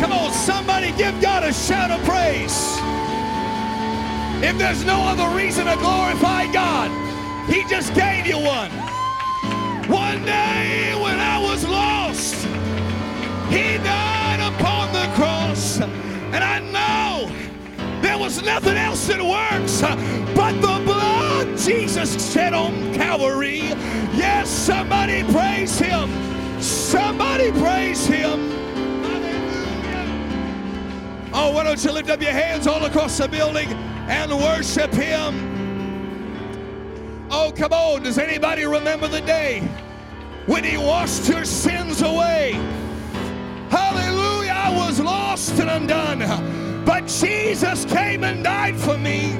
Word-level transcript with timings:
Come 0.00 0.12
on, 0.12 0.32
somebody 0.32 0.92
give 0.92 1.20
God 1.20 1.44
a 1.44 1.52
shout 1.52 1.90
of 1.90 2.02
praise. 2.06 2.78
If 4.42 4.56
there's 4.56 4.82
no 4.84 5.02
other 5.02 5.28
reason 5.36 5.66
to 5.66 5.76
glorify 5.76 6.50
God, 6.50 6.90
He 7.50 7.62
just 7.68 7.94
gave 7.94 8.26
you 8.26 8.38
one. 8.38 8.70
One 9.90 10.24
day 10.24 10.94
when 11.02 11.20
I 11.20 11.38
was 11.38 11.66
lost, 11.68 12.34
He 13.50 13.76
died 13.84 14.40
upon 14.54 14.92
the 14.94 15.06
cross. 15.14 15.80
And 15.80 16.42
I 16.42 16.60
know 16.60 17.30
there 18.00 18.16
was 18.16 18.42
nothing 18.42 18.78
else 18.78 19.06
that 19.08 19.20
works 19.20 19.82
but 20.34 20.54
the 20.62 20.82
blood 20.84 21.58
Jesus 21.58 22.32
shed 22.32 22.54
on 22.54 22.94
Calvary. 22.94 23.74
Yes, 24.16 24.48
somebody 24.48 25.22
praise 25.24 25.78
Him. 25.78 26.08
Somebody 26.62 27.52
praise 27.52 28.06
Him. 28.06 28.50
Oh, 31.32 31.52
why 31.52 31.62
don't 31.62 31.82
you 31.84 31.92
lift 31.92 32.10
up 32.10 32.20
your 32.20 32.32
hands 32.32 32.66
all 32.66 32.84
across 32.84 33.16
the 33.18 33.28
building 33.28 33.68
and 34.08 34.32
worship 34.36 34.92
Him? 34.92 35.46
Oh, 37.30 37.52
come 37.56 37.72
on. 37.72 38.02
Does 38.02 38.18
anybody 38.18 38.64
remember 38.64 39.06
the 39.06 39.20
day 39.20 39.60
when 40.46 40.64
He 40.64 40.76
washed 40.76 41.28
your 41.28 41.44
sins 41.44 42.02
away? 42.02 42.52
Hallelujah. 43.70 44.50
I 44.50 44.74
was 44.76 44.98
lost 44.98 45.58
and 45.60 45.70
undone, 45.70 46.84
but 46.84 47.06
Jesus 47.06 47.84
came 47.84 48.24
and 48.24 48.42
died 48.42 48.76
for 48.76 48.98
me. 48.98 49.38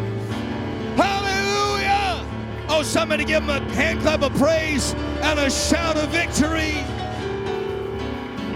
Hallelujah. 0.97 2.25
Oh, 2.69 2.83
somebody 2.85 3.25
give 3.25 3.43
Him 3.43 3.51
a 3.51 3.59
hand 3.75 4.01
clap 4.03 4.23
of 4.23 4.33
praise 4.37 4.95
and 5.23 5.41
a 5.41 5.51
shout 5.51 5.97
of 5.97 6.09
victory. 6.11 6.85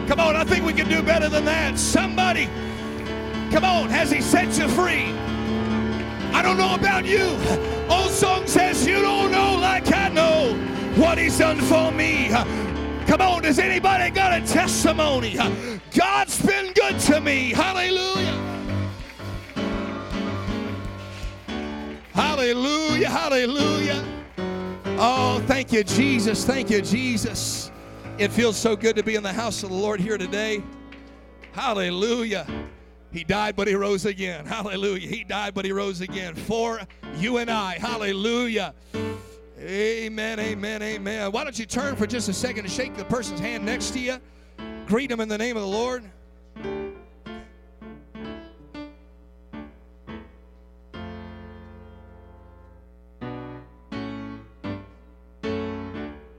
Come 0.06 0.20
on, 0.20 0.37
I 0.37 0.45
think 0.45 0.64
we 0.64 0.73
can 0.73 0.89
do 0.89 1.03
better 1.03 1.28
than 1.28 1.45
that. 1.47 1.77
Somebody. 1.80 2.48
Come 3.54 3.64
on, 3.64 3.88
has 3.88 4.10
he 4.10 4.20
set 4.20 4.58
you 4.58 4.66
free? 4.66 5.12
I 6.34 6.42
don't 6.42 6.56
know 6.56 6.74
about 6.74 7.05
you. 7.05 7.38
Old 7.88 8.11
song 8.11 8.48
says, 8.48 8.84
You 8.84 9.00
don't 9.00 9.30
know 9.30 9.55
like 9.55 9.92
I 9.92 10.08
know 10.08 10.55
what 10.96 11.19
he's 11.19 11.38
done 11.38 11.61
for 11.61 11.92
me. 11.92 12.30
Come 13.06 13.20
on, 13.20 13.42
does 13.42 13.61
anybody 13.61 14.11
got 14.11 14.33
a 14.33 14.44
testimony? 14.44 15.36
God's 15.96 16.44
been 16.44 16.72
good 16.72 16.98
to 17.02 17.20
me. 17.20 17.52
Hallelujah. 17.52 18.64
Hallelujah. 22.12 23.08
Hallelujah. 23.08 24.05
Oh, 24.98 25.41
thank 25.46 25.72
you, 25.72 25.84
Jesus. 25.84 26.44
Thank 26.44 26.70
you, 26.70 26.83
Jesus. 26.83 27.70
It 28.18 28.33
feels 28.33 28.56
so 28.56 28.74
good 28.74 28.96
to 28.96 29.05
be 29.05 29.14
in 29.14 29.22
the 29.22 29.33
house 29.33 29.62
of 29.62 29.68
the 29.68 29.77
Lord 29.77 30.00
here 30.00 30.18
today. 30.18 30.61
Hallelujah. 31.52 32.48
He 33.15 33.23
died, 33.23 33.55
but 33.55 33.69
he 33.69 33.77
rose 33.77 34.07
again. 34.07 34.45
Hallelujah. 34.45 35.07
He 35.07 35.23
died, 35.23 35.55
but 35.55 35.65
he 35.65 35.70
rose 35.70 36.01
again 36.01 36.34
for 36.34 36.81
you 37.17 37.37
and 37.37 37.48
I. 37.48 37.79
Hallelujah. 37.79 38.75
Amen, 39.61 40.41
amen, 40.41 40.83
amen. 40.83 41.31
Why 41.31 41.45
don't 41.45 41.57
you 41.57 41.65
turn 41.65 41.95
for 41.95 42.09
just 42.09 42.29
a 42.29 42.33
second 42.33 42.65
and 42.65 42.73
shake 42.73 42.97
the 42.97 43.05
person's 43.05 43.39
hand 43.39 43.65
next 43.65 43.92
to 43.92 44.01
you? 44.01 44.17
Greet 44.87 45.11
them 45.11 45.20
in 45.20 45.29
the 45.29 45.39
name 45.39 45.57
of 45.57 45.62
the 45.62 45.69
Lord. 45.69 46.03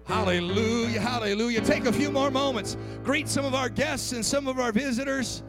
Hallelujah, 0.05 0.99
hallelujah. 0.99 1.61
Take 1.61 1.85
a 1.85 1.93
few 1.93 2.11
more 2.11 2.29
moments. 2.29 2.75
Greet 3.05 3.29
some 3.29 3.45
of 3.45 3.55
our 3.55 3.69
guests 3.69 4.11
and 4.11 4.25
some 4.25 4.49
of 4.49 4.59
our 4.59 4.73
visitors. 4.73 5.41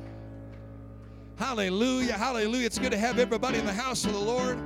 Hallelujah, 1.39 2.15
hallelujah. 2.15 2.65
It's 2.65 2.79
good 2.79 2.92
to 2.92 2.97
have 2.97 3.19
everybody 3.19 3.59
in 3.59 3.67
the 3.67 3.73
house 3.73 4.06
of 4.06 4.15
the 4.15 4.19
Lord. 4.19 4.59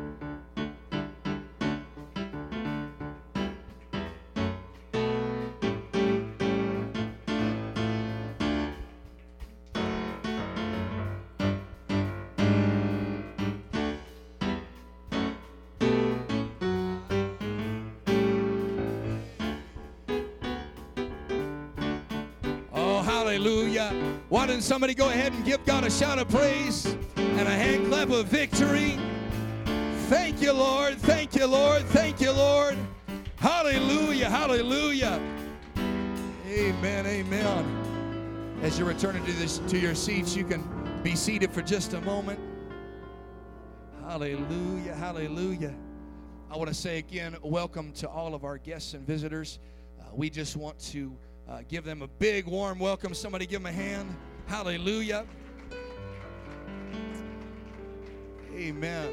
Hallelujah. 23.31 23.93
Why 24.29 24.49
didn't 24.49 24.63
somebody 24.63 24.93
go 24.93 25.09
ahead 25.09 25.33
and 25.33 25.45
give 25.45 25.65
God 25.65 25.85
a 25.85 25.91
shout 25.91 26.19
of 26.19 26.29
praise 26.29 26.85
and 27.17 27.47
a 27.47 27.51
hand 27.53 27.87
clap 27.87 28.11
of 28.11 28.27
victory? 28.27 28.99
Thank 30.09 30.43
you, 30.43 30.53
Lord. 30.53 30.99
Thank 30.99 31.37
you, 31.37 31.47
Lord. 31.47 31.83
Thank 31.83 32.21
you, 32.21 32.33
Lord. 32.33 32.77
Hallelujah. 33.37 34.29
Hallelujah. 34.29 35.21
Amen. 36.49 37.07
Amen. 37.07 38.59
As 38.63 38.77
you're 38.77 38.89
returning 38.89 39.25
to 39.25 39.33
this 39.33 39.59
to 39.59 39.79
your 39.79 39.95
seats, 39.95 40.35
you 40.35 40.45
can 40.45 40.65
be 41.05 41.15
seated 41.15 41.53
for 41.53 41.63
just 41.63 41.93
a 41.93 42.01
moment. 42.01 42.41
Hallelujah. 44.09 44.97
Hallelujah. 44.97 45.75
I 46.51 46.57
want 46.57 46.67
to 46.67 46.75
say 46.75 46.99
again, 46.99 47.37
welcome 47.45 47.93
to 47.93 48.09
all 48.09 48.35
of 48.35 48.43
our 48.43 48.59
guests 48.59 48.95
and 48.95 49.07
visitors. 49.07 49.61
Uh, 50.01 50.07
we 50.13 50.31
just 50.31 50.57
want 50.57 50.81
to 50.81 51.17
uh, 51.51 51.63
give 51.69 51.85
them 51.85 52.03
a 52.03 52.07
big 52.07 52.47
warm 52.47 52.79
welcome. 52.79 53.13
Somebody 53.13 53.47
give 53.47 53.63
them 53.63 53.67
a 53.67 53.73
hand. 53.73 54.15
Hallelujah. 54.47 55.27
Amen. 58.55 59.13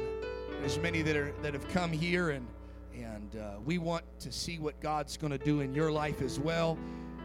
There's 0.60 0.78
many 0.78 1.02
that 1.02 1.16
are 1.16 1.32
that 1.42 1.54
have 1.54 1.68
come 1.68 1.92
here, 1.92 2.30
and 2.30 2.46
and 2.94 3.36
uh, 3.36 3.54
we 3.64 3.78
want 3.78 4.04
to 4.20 4.32
see 4.32 4.58
what 4.58 4.78
God's 4.80 5.16
going 5.16 5.32
to 5.32 5.38
do 5.38 5.60
in 5.60 5.74
your 5.74 5.90
life 5.90 6.22
as 6.22 6.38
well. 6.38 6.78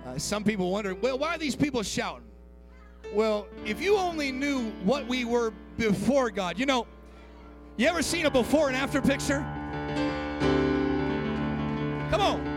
Uh, 0.05 0.17
some 0.17 0.43
people 0.43 0.71
wonder, 0.71 0.93
well, 0.95 1.17
why 1.17 1.35
are 1.35 1.37
these 1.37 1.55
people 1.55 1.81
shouting? 1.81 2.27
Well, 3.13 3.47
if 3.65 3.81
you 3.81 3.97
only 3.97 4.31
knew 4.31 4.71
what 4.83 5.07
we 5.07 5.25
were 5.25 5.53
before 5.77 6.29
God, 6.29 6.59
you 6.59 6.65
know, 6.65 6.87
you 7.77 7.87
ever 7.87 8.01
seen 8.01 8.25
a 8.25 8.31
before 8.31 8.67
and 8.67 8.75
after 8.75 9.01
picture? 9.01 9.39
Come 12.09 12.21
on. 12.21 12.53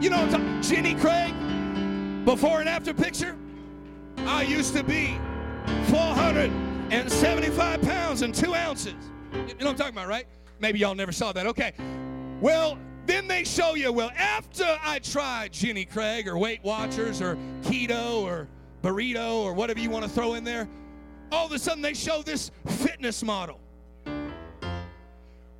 You 0.00 0.10
know 0.10 0.60
Jenny 0.62 0.94
Craig, 0.94 1.34
before 2.28 2.60
and 2.60 2.68
after 2.68 2.92
picture? 2.92 3.34
I 4.18 4.42
used 4.42 4.74
to 4.74 4.84
be 4.84 5.16
475 5.86 7.80
pounds 7.80 8.20
and 8.20 8.34
two 8.34 8.54
ounces. 8.54 8.92
You 9.32 9.38
know 9.38 9.46
what 9.46 9.66
I'm 9.68 9.76
talking 9.76 9.94
about, 9.94 10.08
right? 10.08 10.26
Maybe 10.60 10.78
y'all 10.78 10.94
never 10.94 11.10
saw 11.10 11.32
that. 11.32 11.46
Okay. 11.46 11.72
Well, 12.42 12.76
then 13.06 13.28
they 13.28 13.44
show 13.44 13.76
you, 13.76 13.90
well, 13.92 14.10
after 14.14 14.66
I 14.82 14.98
tried 14.98 15.54
Jenny 15.54 15.86
Craig 15.86 16.28
or 16.28 16.36
Weight 16.36 16.62
Watchers 16.62 17.22
or 17.22 17.38
keto 17.62 18.20
or 18.20 18.46
burrito 18.82 19.36
or 19.38 19.54
whatever 19.54 19.80
you 19.80 19.88
want 19.88 20.04
to 20.04 20.10
throw 20.10 20.34
in 20.34 20.44
there, 20.44 20.68
all 21.32 21.46
of 21.46 21.52
a 21.52 21.58
sudden 21.58 21.80
they 21.80 21.94
show 21.94 22.20
this 22.20 22.50
fitness 22.66 23.22
model. 23.22 23.58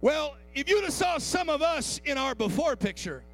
Well, 0.03 0.37
if 0.55 0.69
you'd 0.69 0.85
have 0.85 0.93
saw 0.93 1.17
some 1.17 1.49
of 1.49 1.63
us 1.63 1.99
in 2.05 2.19
our 2.19 2.35
before 2.35 2.77
picture, 2.77 3.25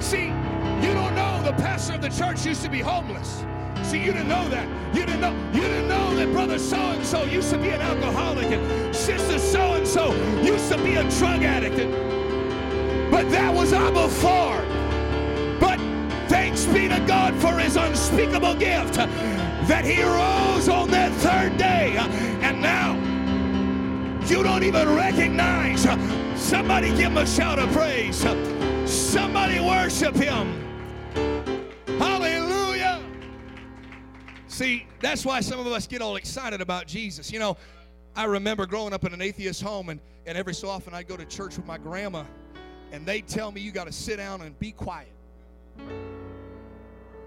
see, 0.00 0.26
you 0.82 0.92
don't 0.94 1.14
know 1.14 1.42
the 1.42 1.52
pastor 1.52 1.94
of 1.94 2.02
the 2.02 2.10
church 2.10 2.44
used 2.44 2.62
to 2.62 2.68
be 2.68 2.80
homeless. 2.80 3.44
See, 3.82 3.98
you 3.98 4.12
didn't 4.12 4.28
know 4.28 4.48
that. 4.48 4.66
You 4.94 5.06
didn't 5.06 5.20
know. 5.20 5.34
You 5.52 5.60
didn't 5.60 5.88
know 5.88 6.14
that 6.16 6.32
brother 6.32 6.58
so 6.58 6.76
and 6.76 7.04
so 7.06 7.24
used 7.24 7.50
to 7.50 7.58
be 7.58 7.68
an 7.68 7.80
alcoholic 7.80 8.46
and 8.46 8.94
sister 8.94 9.38
so 9.38 9.74
and 9.74 9.86
so 9.86 10.12
used 10.42 10.70
to 10.72 10.78
be 10.78 10.96
a 10.96 11.08
drug 11.18 11.42
addict. 11.42 11.76
But 13.10 13.30
that 13.30 13.54
was 13.54 13.72
our 13.72 13.92
before. 13.92 14.60
But 15.60 15.78
thanks 16.28 16.66
be 16.66 16.88
to 16.88 16.98
God 17.06 17.34
for 17.36 17.52
His 17.58 17.76
unspeakable 17.76 18.56
gift 18.56 18.94
that 18.94 19.84
He 19.84 20.02
rose 20.02 20.68
on 20.68 20.90
that 20.90 21.12
third 21.20 21.56
day, 21.56 21.96
and 22.42 22.60
now 22.60 22.94
you 24.26 24.42
don't 24.42 24.64
even 24.64 24.94
recognize. 24.94 25.86
Somebody 26.34 26.88
give 26.88 27.12
Him 27.12 27.18
a 27.18 27.26
shout 27.26 27.60
of 27.60 27.70
praise. 27.70 28.24
Somebody 28.86 29.58
worship 29.58 30.14
Him. 30.14 30.62
Hallelujah. 31.98 33.02
See, 34.46 34.86
that's 35.00 35.24
why 35.24 35.40
some 35.40 35.58
of 35.58 35.66
us 35.66 35.86
get 35.86 36.00
all 36.00 36.16
excited 36.16 36.60
about 36.60 36.86
Jesus. 36.86 37.32
You 37.32 37.40
know, 37.40 37.56
I 38.14 38.24
remember 38.24 38.64
growing 38.64 38.92
up 38.92 39.04
in 39.04 39.12
an 39.12 39.20
atheist 39.20 39.60
home, 39.60 39.88
and, 39.88 40.00
and 40.24 40.38
every 40.38 40.54
so 40.54 40.68
often 40.68 40.94
I'd 40.94 41.08
go 41.08 41.16
to 41.16 41.24
church 41.24 41.56
with 41.56 41.66
my 41.66 41.78
grandma, 41.78 42.24
and 42.92 43.04
they'd 43.04 43.26
tell 43.26 43.50
me, 43.50 43.60
You 43.60 43.72
got 43.72 43.88
to 43.88 43.92
sit 43.92 44.18
down 44.18 44.40
and 44.42 44.58
be 44.58 44.70
quiet. 44.70 45.12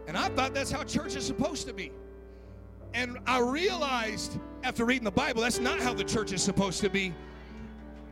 And 0.08 0.18
I 0.18 0.30
thought 0.30 0.54
that's 0.54 0.72
how 0.72 0.84
church 0.84 1.16
is 1.16 1.26
supposed 1.26 1.68
to 1.68 1.74
be. 1.74 1.92
And 2.94 3.20
I 3.28 3.40
realized 3.40 4.40
after 4.64 4.86
reading 4.86 5.04
the 5.04 5.12
Bible, 5.12 5.42
that's 5.42 5.60
not 5.60 5.80
how 5.80 5.94
the 5.94 6.04
church 6.04 6.32
is 6.32 6.42
supposed 6.42 6.82
to 6.82 6.90
be. 6.90 7.14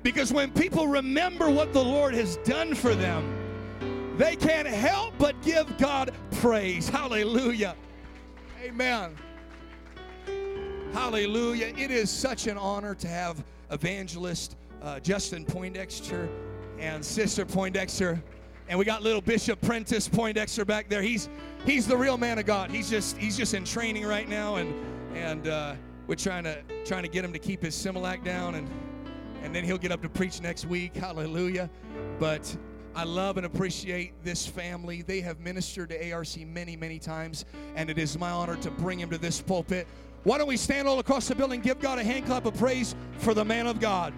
Because 0.04 0.32
when 0.32 0.52
people 0.52 0.88
remember 0.88 1.50
what 1.50 1.74
the 1.74 1.84
Lord 1.84 2.14
has 2.14 2.38
done 2.38 2.76
for 2.76 2.94
them, 2.94 3.37
they 4.18 4.36
can't 4.36 4.68
help 4.68 5.14
but 5.18 5.40
give 5.42 5.78
God 5.78 6.14
praise. 6.32 6.90
Hallelujah. 6.90 7.76
Amen. 8.64 9.16
Hallelujah. 10.94 11.74
It 11.78 11.92
is 11.92 12.10
such 12.10 12.48
an 12.48 12.58
honor 12.58 12.96
to 12.96 13.08
have 13.08 13.44
evangelist 13.70 14.56
uh, 14.82 15.00
Justin 15.00 15.46
Poindexter 15.46 16.30
and 16.80 17.04
Sister 17.04 17.46
Poindexter. 17.46 18.22
And 18.70 18.78
we 18.78 18.86
got 18.86 19.04
little 19.04 19.22
Bishop 19.22 19.62
Prentice 19.62 20.10
Poindexter 20.10 20.66
back 20.66 20.90
there. 20.90 21.02
He's 21.02 21.30
he's 21.66 21.88
the 21.88 21.96
real 21.96 22.18
man 22.18 22.40
of 22.40 22.46
God. 22.46 22.70
He's 22.70 22.90
just 22.90 23.18
he's 23.18 23.38
just 23.38 23.54
in 23.54 23.64
training 23.64 24.06
right 24.06 24.28
now, 24.28 24.56
and 24.56 24.74
and 25.16 25.48
uh, 25.48 25.76
we're 26.08 26.16
trying 26.16 26.44
to 26.44 26.62
trying 26.84 27.04
to 27.04 27.10
get 27.10 27.24
him 27.24 27.32
to 27.32 27.40
keep 27.40 27.62
his 27.62 27.76
Similac 27.76 28.26
down, 28.26 28.56
and 28.56 28.68
and 29.42 29.56
then 29.56 29.64
he'll 29.64 29.78
get 29.78 29.92
up 29.92 30.02
to 30.02 30.10
preach 30.10 30.42
next 30.42 30.66
week. 30.66 30.96
Hallelujah. 30.96 31.70
But 32.20 32.58
I 32.98 33.04
love 33.04 33.38
and 33.38 33.46
appreciate 33.46 34.12
this 34.24 34.48
family. 34.48 35.04
They 35.04 35.22
have 35.22 35.40
ministered 35.40 35.90
to 35.90 36.12
ARC 36.12 36.36
many, 36.48 36.76
many 36.76 36.98
times, 36.98 37.46
and 37.76 37.92
it 37.92 38.00
is 38.00 38.18
my 38.18 38.32
honor 38.32 38.56
to 38.56 38.72
bring 38.72 39.00
him 39.00 39.12
to 39.12 39.20
this 39.20 39.40
pulpit. 39.40 39.86
Why 40.24 40.40
don't 40.40 40.48
we 40.48 40.58
stand 40.58 40.88
all 40.88 40.98
across 40.98 41.28
the 41.28 41.36
building, 41.36 41.62
give 41.62 41.80
God 41.80 42.00
a 42.00 42.04
hand 42.04 42.26
clap 42.26 42.48
of 42.48 42.58
praise 42.58 42.96
for 43.20 43.36
the 43.36 43.46
man 43.46 43.68
of 43.68 43.80
God. 43.80 44.16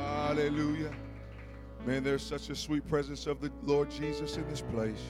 Hallelujah. 0.00 0.90
Man, 1.86 2.02
there's 2.02 2.24
such 2.24 2.50
a 2.50 2.56
sweet 2.56 2.84
presence 2.88 3.28
of 3.28 3.40
the 3.40 3.52
Lord 3.62 3.92
Jesus 3.92 4.36
in 4.38 4.50
this 4.50 4.60
place. 4.60 5.02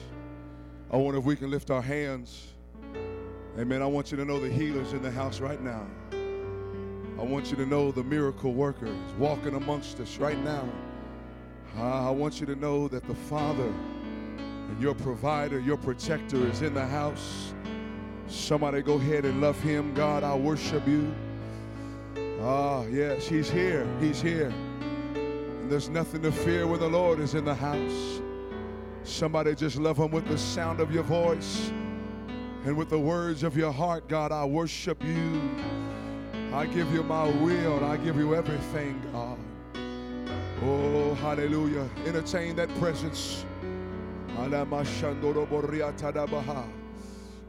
I 0.91 0.97
wonder 0.97 1.17
if 1.17 1.25
we 1.25 1.35
can 1.35 1.49
lift 1.49 1.71
our 1.71 1.81
hands. 1.81 2.49
Amen. 3.57 3.81
I 3.81 3.87
want 3.87 4.11
you 4.11 4.17
to 4.17 4.25
know 4.25 4.39
the 4.39 4.47
healer's 4.47 4.93
in 4.93 5.01
the 5.01 5.09
house 5.09 5.39
right 5.39 5.59
now. 5.59 5.87
I 7.17 7.23
want 7.23 7.49
you 7.49 7.55
to 7.57 7.65
know 7.65 7.91
the 7.91 8.03
miracle 8.03 8.53
worker 8.53 8.87
is 8.87 9.13
walking 9.17 9.55
amongst 9.55 9.99
us 10.01 10.17
right 10.17 10.37
now. 10.43 10.67
I 11.77 12.09
want 12.09 12.41
you 12.41 12.45
to 12.47 12.55
know 12.55 12.87
that 12.89 13.07
the 13.07 13.15
Father 13.15 13.71
and 14.69 14.81
your 14.81 14.95
provider, 14.95 15.59
your 15.59 15.77
protector 15.77 16.45
is 16.47 16.61
in 16.61 16.73
the 16.73 16.85
house. 16.85 17.53
Somebody 18.27 18.81
go 18.81 18.95
ahead 18.95 19.23
and 19.23 19.39
love 19.39 19.59
him. 19.61 19.93
God, 19.93 20.23
I 20.23 20.35
worship 20.35 20.85
you. 20.87 21.13
Ah, 22.41 22.83
yes, 22.85 23.27
he's 23.27 23.49
here. 23.49 23.87
He's 24.01 24.21
here. 24.21 24.53
And 25.15 25.71
there's 25.71 25.89
nothing 25.89 26.21
to 26.23 26.31
fear 26.31 26.67
when 26.67 26.79
the 26.79 26.89
Lord 26.89 27.19
is 27.19 27.33
in 27.33 27.45
the 27.45 27.55
house. 27.55 28.21
Somebody 29.03 29.55
just 29.55 29.77
love 29.77 29.97
him 29.97 30.11
with 30.11 30.27
the 30.27 30.37
sound 30.37 30.79
of 30.81 30.91
your 30.91 31.03
voice 31.03 31.71
and 32.65 32.75
with 32.75 32.89
the 32.89 32.99
words 32.99 33.43
of 33.43 33.55
your 33.55 33.71
heart. 33.71 34.09
God, 34.09 34.31
I 34.31 34.43
worship 34.43 35.01
you. 35.03 35.41
I 36.55 36.65
give 36.67 36.93
you 36.93 37.03
my 37.03 37.27
will. 37.41 37.83
I 37.83 37.97
give 37.97 38.15
you 38.15 38.33
everything, 38.33 39.01
God. 39.11 39.37
Oh, 40.63 41.13
hallelujah. 41.15 41.85
Entertain 42.05 42.55
that 42.55 42.73
presence. 42.75 43.45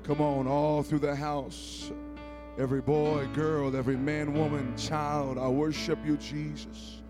Come 0.03 0.21
on, 0.21 0.49
all 0.49 0.83
through 0.83 0.99
the 0.99 1.15
house. 1.15 1.93
Every 2.59 2.81
boy, 2.81 3.29
girl, 3.33 3.77
every 3.77 3.97
man, 3.97 4.35
woman, 4.35 4.77
child, 4.77 5.39
I 5.39 5.47
worship 5.47 6.01
you, 6.05 6.17
Jesus. 6.17 7.01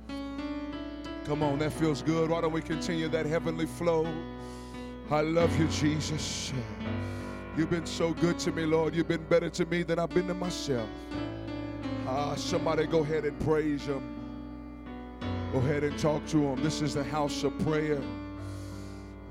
Come 1.25 1.43
on, 1.43 1.58
that 1.60 1.72
feels 1.72 2.02
good. 2.02 2.28
Why 2.28 2.43
don't 2.43 2.52
we 2.52 2.60
continue 2.60 3.08
that 3.08 3.25
heavenly 3.25 3.64
flow? 3.64 4.06
I 5.10 5.22
love 5.22 5.58
you, 5.58 5.66
Jesus. 5.69 6.52
You've 7.56 7.70
been 7.70 7.87
so 7.87 8.12
good 8.12 8.38
to 8.40 8.52
me, 8.52 8.66
Lord. 8.66 8.94
You've 8.94 9.08
been 9.08 9.25
better 9.25 9.48
to 9.48 9.64
me 9.64 9.82
than 9.82 9.98
I've 9.98 10.10
been 10.10 10.26
to 10.26 10.34
myself. 10.34 10.90
Ah, 12.08 12.35
somebody 12.37 12.87
go 12.87 13.00
ahead 13.00 13.25
and 13.25 13.38
praise 13.41 13.85
him. 13.87 14.03
Go 15.53 15.58
ahead 15.58 15.82
and 15.85 15.99
talk 15.99 16.25
to 16.29 16.38
him. 16.38 16.62
This 16.62 16.82
is 16.82 16.94
the 16.94 17.05
house 17.05 17.43
of 17.43 17.58
prayer. 17.61 18.00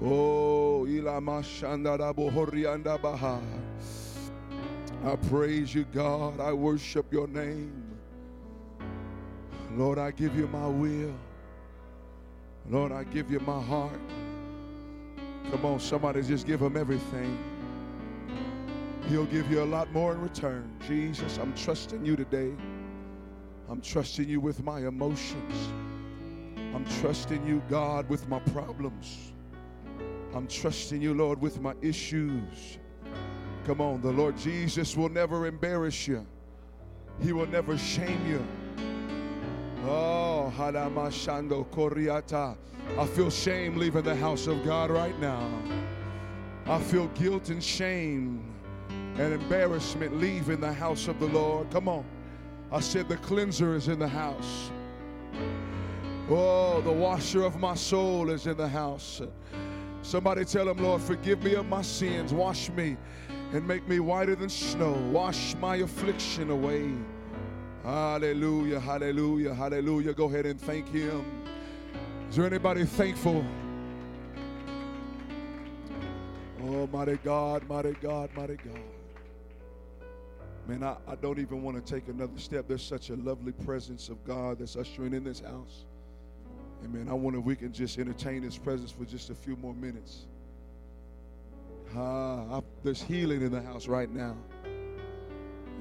Oh. 0.04 0.86
I 5.06 5.16
praise 5.30 5.76
you, 5.76 5.86
God. 5.94 6.40
I 6.40 6.52
worship 6.52 7.14
your 7.14 7.28
name. 7.28 7.84
Lord, 9.74 9.98
I 9.98 10.12
give 10.12 10.36
you 10.36 10.48
my 10.48 10.68
will. 10.68 11.14
Lord, 12.70 12.92
I 12.92 13.04
give 13.04 13.30
you 13.32 13.40
my 13.40 13.62
heart. 13.62 14.00
Come 15.52 15.66
on, 15.66 15.80
somebody 15.80 16.24
just 16.24 16.48
give 16.48 16.62
him 16.62 16.76
everything. 16.76 17.38
He'll 19.10 19.26
give 19.26 19.52
you 19.52 19.62
a 19.62 19.66
lot 19.66 19.92
more 19.92 20.14
in 20.14 20.22
return. 20.22 20.68
Jesus, 20.88 21.38
I'm 21.38 21.54
trusting 21.54 22.04
you 22.04 22.16
today. 22.16 22.52
I'm 23.70 23.80
trusting 23.80 24.28
you 24.28 24.40
with 24.40 24.64
my 24.64 24.80
emotions. 24.80 25.70
I'm 26.74 26.86
trusting 27.02 27.46
you, 27.46 27.62
God, 27.70 28.10
with 28.10 28.28
my 28.28 28.40
problems. 28.40 29.32
I'm 30.34 30.48
trusting 30.48 31.02
you, 31.02 31.14
Lord, 31.14 31.40
with 31.40 31.62
my 31.62 31.74
issues. 31.82 32.80
Come 33.66 33.80
on, 33.80 34.02
the 34.02 34.12
Lord 34.12 34.38
Jesus 34.38 34.98
will 34.98 35.10
never 35.10 35.46
embarrass 35.46 36.08
you, 36.08 36.26
He 37.22 37.32
will 37.32 37.48
never 37.48 37.78
shame 37.78 38.26
you. 38.28 38.46
Oh, 39.88 40.52
halamashando 40.58 41.68
koriata. 41.68 42.58
I 42.98 43.06
feel 43.06 43.30
shame 43.30 43.78
leaving 43.78 44.04
the 44.04 44.16
house 44.16 44.48
of 44.48 44.64
God 44.66 44.90
right 44.90 45.18
now. 45.20 45.48
I 46.66 46.80
feel 46.80 47.08
guilt 47.10 47.50
and 47.50 47.64
shame 47.64 48.55
and 49.18 49.34
embarrassment 49.34 50.18
leaving 50.20 50.60
the 50.60 50.74
house 50.74 51.08
of 51.08 51.20
the 51.20 51.28
Lord. 51.28 51.70
Come 51.72 51.88
on. 51.88 52.06
I 52.72 52.80
said 52.80 53.08
the 53.08 53.18
cleanser 53.18 53.76
is 53.76 53.88
in 53.88 54.00
the 54.00 54.08
house. 54.08 54.72
Oh, 56.30 56.82
the 56.82 56.92
washer 56.92 57.44
of 57.44 57.60
my 57.60 57.76
soul 57.76 58.30
is 58.30 58.48
in 58.48 58.58
the 58.58 58.68
house. 58.68 59.22
Somebody 60.02 60.44
tell 60.44 60.68
him, 60.68 60.78
Lord, 60.78 61.02
forgive 61.02 61.44
me 61.44 61.56
of 61.56 61.68
my 61.68 61.82
sins. 61.82 62.34
Wash 62.34 62.70
me 62.72 62.98
and 63.54 63.66
make 63.68 63.88
me 63.88 64.00
whiter 64.00 64.36
than 64.36 64.50
snow. 64.50 64.94
Wash 65.12 65.56
my 65.56 65.78
affliction 65.78 66.50
away. 66.50 66.92
Hallelujah, 67.84 68.80
hallelujah, 68.80 69.54
hallelujah. 69.54 70.14
Go 70.14 70.26
ahead 70.26 70.48
and 70.48 70.60
thank 70.60 70.90
him. 70.90 71.24
Is 72.30 72.36
there 72.36 72.46
anybody 72.46 72.86
thankful? 72.86 73.46
Oh, 76.64 76.88
mighty 76.88 77.18
God, 77.18 77.68
mighty 77.70 77.94
God, 78.02 78.30
mighty 78.36 78.58
God. 78.58 78.95
Man, 80.68 80.84
I, 80.84 80.96
I 81.08 81.16
don't 81.16 81.38
even 81.40 81.62
want 81.62 81.84
to 81.84 81.94
take 81.94 82.08
another 82.08 82.38
step. 82.38 82.66
There's 82.68 82.84
such 82.84 83.10
a 83.12 83.16
lovely 83.16 83.52
presence 83.52 84.10
of 84.10 84.24
God 84.26 84.60
that's 84.60 84.76
ushering 84.76 85.14
in 85.14 85.24
this 85.24 85.40
house. 85.40 85.86
Amen. 86.84 87.08
I 87.08 87.14
wonder 87.14 87.40
if 87.40 87.46
we 87.46 87.56
can 87.56 87.72
just 87.72 88.00
entertain 88.00 88.42
His 88.42 88.58
presence 88.58 88.92
for 88.92 89.06
just 89.06 89.30
a 89.30 89.36
few 89.36 89.56
more 89.58 89.76
minutes. 89.76 90.26
Ah, 91.96 92.58
I, 92.58 92.62
there's 92.84 93.02
healing 93.02 93.44
in 93.44 93.52
the 93.52 93.62
house 93.62 93.88
right 93.88 94.12
now. 94.12 94.36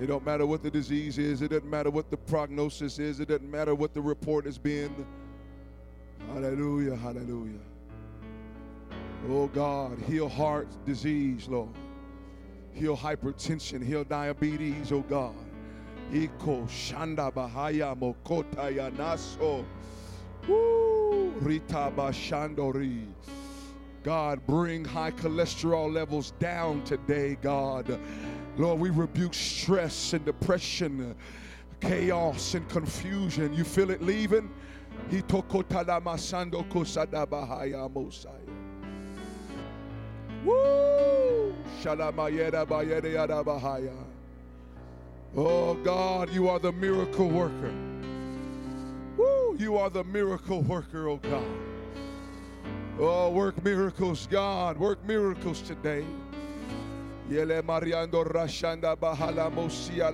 It 0.00 0.06
don't 0.06 0.24
matter 0.24 0.44
what 0.44 0.62
the 0.62 0.70
disease 0.70 1.18
is. 1.18 1.40
It 1.40 1.48
doesn't 1.48 1.70
matter 1.70 1.90
what 1.90 2.10
the 2.10 2.16
prognosis 2.16 2.98
is. 2.98 3.20
It 3.20 3.28
doesn't 3.28 3.50
matter 3.50 3.74
what 3.74 3.94
the 3.94 4.02
report 4.02 4.44
has 4.44 4.58
been. 4.58 5.06
Hallelujah, 6.28 6.96
hallelujah. 6.96 7.60
Oh 9.30 9.46
God, 9.46 9.98
heal 10.00 10.28
heart 10.28 10.68
disease, 10.84 11.48
Lord 11.48 11.70
heal 12.74 12.96
hypertension, 12.96 13.84
heal 13.84 14.04
diabetes, 14.04 14.92
oh 14.92 15.00
God. 15.02 15.34
Iko 16.12 16.66
shanda 16.68 17.32
bahaya 17.32 17.96
mokota 17.96 18.70
yanaso. 18.70 19.64
Rita 21.40 21.92
bashandori. 21.96 23.06
God, 24.02 24.46
bring 24.46 24.84
high 24.84 25.12
cholesterol 25.12 25.90
levels 25.90 26.32
down 26.32 26.84
today, 26.84 27.38
God. 27.40 27.98
Lord, 28.58 28.78
we 28.78 28.90
rebuke 28.90 29.32
stress 29.32 30.12
and 30.12 30.24
depression, 30.24 31.14
chaos 31.80 32.54
and 32.54 32.68
confusion. 32.68 33.54
You 33.54 33.64
feel 33.64 33.90
it 33.90 34.02
leaving? 34.02 34.50
Woo! 40.44 41.43
Oh 45.36 45.74
God, 45.74 46.30
you 46.30 46.48
are 46.48 46.58
the 46.58 46.72
miracle 46.72 47.28
worker. 47.28 47.72
Woo! 49.16 49.56
You 49.58 49.76
are 49.76 49.90
the 49.90 50.04
miracle 50.04 50.62
worker, 50.62 51.08
oh 51.08 51.16
God. 51.16 51.44
Oh, 52.98 53.30
work 53.30 53.62
miracles, 53.64 54.28
God. 54.30 54.78
Work 54.78 55.04
miracles 55.04 55.60
today. 55.62 56.04
Mariando 57.28 58.24
Rashanda 58.24 58.96
Bahala 58.96 59.50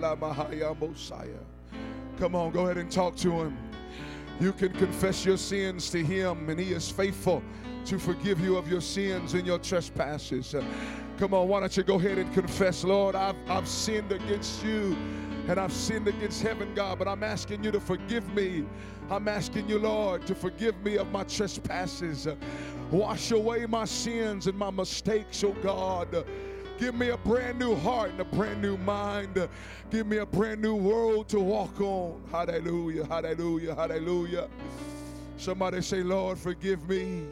la 0.01 0.17
Mahaya 0.17 0.79
Mosiah. 0.79 1.29
Come 2.19 2.35
on, 2.35 2.51
go 2.51 2.65
ahead 2.65 2.79
and 2.79 2.91
talk 2.91 3.17
to 3.17 3.31
him. 3.31 3.57
You 4.41 4.53
can 4.53 4.73
confess 4.73 5.27
your 5.27 5.37
sins 5.37 5.91
to 5.91 6.03
him, 6.03 6.49
and 6.49 6.59
he 6.59 6.73
is 6.73 6.91
faithful 6.91 7.43
to 7.91 7.99
forgive 7.99 8.41
you 8.41 8.57
of 8.57 8.71
your 8.71 8.81
sins 8.81 9.35
and 9.35 9.45
your 9.45 9.59
trespasses. 9.59 10.55
Come 11.19 11.35
on, 11.35 11.49
why 11.49 11.59
don't 11.59 11.77
you 11.77 11.83
go 11.83 11.97
ahead 11.97 12.19
and 12.19 12.33
confess, 12.33 12.85
Lord, 12.85 13.17
I've, 13.17 13.35
I've 13.49 13.67
sinned 13.67 14.13
against 14.13 14.65
you. 14.65 14.97
and 15.49 15.59
I've 15.59 15.73
sinned 15.73 16.07
against 16.07 16.41
heaven, 16.41 16.73
God, 16.77 17.01
but 17.01 17.09
I'm 17.09 17.25
asking 17.25 17.65
you 17.65 17.73
to 17.73 17.81
forgive 17.81 18.33
me. 18.33 18.65
I'm 19.11 19.27
asking 19.27 19.69
you, 19.69 19.81
Lord, 19.81 20.25
to 20.29 20.37
forgive 20.37 20.81
me 20.85 20.99
of 20.99 21.11
my 21.11 21.25
trespasses. 21.25 22.29
Wash 22.93 23.33
away 23.33 23.67
my 23.67 23.85
sins 23.85 24.47
and 24.47 24.57
my 24.57 24.71
mistakes, 24.71 25.43
oh 25.43 25.57
God. 25.61 26.25
Give 26.79 26.95
me 26.95 27.09
a 27.09 27.17
brand 27.17 27.59
new 27.59 27.75
heart 27.75 28.11
and 28.11 28.21
a 28.21 28.25
brand 28.25 28.63
new 28.63 28.77
mind. 28.77 29.49
Give 29.91 30.07
me 30.07 30.19
a 30.19 30.27
brand 30.27 30.63
new 30.63 30.77
world 30.77 31.29
to 31.31 31.41
walk 31.41 31.81
on. 31.81 32.23
Hallelujah, 32.31 33.05
hallelujah, 33.05 33.75
hallelujah. 33.75 34.49
Somebody 35.37 35.83
say, 35.83 36.05
Lord, 36.05 36.39
forgive 36.39 36.89
me. 36.89 37.27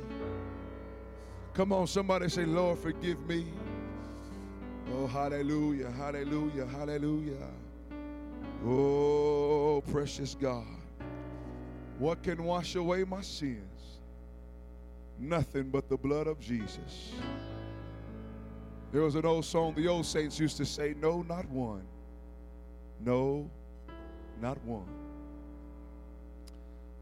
Come 1.59 1.73
on, 1.73 1.89
somebody 1.89 2.29
say, 2.29 2.45
Lord, 2.45 2.79
forgive 2.79 3.19
me. 3.27 3.45
Oh, 4.95 5.09
hallelujah, 5.09 5.91
hallelujah, 5.91 6.65
hallelujah. 6.67 7.49
Oh, 8.65 9.83
precious 9.91 10.37
God. 10.41 10.63
What 11.99 12.23
can 12.23 12.45
wash 12.45 12.77
away 12.77 13.03
my 13.03 13.23
sins? 13.23 13.99
Nothing 15.19 15.71
but 15.71 15.89
the 15.89 15.97
blood 15.97 16.29
of 16.29 16.39
Jesus. 16.39 17.11
There 18.93 19.03
was 19.03 19.17
an 19.17 19.27
old 19.27 19.45
song 19.45 19.75
the 19.75 19.89
old 19.89 20.07
saints 20.07 20.39
used 20.39 20.59
to 20.59 20.65
say, 20.65 20.95
No, 20.97 21.23
not 21.23 21.45
one. 21.49 21.83
No, 23.05 23.51
not 24.41 24.65
one. 24.65 24.87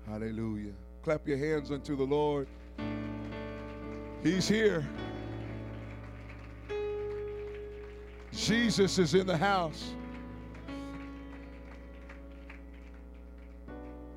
Hallelujah. 0.07 0.73
Clap 1.03 1.29
your 1.29 1.37
hands 1.37 1.71
unto 1.71 1.95
the 1.95 2.05
Lord. 2.05 2.49
He's 4.27 4.49
here. 4.49 4.85
Jesus 8.33 8.99
is 8.99 9.15
in 9.15 9.25
the 9.25 9.37
house. 9.37 9.95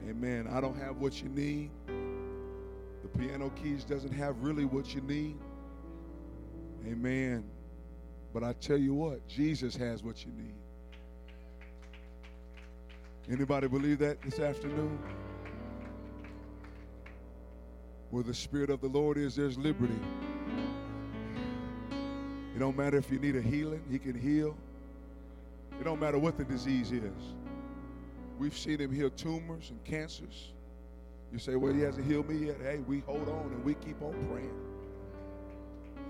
Amen. 0.09 0.49
I 0.51 0.61
don't 0.61 0.75
have 0.79 0.97
what 0.97 1.21
you 1.21 1.29
need. 1.29 1.69
The 1.85 3.19
piano 3.19 3.51
keys 3.51 3.83
doesn't 3.83 4.11
have 4.11 4.41
really 4.41 4.65
what 4.65 4.95
you 4.95 5.01
need. 5.01 5.37
Amen. 6.87 7.43
But 8.33 8.43
I 8.43 8.53
tell 8.53 8.77
you 8.77 8.95
what, 8.95 9.27
Jesus 9.27 9.75
has 9.75 10.01
what 10.01 10.25
you 10.25 10.31
need. 10.31 10.55
Anybody 13.29 13.67
believe 13.67 13.99
that 13.99 14.19
this 14.23 14.39
afternoon? 14.39 14.97
Where 18.11 18.23
the 18.23 18.33
Spirit 18.33 18.69
of 18.69 18.81
the 18.81 18.87
Lord 18.87 19.17
is, 19.17 19.35
there's 19.35 19.57
liberty. 19.57 19.99
It 22.55 22.59
don't 22.59 22.75
matter 22.75 22.97
if 22.97 23.11
you 23.11 23.19
need 23.19 23.35
a 23.35 23.41
healing, 23.41 23.81
He 23.89 23.99
can 23.99 24.19
heal. 24.19 24.55
It 25.79 25.83
don't 25.83 25.99
matter 25.99 26.17
what 26.19 26.37
the 26.37 26.43
disease 26.43 26.91
is. 26.91 27.35
We've 28.37 28.57
seen 28.57 28.79
Him 28.79 28.93
heal 28.93 29.09
tumors 29.09 29.69
and 29.69 29.83
cancers. 29.83 30.53
You 31.31 31.39
say, 31.39 31.55
well, 31.55 31.73
He 31.73 31.81
hasn't 31.81 32.05
healed 32.05 32.27
me 32.27 32.47
yet. 32.47 32.57
Hey, 32.61 32.79
we 32.87 33.01
hold 33.01 33.29
on 33.29 33.51
and 33.53 33.63
we 33.63 33.75
keep 33.75 34.01
on 34.01 34.13
praying. 34.29 34.57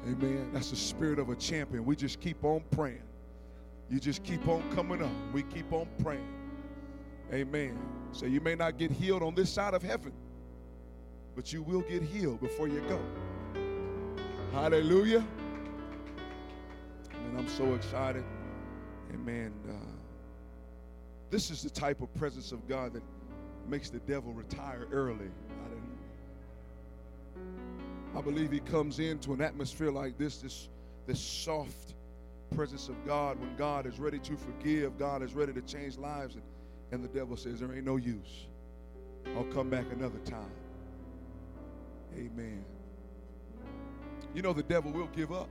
Amen. 0.08 0.50
That's 0.54 0.70
the 0.70 0.78
spirit 0.78 1.20
of 1.20 1.30
a 1.30 1.36
champion. 1.36 1.84
We 1.86 1.96
just 1.96 2.20
keep 2.22 2.44
on 2.44 2.64
praying. 2.72 3.04
You 3.90 4.00
just 4.00 4.24
keep 4.24 4.48
on 4.48 4.64
coming 4.74 5.04
up. 5.04 5.12
We 5.34 5.44
keep 5.44 5.74
on 5.74 5.88
praying. 6.02 6.28
Amen. 7.34 7.78
So 8.12 8.26
you 8.26 8.40
may 8.40 8.56
not 8.56 8.78
get 8.78 8.92
healed 8.92 9.22
on 9.22 9.36
this 9.36 9.50
side 9.50 9.74
of 9.74 9.84
heaven, 9.84 10.14
but 11.40 11.54
you 11.54 11.64
will 11.64 11.80
get 11.84 12.04
healed 12.04 12.42
before 12.42 12.68
you 12.68 12.82
go. 12.90 13.00
Hallelujah. 14.52 15.26
And 17.14 17.38
I'm 17.38 17.48
so 17.48 17.76
excited. 17.76 18.26
Amen. 19.14 19.54
Uh, 19.66 19.72
this 21.30 21.50
is 21.50 21.62
the 21.62 21.70
type 21.70 22.02
of 22.02 22.14
presence 22.16 22.52
of 22.52 22.68
God 22.68 22.92
that 22.92 23.04
makes 23.70 23.90
the 23.90 24.00
devil 24.00 24.34
retire 24.34 24.86
early. 24.92 25.32
Hallelujah. 25.64 27.56
I 28.18 28.20
believe 28.20 28.52
he 28.52 28.60
comes 28.60 29.00
into 29.00 29.32
an 29.32 29.40
atmosphere 29.40 29.92
like 29.92 30.18
this, 30.18 30.40
this, 30.40 30.68
this 31.08 31.22
soft 31.22 31.94
presence 32.54 32.90
of 32.90 33.06
God, 33.06 33.40
when 33.40 33.56
God 33.56 33.86
is 33.86 33.98
ready 33.98 34.20
to 34.20 34.36
forgive, 34.36 34.98
God 34.98 35.24
is 35.24 35.34
ready 35.34 35.54
to 35.54 35.62
change 35.62 35.98
lives, 35.98 36.36
and, 36.36 36.44
and 36.92 37.02
the 37.02 37.08
devil 37.08 37.38
says, 37.38 37.62
There 37.62 37.74
ain't 37.74 37.86
no 37.86 37.96
use. 37.96 38.48
I'll 39.38 39.46
come 39.46 39.70
back 39.70 39.86
another 39.94 40.20
time. 40.26 40.52
Amen. 42.20 42.66
You 44.34 44.42
know, 44.42 44.54
the 44.54 44.64
devil 44.64 44.92
will 44.92 45.08
give 45.08 45.32
up. 45.32 45.50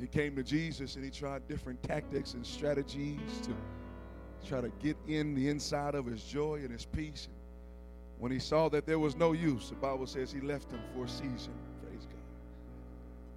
He 0.00 0.06
came 0.06 0.34
to 0.36 0.42
Jesus 0.42 0.96
and 0.96 1.04
he 1.04 1.10
tried 1.10 1.46
different 1.48 1.82
tactics 1.82 2.34
and 2.34 2.46
strategies 2.46 3.40
to 3.42 3.50
try 4.46 4.60
to 4.60 4.70
get 4.80 4.96
in 5.06 5.34
the 5.34 5.48
inside 5.48 5.94
of 5.94 6.06
his 6.06 6.22
joy 6.22 6.60
and 6.62 6.70
his 6.70 6.86
peace. 6.86 7.26
And 7.26 7.36
When 8.18 8.32
he 8.32 8.38
saw 8.38 8.68
that 8.70 8.86
there 8.86 8.98
was 8.98 9.16
no 9.16 9.32
use, 9.32 9.70
the 9.70 9.76
Bible 9.76 10.06
says 10.06 10.32
he 10.32 10.40
left 10.40 10.70
him 10.70 10.80
for 10.94 11.04
a 11.04 11.08
season. 11.08 11.52
Praise 11.82 12.06
God. 12.06 12.22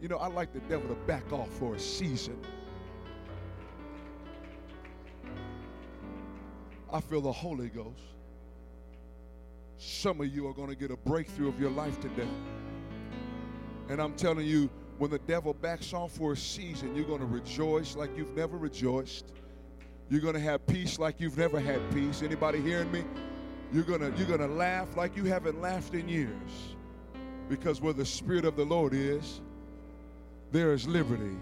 You 0.01 0.07
know, 0.07 0.17
I 0.17 0.27
like 0.27 0.53
the 0.53 0.59
devil 0.61 0.87
to 0.89 0.95
back 1.07 1.31
off 1.33 1.49
for 1.49 1.75
a 1.75 1.79
season. 1.79 2.39
I 6.93 7.01
feel 7.01 7.21
the 7.21 7.31
Holy 7.31 7.69
Ghost. 7.69 8.10
Some 9.83 10.21
of 10.21 10.27
you 10.27 10.47
are 10.47 10.53
going 10.53 10.69
to 10.69 10.75
get 10.75 10.91
a 10.91 10.95
breakthrough 10.95 11.47
of 11.47 11.59
your 11.59 11.71
life 11.71 11.99
today. 11.99 12.27
And 13.89 13.99
I'm 13.99 14.13
telling 14.13 14.45
you, 14.45 14.69
when 14.99 15.09
the 15.09 15.17
devil 15.17 15.55
backs 15.55 15.91
off 15.91 16.11
for 16.11 16.33
a 16.33 16.37
season, 16.37 16.95
you're 16.95 17.05
going 17.05 17.19
to 17.19 17.25
rejoice 17.25 17.95
like 17.95 18.15
you've 18.15 18.35
never 18.35 18.57
rejoiced. 18.57 19.33
You're 20.07 20.21
going 20.21 20.35
to 20.35 20.39
have 20.39 20.67
peace 20.67 20.99
like 20.99 21.19
you've 21.19 21.35
never 21.35 21.59
had 21.59 21.79
peace. 21.91 22.21
Anybody 22.21 22.61
hearing 22.61 22.91
me? 22.91 23.03
You're 23.73 23.83
gonna 23.83 24.11
you're 24.17 24.27
gonna 24.27 24.53
laugh 24.53 24.97
like 24.97 25.15
you 25.15 25.23
haven't 25.23 25.61
laughed 25.61 25.95
in 25.95 26.07
years. 26.07 26.75
Because 27.49 27.81
where 27.81 27.93
the 27.93 28.05
Spirit 28.05 28.45
of 28.45 28.55
the 28.55 28.65
Lord 28.65 28.93
is, 28.93 29.41
there 30.51 30.73
is 30.73 30.87
liberty. 30.87 31.37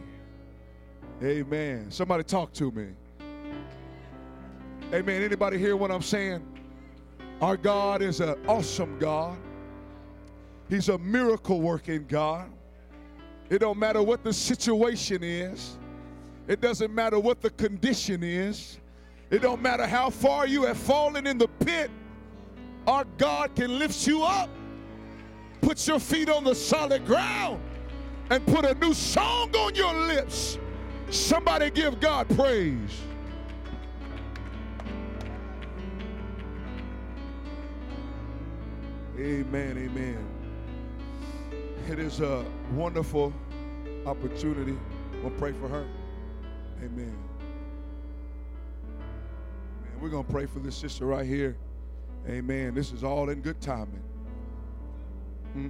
Amen. 1.22 1.88
Somebody 1.89 2.24
talk 2.24 2.53
to 2.53 2.72
me. 2.72 2.89
Amen. 4.93 5.24
Anybody 5.24 5.58
hear 5.58 5.75
what 5.75 5.91
I'm 5.91 6.03
saying? 6.03 6.58
Our 7.41 7.55
God 7.55 8.01
is 8.01 8.19
an 8.19 8.36
awesome 8.48 9.00
God. 9.00 9.38
He's 10.67 10.89
a 10.89 10.98
miracle 10.98 11.62
working 11.62 12.05
God. 12.08 12.50
It 13.50 13.60
don't 13.60 13.79
matter 13.79 14.03
what 14.03 14.24
the 14.24 14.34
situation 14.34 15.24
is. 15.24 15.77
It 16.48 16.62
doesn't 16.62 16.93
matter 16.93 17.19
what 17.19 17.41
the 17.41 17.50
condition 17.51 18.24
is. 18.24 18.77
It 19.31 19.41
don't 19.41 19.62
matter 19.62 19.88
how 19.88 20.10
far 20.10 20.48
you 20.48 20.63
have 20.63 20.77
fallen 20.77 21.27
in 21.27 21.38
the 21.38 21.48
pit. 21.48 21.89
Our 22.86 23.05
God 23.17 23.55
can 23.55 23.79
lift 23.79 24.05
you 24.05 24.24
up, 24.24 24.50
put 25.62 25.88
your 25.88 26.00
feet 26.00 26.29
on 26.29 26.43
the 26.43 26.55
solid 26.55 27.05
ground, 27.05 27.62
and 28.29 28.46
put 28.48 28.65
a 28.65 28.74
new 28.75 28.93
song 28.93 29.55
on 29.55 29.75
your 29.75 29.93
lips. 29.93 30.58
Somebody 31.10 31.69
give 31.72 32.00
God 32.00 32.27
praise. 32.36 33.01
Amen, 39.19 39.77
amen. 39.77 40.25
It 41.89 41.99
is 41.99 42.21
a 42.21 42.45
wonderful 42.71 43.33
opportunity. 44.05 44.77
We'll 45.21 45.31
pray 45.31 45.51
for 45.51 45.67
her. 45.67 45.85
Amen. 46.77 47.17
Amen. 48.88 49.11
We're 49.99 50.07
going 50.07 50.23
to 50.23 50.31
pray 50.31 50.45
for 50.45 50.59
this 50.59 50.77
sister 50.77 51.05
right 51.05 51.25
here. 51.25 51.57
Amen. 52.29 52.73
This 52.73 52.93
is 52.93 53.03
all 53.03 53.29
in 53.29 53.41
good 53.41 53.59
timing. 53.59 54.01
Hmm? 55.51 55.67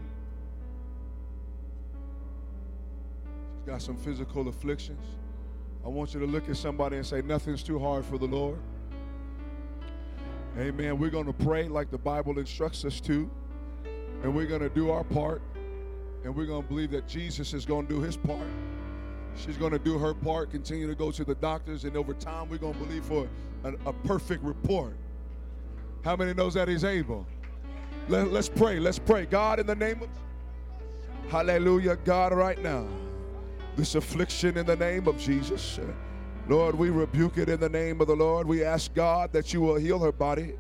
She's 3.56 3.66
got 3.66 3.82
some 3.82 3.98
physical 3.98 4.48
afflictions. 4.48 5.04
I 5.84 5.88
want 5.88 6.14
you 6.14 6.20
to 6.20 6.28
look 6.28 6.50
at 6.50 6.58
somebody 6.58 6.98
and 6.98 7.06
say, 7.06 7.24
Nothing's 7.24 7.64
too 7.64 7.80
hard 7.80 8.06
for 8.06 8.20
the 8.20 8.28
Lord. 8.28 8.60
Amen. 10.60 11.00
We're 11.00 11.10
going 11.10 11.26
to 11.26 11.32
pray 11.32 11.70
like 11.70 11.90
the 11.90 11.98
Bible 11.98 12.38
instructs 12.38 12.84
us 12.84 13.00
to, 13.02 13.32
and 14.24 14.36
we're 14.36 14.46
going 14.46 14.60
to 14.60 14.68
do 14.68 14.92
our 14.92 15.06
part, 15.06 15.42
and 16.26 16.36
we're 16.36 16.48
going 16.48 16.64
to 16.64 16.68
believe 16.68 16.92
that 16.92 17.08
Jesus 17.08 17.54
is 17.54 17.66
going 17.66 17.88
to 17.88 17.94
do 17.94 18.02
his 18.02 18.18
part. 18.18 18.46
She's 19.38 19.56
going 19.56 19.72
to 19.72 19.80
do 19.80 19.98
her 19.98 20.14
part, 20.14 20.52
continue 20.52 20.86
to 20.88 20.96
go 20.96 21.12
to 21.12 21.24
the 21.24 21.36
doctors, 21.36 21.86
and 21.86 21.96
over 21.96 22.14
time, 22.14 22.50
we're 22.50 22.58
going 22.58 22.74
to 22.74 22.80
believe 22.80 23.06
for 23.06 23.30
a, 23.64 23.74
a 23.86 23.94
perfect 24.04 24.44
report. 24.44 24.98
How 26.04 26.18
many 26.18 26.34
knows 26.34 26.56
that 26.56 26.68
he's 26.68 26.84
able? 26.84 27.26
Let, 28.10 28.28
us 28.28 28.50
pray. 28.50 28.82
Let's 28.82 29.00
pray. 29.00 29.28
God, 29.28 29.62
in 29.62 29.66
the 29.66 29.76
name 29.76 30.02
of 30.02 30.10
Hallelujah, 31.32 31.96
God, 32.04 32.34
right 32.34 32.62
now, 32.62 32.86
this 33.78 33.96
affliction 33.96 34.58
in 34.58 34.66
the 34.66 34.76
name 34.76 35.08
of 35.08 35.18
Jesus. 35.18 35.80
Lord, 36.50 36.76
we 36.76 36.90
rebuke 36.90 37.38
it 37.38 37.48
in 37.48 37.60
the 37.60 37.70
name 37.70 38.02
of 38.02 38.08
the 38.08 38.16
Lord. 38.16 38.48
We 38.48 38.64
ask 38.64 38.94
God 38.94 39.32
that 39.34 39.54
you 39.54 39.62
will 39.62 39.76
heal 39.76 40.00
her 40.00 40.12
body 40.12 40.56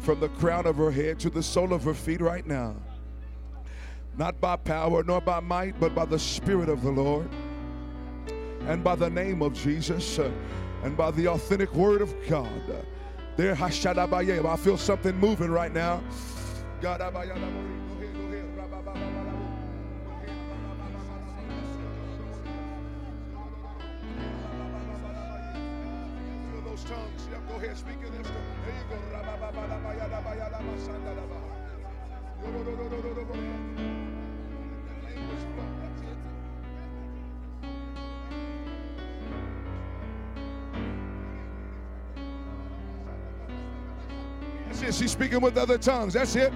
from 0.00 0.18
the 0.18 0.28
crown 0.30 0.66
of 0.66 0.76
her 0.76 0.90
head 0.90 1.20
to 1.20 1.30
the 1.30 1.42
sole 1.42 1.72
of 1.72 1.84
her 1.84 1.94
feet 1.94 2.20
right 2.20 2.46
now. 2.46 2.74
Not 4.16 4.40
by 4.40 4.56
power 4.56 5.02
nor 5.02 5.20
by 5.20 5.40
might, 5.40 5.78
but 5.78 5.94
by 5.94 6.06
the 6.06 6.18
Spirit 6.18 6.68
of 6.68 6.82
the 6.82 6.90
Lord 6.90 7.28
and 8.66 8.82
by 8.82 8.96
the 8.96 9.10
name 9.10 9.42
of 9.42 9.52
Jesus. 9.52 10.18
Uh, 10.18 10.30
and 10.84 10.96
by 10.98 11.10
the 11.10 11.26
authentic 11.28 11.74
word 11.74 12.02
of 12.02 12.14
God. 12.28 12.86
There, 13.36 13.56
I 13.58 13.70
feel 13.70 14.76
something 14.76 15.16
moving 15.16 15.50
right 15.50 15.72
now. 15.72 16.04
God, 16.82 17.00
tongues. 26.84 27.28
Yeah, 27.30 27.38
go 27.48 27.56
ahead, 27.56 27.76
speak 27.76 27.96
in 27.96 28.12
this. 28.16 28.28
There 28.28 28.74
you 28.74 28.84
go. 28.90 28.96
That's 44.66 44.82
it. 44.82 44.94
She's 44.94 45.12
speaking 45.12 45.40
with 45.40 45.56
other 45.56 45.78
tongues. 45.78 46.12
That's 46.14 46.34
it. 46.36 46.52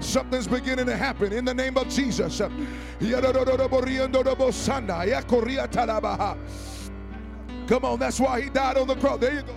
Something's 0.00 0.46
beginning 0.46 0.86
to 0.86 0.96
happen 0.96 1.32
in 1.32 1.44
the 1.44 1.54
name 1.54 1.76
of 1.76 1.88
Jesus. 1.88 2.38
Come 2.38 2.68
on, 7.84 7.98
that's 7.98 8.20
why 8.20 8.40
he 8.40 8.48
died 8.50 8.76
on 8.76 8.86
the 8.86 8.94
cross. 8.96 9.18
There 9.20 9.34
you 9.34 9.42
go. 9.42 9.54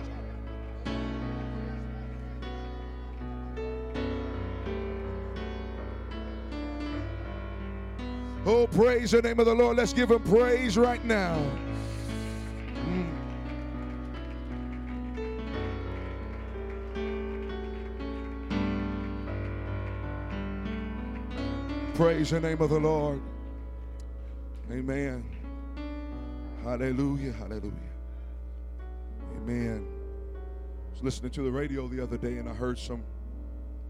Oh, 8.48 8.68
praise 8.68 9.10
the 9.10 9.20
name 9.20 9.40
of 9.40 9.46
the 9.46 9.54
Lord. 9.54 9.76
Let's 9.76 9.92
give 9.92 10.12
him 10.12 10.22
praise 10.22 10.78
right 10.78 11.04
now. 11.04 11.36
Mm. 12.86 13.08
Praise 21.96 22.30
the 22.30 22.38
name 22.38 22.62
of 22.62 22.70
the 22.70 22.78
Lord. 22.78 23.20
Amen. 24.70 25.24
Hallelujah. 26.62 27.32
Hallelujah. 27.32 27.72
Amen. 29.38 29.84
I 30.36 30.92
was 30.92 31.02
listening 31.02 31.32
to 31.32 31.42
the 31.42 31.50
radio 31.50 31.88
the 31.88 32.00
other 32.00 32.16
day 32.16 32.38
and 32.38 32.48
I 32.48 32.54
heard 32.54 32.78
some 32.78 33.02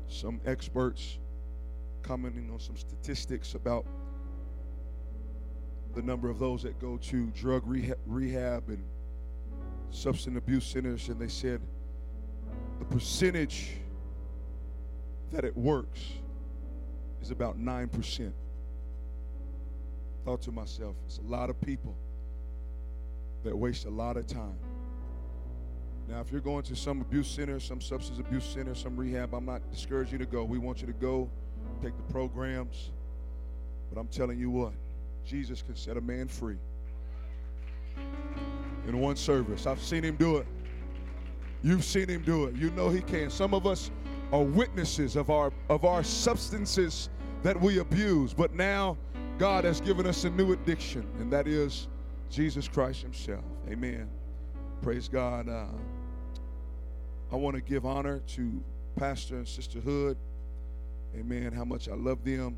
some 0.09 0.41
experts 0.47 1.19
commenting 2.03 2.51
on 2.51 2.59
some 2.59 2.79
statistics 2.79 3.55
about 3.55 3.85
the 5.97 6.03
number 6.03 6.29
of 6.29 6.39
those 6.39 6.63
that 6.63 6.79
go 6.79 6.99
to 6.99 7.27
drug 7.29 7.63
rehab, 7.67 8.69
and 8.69 8.85
substance 9.91 10.37
abuse 10.37 10.67
centers 10.67 11.09
and 11.09 11.19
they 11.19 11.29
said 11.29 11.61
the 12.79 12.85
percentage 12.85 13.79
that 15.33 15.45
it 15.45 15.57
works 15.57 16.01
is 17.23 17.31
about 17.31 17.59
9%. 17.59 18.33
Thought 20.25 20.43
to 20.43 20.53
myself, 20.53 20.97
it's 21.07 21.19
a 21.19 21.23
lot 21.23 21.49
of 21.49 21.59
people 21.63 21.97
that 23.43 23.57
waste 23.57 23.87
a 23.87 23.91
lot 23.91 24.19
of 24.19 24.27
time. 24.27 24.59
Now, 26.09 26.21
if 26.21 26.31
you're 26.31 26.43
going 26.43 26.63
to 26.65 26.77
some 26.77 27.01
abuse 27.01 27.29
center, 27.29 27.59
some 27.59 27.81
substance 27.81 28.19
abuse 28.19 28.45
center, 28.45 28.75
some 28.75 28.97
rehab, 28.97 29.35
I'm 29.35 29.47
not 29.47 29.63
discouraging 29.71 30.21
you 30.21 30.27
to 30.27 30.31
go. 30.31 30.45
We 30.45 30.59
want 30.59 30.83
you 30.83 30.87
to 30.89 30.93
go, 30.93 31.31
take 31.83 31.97
the 31.97 32.13
programs. 32.13 32.91
But 33.93 33.99
I'm 33.99 34.09
telling 34.09 34.39
you 34.39 34.51
what, 34.51 34.73
Jesus 35.27 35.63
can 35.63 35.75
set 35.75 35.97
a 35.97 36.01
man 36.01 36.29
free 36.29 36.59
in 38.87 39.01
one 39.01 39.17
service. 39.17 39.67
I've 39.67 39.83
seen 39.83 40.03
him 40.03 40.17
do 40.17 40.37
it. 40.37 40.47
You've 41.63 41.85
seen 41.85 42.09
him 42.09 42.23
do 42.23 42.45
it. 42.45 42.55
You 42.55 42.71
know 42.71 42.89
he 42.89 43.01
can. 43.01 43.31
Some 43.31 43.53
of 43.53 43.67
us 43.67 43.91
are 44.33 44.43
witnesses 44.43 45.17
of 45.17 45.31
our 45.31 45.53
of 45.69 45.85
our 45.85 46.03
substances 46.03 47.11
that 47.43 47.61
we 47.61 47.79
abuse, 47.79 48.33
but 48.33 48.55
now 48.55 48.97
God 49.39 49.65
has 49.65 49.81
given 49.81 50.07
us 50.07 50.25
a 50.25 50.31
new 50.31 50.53
addiction, 50.53 51.07
and 51.19 51.31
that 51.33 51.47
is 51.47 51.89
Jesus 52.31 52.69
Christ 52.69 53.03
Himself. 53.03 53.45
Amen. 53.69 54.09
Praise 54.83 55.09
God. 55.09 55.49
Uh, 55.49 55.67
I 57.33 57.37
want 57.37 57.57
to 57.57 57.63
give 57.63 57.85
honor 57.85 58.21
to 58.29 58.63
Pastor 58.97 59.37
and 59.37 59.47
Sister 59.47 59.81
Hood. 59.81 60.17
Amen. 61.17 61.53
How 61.53 61.65
much 61.65 61.89
I 61.89 61.95
love 61.95 62.25
them 62.25 62.57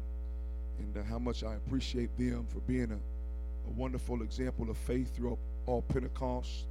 and 0.78 0.96
uh, 0.96 1.02
how 1.04 1.18
much 1.18 1.44
I 1.44 1.54
appreciate 1.54 2.16
them 2.18 2.46
for 2.48 2.60
being 2.60 2.90
a, 2.90 2.94
a 2.94 3.70
wonderful 3.76 4.22
example 4.22 4.70
of 4.70 4.76
faith 4.76 5.14
throughout 5.14 5.38
all 5.66 5.82
Pentecost. 5.82 6.66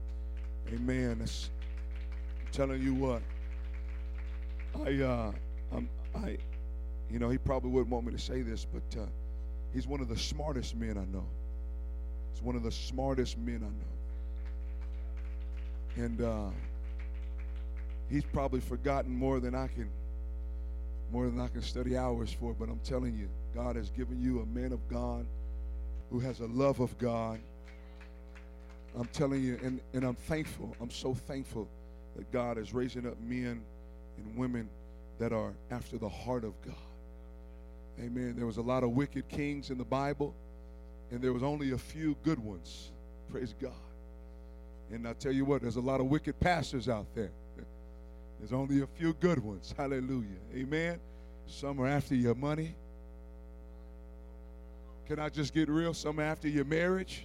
Amen. 0.73 1.19
That's, 1.19 1.49
I'm 2.41 2.51
telling 2.51 2.81
you 2.81 2.93
what. 2.93 3.21
I, 4.85 5.01
uh, 5.01 5.31
I'm, 5.71 5.89
I, 6.15 6.37
you 7.09 7.19
know, 7.19 7.29
he 7.29 7.37
probably 7.37 7.69
wouldn't 7.71 7.89
want 7.89 8.05
me 8.05 8.11
to 8.11 8.19
say 8.19 8.41
this, 8.41 8.65
but 8.65 8.99
uh, 8.99 9.05
he's 9.73 9.87
one 9.87 10.01
of 10.01 10.09
the 10.09 10.17
smartest 10.17 10.75
men 10.75 10.97
I 10.97 11.05
know. 11.15 11.25
He's 12.33 12.41
one 12.41 12.55
of 12.55 12.63
the 12.63 12.71
smartest 12.71 13.37
men 13.37 13.61
I 13.63 13.69
know. 15.99 16.05
And 16.05 16.21
uh, 16.21 16.49
he's 18.09 18.25
probably 18.25 18.59
forgotten 18.59 19.11
more 19.11 19.39
than 19.39 19.55
I 19.55 19.67
can, 19.67 19.89
more 21.11 21.25
than 21.25 21.39
I 21.39 21.47
can 21.47 21.61
study 21.61 21.97
hours 21.97 22.31
for. 22.31 22.53
But 22.53 22.69
I'm 22.69 22.81
telling 22.83 23.17
you, 23.17 23.29
God 23.55 23.75
has 23.75 23.89
given 23.89 24.21
you 24.21 24.41
a 24.41 24.45
man 24.45 24.71
of 24.71 24.87
God 24.89 25.25
who 26.11 26.19
has 26.19 26.39
a 26.39 26.47
love 26.47 26.79
of 26.79 26.97
God. 26.97 27.39
I'm 28.97 29.07
telling 29.07 29.43
you, 29.43 29.59
and, 29.63 29.79
and 29.93 30.03
I'm 30.03 30.15
thankful. 30.15 30.75
I'm 30.81 30.89
so 30.89 31.13
thankful 31.13 31.67
that 32.15 32.31
God 32.31 32.57
is 32.57 32.73
raising 32.73 33.05
up 33.05 33.19
men 33.21 33.61
and 34.17 34.35
women 34.35 34.69
that 35.19 35.33
are 35.33 35.53
after 35.71 35.97
the 35.97 36.09
heart 36.09 36.43
of 36.43 36.53
God. 36.65 36.75
Amen. 37.99 38.35
There 38.35 38.45
was 38.45 38.57
a 38.57 38.61
lot 38.61 38.83
of 38.83 38.91
wicked 38.91 39.27
kings 39.27 39.69
in 39.69 39.77
the 39.77 39.85
Bible, 39.85 40.33
and 41.11 41.21
there 41.21 41.33
was 41.33 41.43
only 41.43 41.71
a 41.71 41.77
few 41.77 42.15
good 42.23 42.39
ones. 42.39 42.91
Praise 43.31 43.55
God. 43.59 43.71
And 44.91 45.07
I 45.07 45.13
tell 45.13 45.31
you 45.31 45.45
what, 45.45 45.61
there's 45.61 45.75
a 45.75 45.81
lot 45.81 45.99
of 45.99 46.07
wicked 46.07 46.39
pastors 46.39 46.87
out 46.87 47.07
there. 47.13 47.31
There's 48.39 48.53
only 48.53 48.81
a 48.81 48.87
few 48.87 49.13
good 49.13 49.39
ones. 49.39 49.73
Hallelujah. 49.75 50.37
Amen. 50.55 50.99
Some 51.47 51.81
are 51.81 51.87
after 51.87 52.15
your 52.15 52.35
money. 52.35 52.75
Can 55.07 55.19
I 55.19 55.29
just 55.29 55.53
get 55.53 55.69
real? 55.69 55.93
Some 55.93 56.19
after 56.19 56.49
your 56.49 56.65
marriage. 56.65 57.23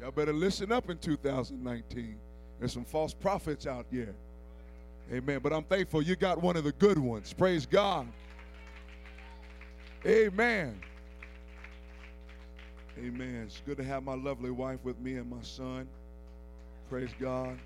Y'all 0.00 0.12
better 0.12 0.32
listen 0.32 0.70
up 0.70 0.88
in 0.88 0.98
2019. 0.98 2.16
There's 2.58 2.72
some 2.72 2.84
false 2.84 3.12
prophets 3.12 3.66
out 3.66 3.86
there. 3.90 4.14
Amen. 5.12 5.40
But 5.42 5.52
I'm 5.52 5.64
thankful 5.64 6.00
you 6.00 6.14
got 6.14 6.40
one 6.40 6.56
of 6.56 6.62
the 6.62 6.72
good 6.72 6.98
ones. 6.98 7.32
Praise 7.32 7.66
God. 7.66 8.06
Amen. 10.06 10.80
Amen. 12.98 13.42
It's 13.46 13.60
good 13.66 13.76
to 13.78 13.84
have 13.84 14.04
my 14.04 14.14
lovely 14.14 14.50
wife 14.50 14.78
with 14.84 14.98
me 15.00 15.16
and 15.16 15.28
my 15.28 15.42
son. 15.42 15.88
Praise 16.88 17.10
God. 17.20 17.58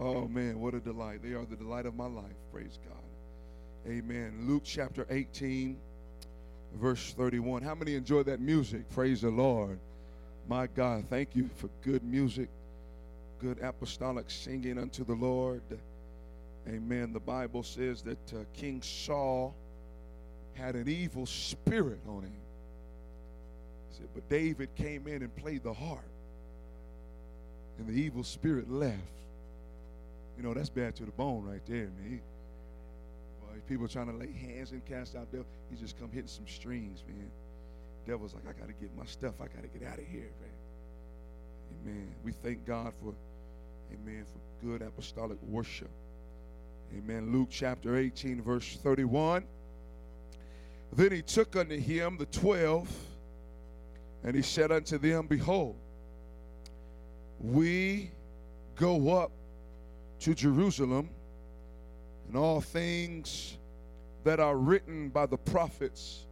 Oh 0.00 0.26
man, 0.28 0.60
what 0.60 0.74
a 0.74 0.80
delight. 0.80 1.22
They 1.22 1.34
are 1.34 1.44
the 1.44 1.56
delight 1.56 1.86
of 1.86 1.94
my 1.94 2.06
life. 2.06 2.24
Praise 2.52 2.78
God. 2.88 3.07
Amen. 3.86 4.32
Luke 4.46 4.62
chapter 4.64 5.06
18, 5.10 5.76
verse 6.74 7.12
31. 7.14 7.62
How 7.62 7.74
many 7.74 7.94
enjoy 7.94 8.22
that 8.24 8.40
music? 8.40 8.88
Praise 8.90 9.22
the 9.22 9.30
Lord. 9.30 9.78
My 10.48 10.66
God, 10.66 11.04
thank 11.08 11.36
you 11.36 11.48
for 11.56 11.68
good 11.82 12.02
music, 12.02 12.48
good 13.40 13.58
apostolic 13.62 14.30
singing 14.30 14.78
unto 14.78 15.04
the 15.04 15.14
Lord. 15.14 15.62
Amen. 16.66 17.12
The 17.12 17.20
Bible 17.20 17.62
says 17.62 18.02
that 18.02 18.32
uh, 18.34 18.44
King 18.54 18.82
Saul 18.82 19.54
had 20.54 20.74
an 20.74 20.88
evil 20.88 21.24
spirit 21.24 22.00
on 22.08 22.22
him. 22.22 22.32
He 23.90 23.98
said, 23.98 24.08
but 24.14 24.28
David 24.28 24.74
came 24.74 25.06
in 25.06 25.22
and 25.22 25.34
played 25.36 25.62
the 25.62 25.72
harp, 25.72 26.04
and 27.78 27.86
the 27.86 27.98
evil 27.98 28.24
spirit 28.24 28.70
left. 28.70 28.98
You 30.36 30.42
know, 30.42 30.52
that's 30.52 30.68
bad 30.68 30.94
to 30.96 31.04
the 31.04 31.12
bone 31.12 31.44
right 31.44 31.64
there, 31.66 31.88
man. 32.02 32.20
People 33.66 33.88
trying 33.88 34.06
to 34.06 34.16
lay 34.16 34.32
hands 34.32 34.72
and 34.72 34.84
cast 34.84 35.16
out 35.16 35.30
devil. 35.30 35.46
He 35.70 35.76
just 35.76 35.98
come 35.98 36.10
hitting 36.10 36.28
some 36.28 36.46
strings, 36.46 37.02
man. 37.06 37.30
Devil's 38.06 38.34
like, 38.34 38.44
I 38.48 38.58
got 38.58 38.68
to 38.68 38.74
get 38.74 38.96
my 38.96 39.04
stuff. 39.04 39.34
I 39.40 39.46
got 39.46 39.62
to 39.62 39.78
get 39.78 39.86
out 39.86 39.98
of 39.98 40.06
here, 40.06 40.30
man. 40.40 40.50
Amen. 41.84 42.14
We 42.24 42.32
thank 42.32 42.64
God 42.66 42.92
for, 43.02 43.14
amen, 43.92 44.24
for 44.24 44.66
good 44.66 44.82
apostolic 44.82 45.38
worship. 45.42 45.90
Amen. 46.96 47.32
Luke 47.32 47.48
chapter 47.50 47.96
18, 47.96 48.42
verse 48.42 48.78
31. 48.82 49.44
Then 50.94 51.12
he 51.12 51.22
took 51.22 51.54
unto 51.54 51.76
him 51.76 52.16
the 52.16 52.26
twelve, 52.26 52.90
and 54.24 54.34
he 54.34 54.42
said 54.42 54.72
unto 54.72 54.96
them, 54.96 55.26
Behold, 55.26 55.76
we 57.40 58.10
go 58.76 59.18
up 59.18 59.30
to 60.20 60.34
Jerusalem, 60.34 61.10
and 62.28 62.36
all 62.36 62.60
things 62.60 63.56
that 64.24 64.38
are 64.38 64.56
written 64.56 65.08
by 65.08 65.26
the 65.26 65.38
prophets 65.38 66.26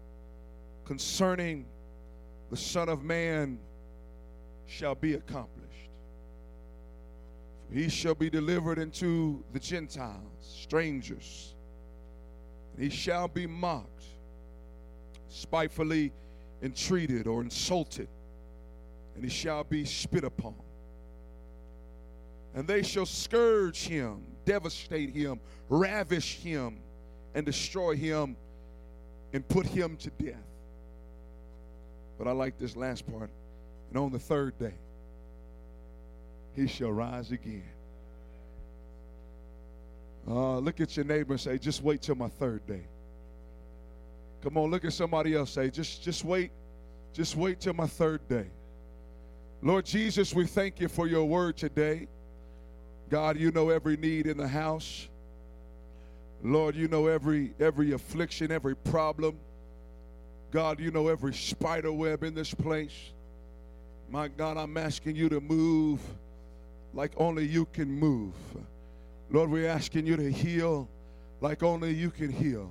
concerning 0.85 1.65
the 2.51 2.57
Son 2.57 2.89
of 2.89 3.03
Man 3.03 3.59
shall 4.67 4.95
be 4.95 5.15
accomplished. 5.15 5.91
For 7.69 7.75
he 7.75 7.89
shall 7.89 8.15
be 8.15 8.31
delivered 8.31 8.79
into 8.79 9.43
the 9.53 9.59
Gentiles, 9.59 10.21
strangers, 10.41 11.55
and 12.75 12.85
he 12.85 12.91
shall 12.91 13.27
be 13.27 13.47
mocked, 13.47 14.05
spitefully 15.29 16.13
entreated 16.63 17.27
or 17.27 17.41
insulted, 17.41 18.09
and 19.15 19.25
he 19.25 19.31
shall 19.31 19.65
be 19.65 19.85
spit 19.85 20.25
upon. 20.25 20.55
And 22.55 22.69
they 22.69 22.83
shall 22.83 23.07
scourge 23.07 23.87
him, 23.87 24.23
devastate 24.47 25.11
him, 25.11 25.39
ravish 25.69 26.37
him, 26.37 26.79
and 27.35 27.45
destroy 27.45 27.95
him, 27.95 28.37
and 29.35 29.47
put 29.47 29.67
him 29.67 29.99
to 29.99 30.11
death. 30.11 30.37
But 32.17 32.27
I 32.27 32.33
like 32.33 32.59
this 32.59 32.75
last 32.77 33.07
part. 33.07 33.29
And 33.91 33.99
on 33.99 34.11
the 34.11 34.19
third 34.19 34.59
day, 34.59 34.75
he 36.55 36.67
shall 36.67 36.93
rise 36.93 37.31
again. 37.31 37.63
Uh, 40.27 40.59
look 40.59 40.81
at 40.81 40.97
your 40.97 41.05
neighbor 41.05 41.35
and 41.35 41.41
say, 41.41 41.59
just 41.59 41.83
wait 41.83 42.03
till 42.03 42.15
my 42.15 42.29
third 42.29 42.67
day. 42.67 42.83
Come 44.43 44.57
on, 44.57 44.71
look 44.71 44.85
at 44.85 44.93
somebody 44.93 45.35
else. 45.35 45.51
Say, 45.51 45.71
just, 45.71 46.03
just 46.03 46.25
wait, 46.25 46.51
just 47.13 47.37
wait 47.37 47.61
till 47.61 47.75
my 47.75 47.87
third 47.87 48.27
day. 48.29 48.47
Lord 49.63 49.85
Jesus, 49.85 50.35
we 50.35 50.47
thank 50.47 50.81
you 50.81 50.89
for 50.89 51.07
your 51.07 51.25
word 51.25 51.57
today. 51.57 52.09
God, 53.09 53.39
you 53.39 53.51
know 53.51 53.71
every 53.71 53.97
need 53.97 54.27
in 54.27 54.37
the 54.37 54.49
house. 54.49 55.09
Lord, 56.43 56.75
you 56.77 56.89
know 56.89 57.07
every 57.07 57.55
every 57.61 57.93
affliction, 57.93 58.53
every 58.53 58.77
problem. 58.77 59.37
God, 60.51 60.81
you 60.81 60.91
know 60.91 61.09
every 61.09 61.35
spider 61.35 61.93
web 61.93 62.23
in 62.23 62.35
this 62.35 62.55
place. 62.55 63.13
My 64.09 64.29
God, 64.29 64.57
I'm 64.57 64.77
asking 64.77 65.17
you 65.17 65.29
to 65.29 65.41
move 65.41 66.01
like 66.95 67.13
only 67.17 67.45
you 67.45 67.67
can 67.73 67.91
move. 67.91 68.35
Lord, 69.31 69.51
we're 69.51 69.69
asking 69.69 70.07
you 70.07 70.17
to 70.17 70.31
heal 70.31 70.89
like 71.41 71.63
only 71.63 71.93
you 71.93 72.11
can 72.11 72.31
heal. 72.31 72.71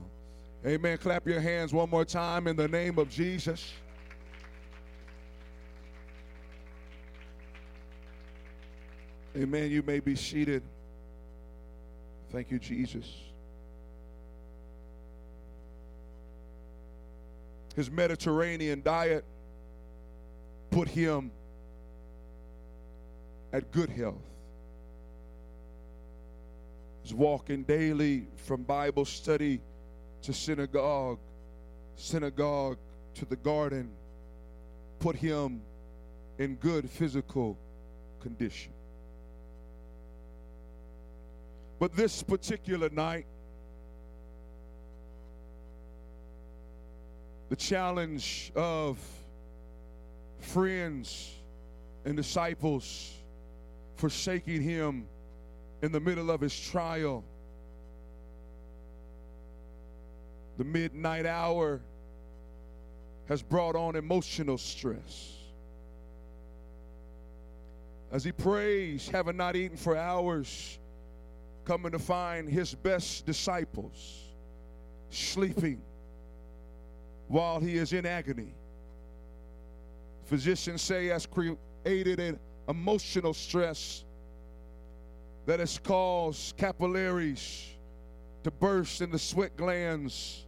Amen. 0.65 0.97
Clap 0.97 1.27
your 1.27 1.39
hands 1.39 1.73
one 1.73 1.89
more 1.89 2.05
time 2.05 2.47
in 2.47 2.55
the 2.55 2.67
name 2.67 2.97
of 2.97 3.09
Jesus. 3.09 3.73
Amen. 9.35 9.69
You 9.69 9.81
may 9.81 9.99
be 9.99 10.15
seated. 10.15 10.63
Thank 12.31 12.51
you, 12.51 12.59
Jesus. 12.59 13.05
His 17.75 17.91
Mediterranean 17.91 18.81
diet 18.81 19.25
put 20.71 20.87
him 20.87 21.31
at 23.51 23.71
good 23.71 23.89
health. 23.89 24.15
He's 27.03 27.13
walking 27.13 27.63
daily 27.63 28.27
from 28.35 28.63
Bible 28.63 29.05
study 29.05 29.61
to 30.23 30.33
synagogue, 30.33 31.19
synagogue 31.97 32.77
to 33.15 33.25
the 33.25 33.35
garden, 33.35 33.91
put 34.99 35.15
him 35.15 35.61
in 36.39 36.55
good 36.55 36.89
physical 36.89 37.57
condition. 38.21 38.74
But 41.79 41.95
this 41.95 42.23
particular 42.23 42.89
night, 42.89 43.25
the 47.49 47.55
challenge 47.55 48.51
of 48.55 48.97
friends 50.39 51.33
and 52.05 52.15
disciples 52.15 53.13
forsaking 53.95 54.61
him 54.61 55.05
in 55.81 55.91
the 55.91 55.99
middle 55.99 56.31
of 56.31 56.41
his 56.41 56.57
trial. 56.57 57.23
The 60.57 60.63
midnight 60.63 61.25
hour 61.25 61.81
has 63.27 63.41
brought 63.41 63.75
on 63.75 63.95
emotional 63.95 64.57
stress. 64.57 65.33
As 68.11 68.23
he 68.23 68.31
prays, 68.31 69.09
having 69.09 69.35
not 69.35 69.55
eaten 69.55 69.77
for 69.77 69.97
hours, 69.97 70.79
coming 71.65 71.91
to 71.91 71.99
find 71.99 72.47
his 72.47 72.73
best 72.75 73.25
disciples 73.25 74.21
sleeping 75.09 75.81
while 77.27 77.59
he 77.59 77.77
is 77.77 77.91
in 77.93 78.05
agony. 78.05 78.53
Physicians 80.25 80.81
say 80.81 81.07
has 81.07 81.25
created 81.25 82.19
an 82.19 82.39
emotional 82.69 83.33
stress 83.33 84.03
that 85.45 85.59
has 85.59 85.79
caused 85.79 86.57
capillaries 86.57 87.67
to 88.43 88.51
burst 88.51 89.01
in 89.01 89.11
the 89.11 89.19
sweat 89.19 89.55
glands, 89.57 90.45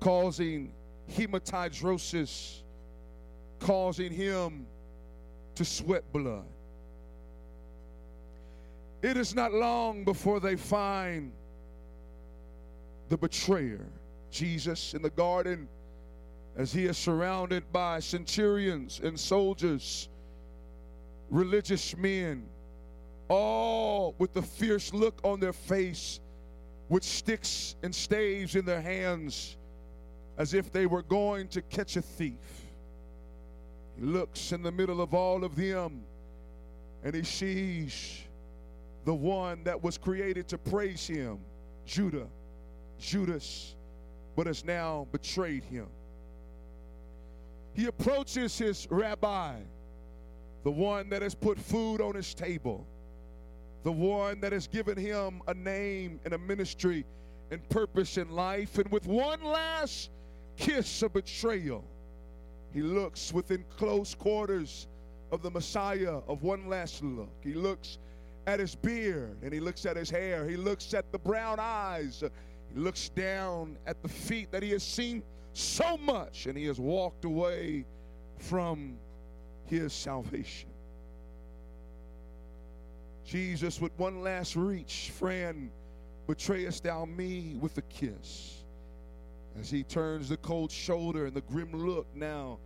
causing 0.00 0.72
hematidrosis, 1.10 2.62
causing 3.60 4.12
him 4.12 4.66
to 5.54 5.64
sweat 5.64 6.04
blood. 6.12 6.44
It 9.02 9.16
is 9.16 9.34
not 9.34 9.52
long 9.52 10.04
before 10.04 10.40
they 10.40 10.56
find 10.56 11.32
the 13.08 13.16
betrayer, 13.16 13.86
Jesus, 14.30 14.94
in 14.94 15.02
the 15.02 15.10
garden 15.10 15.68
as 16.56 16.72
he 16.72 16.86
is 16.86 16.96
surrounded 16.96 17.70
by 17.72 18.00
centurions 18.00 19.00
and 19.02 19.18
soldiers, 19.18 20.08
religious 21.30 21.96
men, 21.96 22.46
all 23.28 24.14
with 24.18 24.32
the 24.32 24.42
fierce 24.42 24.92
look 24.94 25.20
on 25.22 25.38
their 25.38 25.52
face, 25.52 26.20
with 26.88 27.04
sticks 27.04 27.76
and 27.82 27.94
staves 27.94 28.56
in 28.56 28.64
their 28.64 28.80
hands, 28.80 29.56
as 30.38 30.54
if 30.54 30.72
they 30.72 30.86
were 30.86 31.02
going 31.02 31.48
to 31.48 31.60
catch 31.62 31.96
a 31.96 32.02
thief. 32.02 32.66
He 33.98 34.06
looks 34.06 34.52
in 34.52 34.62
the 34.62 34.72
middle 34.72 35.00
of 35.00 35.14
all 35.14 35.44
of 35.44 35.56
them 35.56 36.02
and 37.02 37.14
he 37.14 37.22
sees 37.22 38.25
the 39.06 39.14
one 39.14 39.62
that 39.62 39.80
was 39.80 39.96
created 39.96 40.48
to 40.48 40.58
praise 40.58 41.06
him, 41.06 41.38
Judah, 41.86 42.26
Judas, 42.98 43.76
but 44.34 44.48
has 44.48 44.64
now 44.64 45.06
betrayed 45.12 45.62
him. 45.62 45.86
He 47.72 47.86
approaches 47.86 48.58
his 48.58 48.88
rabbi, 48.90 49.60
the 50.64 50.72
one 50.72 51.08
that 51.10 51.22
has 51.22 51.36
put 51.36 51.56
food 51.56 52.00
on 52.00 52.16
his 52.16 52.34
table, 52.34 52.84
the 53.84 53.92
one 53.92 54.40
that 54.40 54.50
has 54.50 54.66
given 54.66 54.98
him 54.98 55.40
a 55.46 55.54
name 55.54 56.18
and 56.24 56.34
a 56.34 56.38
ministry 56.38 57.06
and 57.52 57.66
purpose 57.68 58.18
in 58.18 58.28
life. 58.32 58.76
And 58.76 58.90
with 58.90 59.06
one 59.06 59.44
last 59.44 60.10
kiss 60.56 61.02
of 61.02 61.12
betrayal, 61.12 61.84
he 62.74 62.82
looks 62.82 63.32
within 63.32 63.64
close 63.76 64.16
quarters 64.16 64.88
of 65.30 65.42
the 65.42 65.50
Messiah 65.50 66.18
of 66.26 66.42
one 66.42 66.68
last 66.68 67.04
look. 67.04 67.30
He 67.40 67.54
looks 67.54 67.98
at 68.46 68.60
his 68.60 68.74
beard 68.74 69.36
and 69.42 69.52
he 69.52 69.60
looks 69.60 69.86
at 69.86 69.96
his 69.96 70.10
hair. 70.10 70.46
He 70.46 70.56
looks 70.56 70.94
at 70.94 71.10
the 71.12 71.18
brown 71.18 71.58
eyes. 71.60 72.22
He 72.72 72.80
looks 72.80 73.08
down 73.10 73.76
at 73.86 74.02
the 74.02 74.08
feet 74.08 74.50
that 74.52 74.62
he 74.62 74.70
has 74.70 74.82
seen 74.82 75.22
so 75.52 75.96
much 75.96 76.46
and 76.46 76.56
he 76.56 76.66
has 76.66 76.78
walked 76.78 77.24
away 77.24 77.84
from 78.38 78.96
his 79.64 79.92
salvation. 79.92 80.68
Jesus, 83.24 83.80
with 83.80 83.92
one 83.98 84.22
last 84.22 84.54
reach, 84.54 85.10
friend, 85.18 85.70
betrayest 86.28 86.84
thou 86.84 87.04
me 87.04 87.56
with 87.60 87.76
a 87.78 87.82
kiss. 87.82 88.62
As 89.58 89.70
he 89.70 89.82
turns 89.82 90.28
the 90.28 90.36
cold 90.36 90.70
shoulder 90.70 91.26
and 91.26 91.34
the 91.34 91.40
grim 91.40 91.72
look 91.72 92.06
now, 92.14 92.58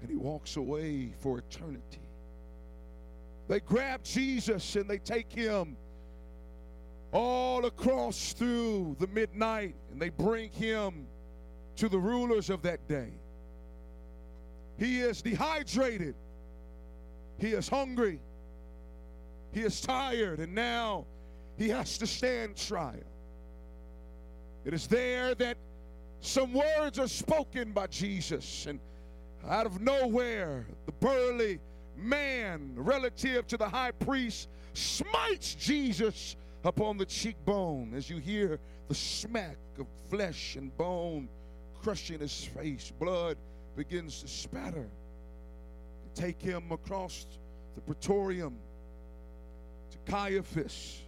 and 0.00 0.10
he 0.10 0.16
walks 0.16 0.56
away 0.56 1.12
for 1.18 1.38
eternity. 1.38 2.03
They 3.48 3.60
grab 3.60 4.02
Jesus 4.02 4.76
and 4.76 4.88
they 4.88 4.98
take 4.98 5.30
him 5.30 5.76
all 7.12 7.66
across 7.66 8.32
through 8.32 8.96
the 8.98 9.06
midnight 9.08 9.74
and 9.92 10.00
they 10.00 10.08
bring 10.08 10.50
him 10.50 11.06
to 11.76 11.88
the 11.88 11.98
rulers 11.98 12.50
of 12.50 12.62
that 12.62 12.86
day. 12.88 13.10
He 14.78 15.00
is 15.00 15.22
dehydrated, 15.22 16.14
he 17.38 17.48
is 17.48 17.68
hungry, 17.68 18.20
he 19.52 19.60
is 19.60 19.80
tired, 19.80 20.40
and 20.40 20.54
now 20.54 21.06
he 21.56 21.68
has 21.68 21.96
to 21.98 22.06
stand 22.06 22.56
trial. 22.56 22.94
It 24.64 24.74
is 24.74 24.86
there 24.86 25.34
that 25.36 25.56
some 26.20 26.52
words 26.52 26.98
are 26.98 27.06
spoken 27.06 27.72
by 27.72 27.86
Jesus, 27.86 28.66
and 28.66 28.80
out 29.48 29.66
of 29.66 29.80
nowhere, 29.80 30.66
the 30.86 30.92
burly 30.92 31.60
man 31.96 32.72
relative 32.76 33.46
to 33.48 33.56
the 33.56 33.68
high 33.68 33.92
priest 33.92 34.48
smites 34.72 35.54
Jesus 35.54 36.36
upon 36.64 36.96
the 36.96 37.06
cheekbone 37.06 37.92
as 37.94 38.08
you 38.08 38.18
hear 38.18 38.58
the 38.88 38.94
smack 38.94 39.56
of 39.78 39.86
flesh 40.10 40.56
and 40.56 40.76
bone 40.76 41.28
crushing 41.82 42.20
his 42.20 42.44
face. 42.44 42.92
Blood 42.98 43.36
begins 43.76 44.22
to 44.22 44.28
spatter. 44.28 44.88
take 46.14 46.40
him 46.40 46.70
across 46.70 47.26
the 47.74 47.80
praetorium 47.80 48.56
to 49.90 50.12
Caiaphas, 50.12 51.02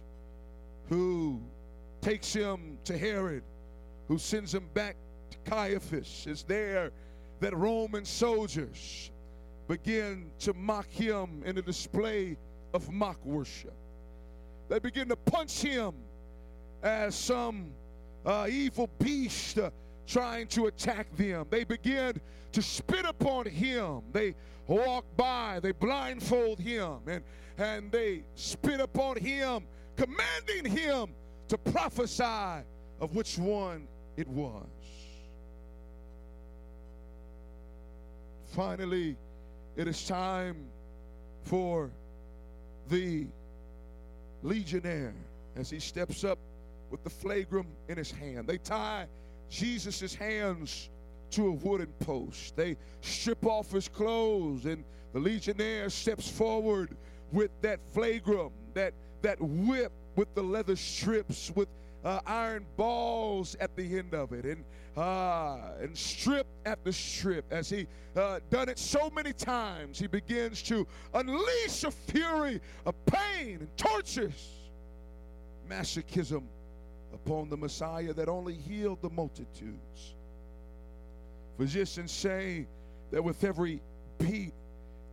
who 0.89 1.41
takes 2.01 2.33
him 2.33 2.77
to 2.83 2.97
Herod, 2.97 3.43
who 4.09 4.17
sends 4.17 4.53
him 4.53 4.67
back 4.73 4.97
to 5.31 5.37
Caiaphas. 5.49 6.25
It's 6.27 6.43
there 6.43 6.91
that 7.39 7.55
Roman 7.55 8.03
soldiers 8.03 9.11
begin 9.67 10.31
to 10.39 10.53
mock 10.53 10.89
him 10.89 11.41
in 11.45 11.57
a 11.57 11.61
display 11.61 12.37
of 12.73 12.91
mock 12.91 13.23
worship. 13.25 13.73
They 14.69 14.79
begin 14.79 15.07
to 15.09 15.15
punch 15.15 15.61
him 15.61 15.93
as 16.83 17.15
some 17.15 17.71
uh, 18.25 18.47
evil 18.49 18.89
beast 18.99 19.57
uh, 19.57 19.69
trying 20.05 20.47
to 20.47 20.67
attack 20.67 21.07
them. 21.15 21.47
They 21.49 21.63
begin 21.63 22.19
to 22.51 22.61
spit 22.61 23.05
upon 23.05 23.45
him. 23.45 24.01
They 24.11 24.35
walk 24.67 25.05
by, 25.15 25.59
they 25.61 25.71
blindfold 25.71 26.59
him, 26.59 26.99
and, 27.07 27.23
and 27.57 27.91
they 27.91 28.23
spit 28.35 28.79
upon 28.79 29.17
him, 29.17 29.63
commanding 29.95 30.71
him 30.71 31.09
to 31.47 31.57
prophesy 31.57 32.63
of 32.99 33.15
which 33.15 33.37
one 33.37 33.87
it 34.17 34.27
was. 34.27 34.65
Finally, 38.47 39.17
it 39.77 39.87
is 39.87 40.07
time 40.07 40.57
for 41.43 41.91
the 42.89 43.27
legionnaire 44.41 45.13
as 45.55 45.69
he 45.69 45.79
steps 45.79 46.23
up 46.23 46.39
with 46.89 47.03
the 47.03 47.09
flagrum 47.09 47.67
in 47.87 47.97
his 47.97 48.11
hand. 48.11 48.47
They 48.47 48.57
tie 48.57 49.05
Jesus' 49.49 50.15
hands 50.15 50.89
to 51.31 51.47
a 51.47 51.51
wooden 51.51 51.93
post. 51.99 52.55
They 52.55 52.75
strip 53.01 53.45
off 53.45 53.71
his 53.71 53.87
clothes, 53.87 54.65
and 54.65 54.83
the 55.13 55.19
legionnaire 55.19 55.89
steps 55.89 56.27
forward 56.29 56.89
with 57.31 57.51
that 57.61 57.79
flagrum, 57.93 58.51
that, 58.73 58.93
that 59.21 59.39
whip 59.39 59.91
with 60.15 60.33
the 60.33 60.43
leather 60.43 60.75
strips, 60.75 61.51
with 61.55 61.67
uh, 62.07 62.21
iron 62.25 62.65
balls 62.77 63.57
at 63.59 63.75
the 63.75 63.97
end 63.97 64.13
of 64.13 64.31
it, 64.31 64.45
and 64.45 64.63
uh, 64.95 65.73
and 65.81 65.95
strip 65.95 66.47
after 66.65 66.93
strip. 66.93 67.45
As 67.51 67.69
he 67.69 67.85
uh, 68.15 68.39
done 68.49 68.69
it 68.69 68.79
so 68.79 69.09
many 69.09 69.33
times, 69.33 69.99
he 69.99 70.07
begins 70.07 70.61
to 70.63 70.87
unleash 71.13 71.83
a 71.83 71.91
fury 71.91 72.61
of 72.85 72.95
pain 73.07 73.57
and 73.59 73.77
tortures, 73.77 74.51
masochism 75.69 76.43
upon 77.13 77.49
the 77.49 77.57
Messiah 77.57 78.13
that 78.13 78.29
only 78.29 78.53
healed 78.53 79.01
the 79.01 79.09
multitudes. 79.09 80.15
Physicians 81.57 82.11
say 82.13 82.67
that 83.11 83.21
with 83.21 83.43
every 83.43 83.81
beat 84.17 84.53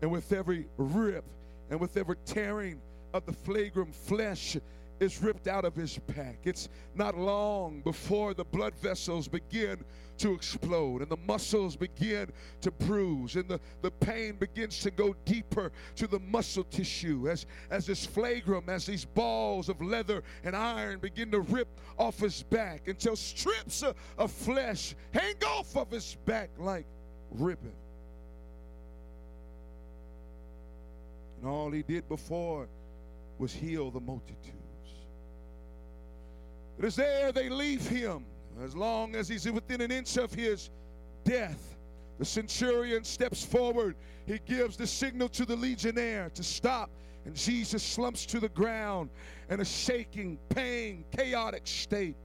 and 0.00 0.12
with 0.12 0.33
every 0.33 0.66
rip 0.76 1.24
and 1.70 1.80
with 1.80 1.96
every 1.96 2.16
tearing 2.24 2.80
of 3.12 3.26
the 3.26 3.33
flagrum 3.33 3.92
flesh 3.92 4.57
is 5.00 5.22
ripped 5.22 5.48
out 5.48 5.64
of 5.64 5.74
his 5.74 5.98
back. 5.98 6.38
It's 6.44 6.68
not 6.94 7.16
long 7.16 7.80
before 7.83 8.35
the 8.35 8.44
blood 8.44 8.74
vessels 8.76 9.28
begin 9.28 9.85
to 10.18 10.33
explode 10.33 11.02
and 11.02 11.11
the 11.11 11.16
muscles 11.26 11.76
begin 11.76 12.30
to 12.61 12.70
bruise 12.70 13.37
and 13.37 13.48
the, 13.48 13.61
the 13.83 13.90
pain 13.90 14.37
begins 14.37 14.78
to 14.80 14.90
go 14.90 15.14
deeper 15.24 15.72
to 15.96 16.07
the 16.07 16.20
muscle 16.20 16.64
tissue 16.64 17.28
as, 17.28 17.46
as 17.70 17.87
this 17.87 18.07
flagrum, 18.07 18.68
as 18.68 18.87
these 18.87 19.04
balls 19.04 19.68
of 19.68 19.80
leather 19.83 20.22
and 20.44 20.54
iron 20.54 20.98
begin 21.00 21.30
to 21.30 21.40
rip 21.40 21.68
off 21.98 22.18
his 22.18 22.42
back 22.44 22.87
until 22.87 23.16
strips 23.16 23.83
of, 23.83 23.96
of 24.16 24.30
flesh 24.30 24.94
hang 25.12 25.35
off 25.46 25.76
of 25.76 25.90
his 25.90 26.16
back 26.24 26.50
like 26.59 26.87
ribbon. 27.33 27.72
And 31.40 31.50
all 31.50 31.70
he 31.70 31.83
did 31.83 32.09
before 32.09 32.68
was 33.38 33.52
heal 33.52 33.90
the 33.90 34.00
multitude. 34.00 34.63
It 36.78 36.84
is 36.84 36.96
there 36.96 37.32
they 37.32 37.48
leave 37.48 37.87
him 37.87 38.24
as 38.62 38.74
long 38.74 39.14
as 39.14 39.28
he's 39.28 39.50
within 39.50 39.80
an 39.80 39.90
inch 39.90 40.16
of 40.16 40.32
his 40.32 40.70
death. 41.24 41.76
The 42.18 42.24
centurion 42.24 43.04
steps 43.04 43.44
forward. 43.44 43.96
He 44.26 44.38
gives 44.46 44.76
the 44.76 44.87
signal 44.87 45.28
to 45.30 45.44
the 45.44 45.56
legionnaire 45.56 46.30
to 46.34 46.42
stop. 46.42 46.90
And 47.24 47.34
Jesus 47.34 47.82
slumps 47.82 48.26
to 48.26 48.40
the 48.40 48.50
ground 48.50 49.10
in 49.48 49.60
a 49.60 49.64
shaking, 49.64 50.38
pain, 50.50 51.04
chaotic 51.16 51.66
state. 51.66 52.16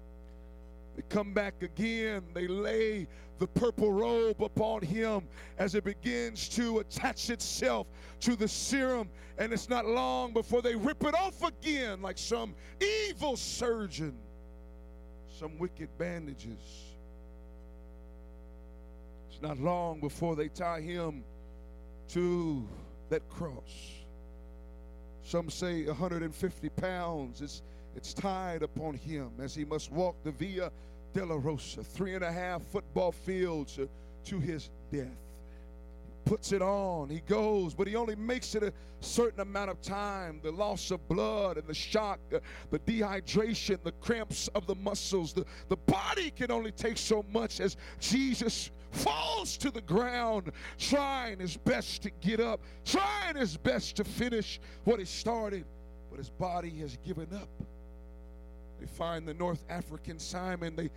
They 0.95 1.03
come 1.09 1.33
back 1.33 1.63
again. 1.63 2.23
They 2.33 2.47
lay 2.47 3.07
the 3.37 3.47
purple 3.47 3.93
robe 3.93 4.43
upon 4.43 4.81
him 4.81 5.23
as 5.57 5.73
it 5.73 5.85
begins 5.85 6.49
to 6.49 6.79
attach 6.79 7.29
itself 7.29 7.87
to 8.19 8.35
the 8.35 8.47
serum. 8.47 9.09
And 9.37 9.53
it's 9.53 9.69
not 9.69 9.85
long 9.85 10.33
before 10.33 10.61
they 10.61 10.75
rip 10.75 11.03
it 11.05 11.15
off 11.15 11.41
again 11.41 12.01
like 12.01 12.17
some 12.17 12.53
evil 12.81 13.37
surgeon 13.37 14.17
some 15.39 15.57
wicked 15.57 15.87
bandages. 15.97 16.57
It's 19.29 19.41
not 19.41 19.57
long 19.57 20.01
before 20.01 20.35
they 20.35 20.49
tie 20.49 20.81
him 20.81 21.23
to 22.09 22.67
that 23.09 23.27
cross. 23.29 23.93
Some 25.23 25.49
say 25.49 25.85
150 25.85 26.69
pounds. 26.69 27.41
It's, 27.41 27.61
it's 27.95 28.13
tied 28.13 28.63
upon 28.63 28.95
him 28.95 29.31
as 29.39 29.55
he 29.55 29.63
must 29.63 29.93
walk 29.93 30.17
the 30.25 30.31
Via 30.31 30.71
Dolorosa, 31.13 31.85
three 31.85 32.15
and 32.15 32.23
a 32.23 32.31
half 32.31 32.61
football 32.63 33.13
fields 33.13 33.79
to 34.25 34.39
his 34.39 34.69
death 34.91 35.07
He 35.07 36.29
puts 36.29 36.51
it 36.51 36.61
on. 36.61 37.09
He 37.09 37.21
goes, 37.21 37.73
but 37.73 37.87
he 37.87 37.95
only 37.95 38.15
makes 38.17 38.55
it 38.55 38.63
a 38.63 38.73
certain 39.01 39.39
amount 39.39 39.69
of 39.69 39.81
time. 39.81 40.39
The 40.43 40.51
loss 40.51 40.91
of 40.91 41.07
blood 41.07 41.57
and 41.57 41.67
the 41.67 41.73
shock, 41.73 42.19
the, 42.29 42.41
the 42.71 42.79
dehydration, 42.79 43.81
the 43.83 43.91
cramps 43.93 44.47
of 44.49 44.67
the 44.67 44.75
muscles, 44.75 45.33
the, 45.33 45.45
the 45.67 45.77
body 45.77 46.31
can 46.31 46.51
only 46.51 46.71
take 46.71 46.97
so 46.97 47.23
much 47.31 47.59
as 47.59 47.77
Jesus 47.99 48.71
falls 48.91 49.57
to 49.57 49.71
the 49.71 49.81
ground, 49.81 50.51
trying 50.77 51.39
his 51.39 51.57
best 51.57 52.01
to 52.03 52.09
get 52.21 52.39
up, 52.39 52.59
trying 52.85 53.35
his 53.35 53.57
best 53.57 53.95
to 53.97 54.03
finish 54.03 54.59
what 54.83 54.99
he 54.99 55.05
started, 55.05 55.65
but 56.09 56.17
his 56.17 56.29
body 56.29 56.71
has 56.79 56.97
given 57.05 57.27
up. 57.33 57.49
They 58.79 58.87
find 58.87 59.27
the 59.27 59.33
North 59.33 59.63
African 59.69 60.19
Simon. 60.19 60.75
They 60.75 60.89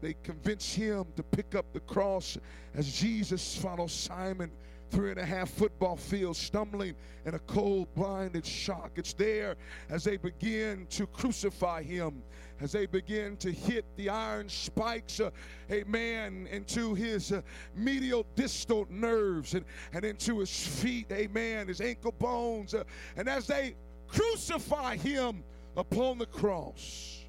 they 0.00 0.14
convince 0.22 0.74
him 0.74 1.06
to 1.16 1.22
pick 1.22 1.54
up 1.54 1.72
the 1.72 1.80
cross 1.80 2.36
as 2.74 2.92
Jesus 2.92 3.56
follows 3.56 3.92
Simon 3.92 4.50
three 4.90 5.10
and 5.10 5.18
a 5.18 5.24
half 5.24 5.50
football 5.50 5.96
fields, 5.96 6.38
stumbling 6.38 6.94
in 7.24 7.34
a 7.34 7.38
cold, 7.40 7.88
blinded 7.94 8.46
shock. 8.46 8.92
It's 8.96 9.12
there 9.12 9.56
as 9.90 10.04
they 10.04 10.16
begin 10.16 10.86
to 10.90 11.06
crucify 11.06 11.82
him, 11.82 12.22
as 12.60 12.72
they 12.72 12.86
begin 12.86 13.36
to 13.38 13.50
hit 13.50 13.84
the 13.96 14.08
iron 14.08 14.48
spikes, 14.48 15.20
uh, 15.20 15.30
amen, 15.70 16.48
into 16.50 16.94
his 16.94 17.32
uh, 17.32 17.42
medial 17.74 18.26
distal 18.34 18.86
nerves 18.90 19.54
and, 19.54 19.64
and 19.92 20.04
into 20.04 20.38
his 20.38 20.66
feet, 20.66 21.06
amen, 21.12 21.68
his 21.68 21.80
ankle 21.80 22.12
bones. 22.12 22.74
Uh, 22.74 22.84
and 23.16 23.28
as 23.28 23.46
they 23.46 23.74
crucify 24.08 24.96
him 24.96 25.42
upon 25.76 26.18
the 26.18 26.26
cross, 26.26 27.24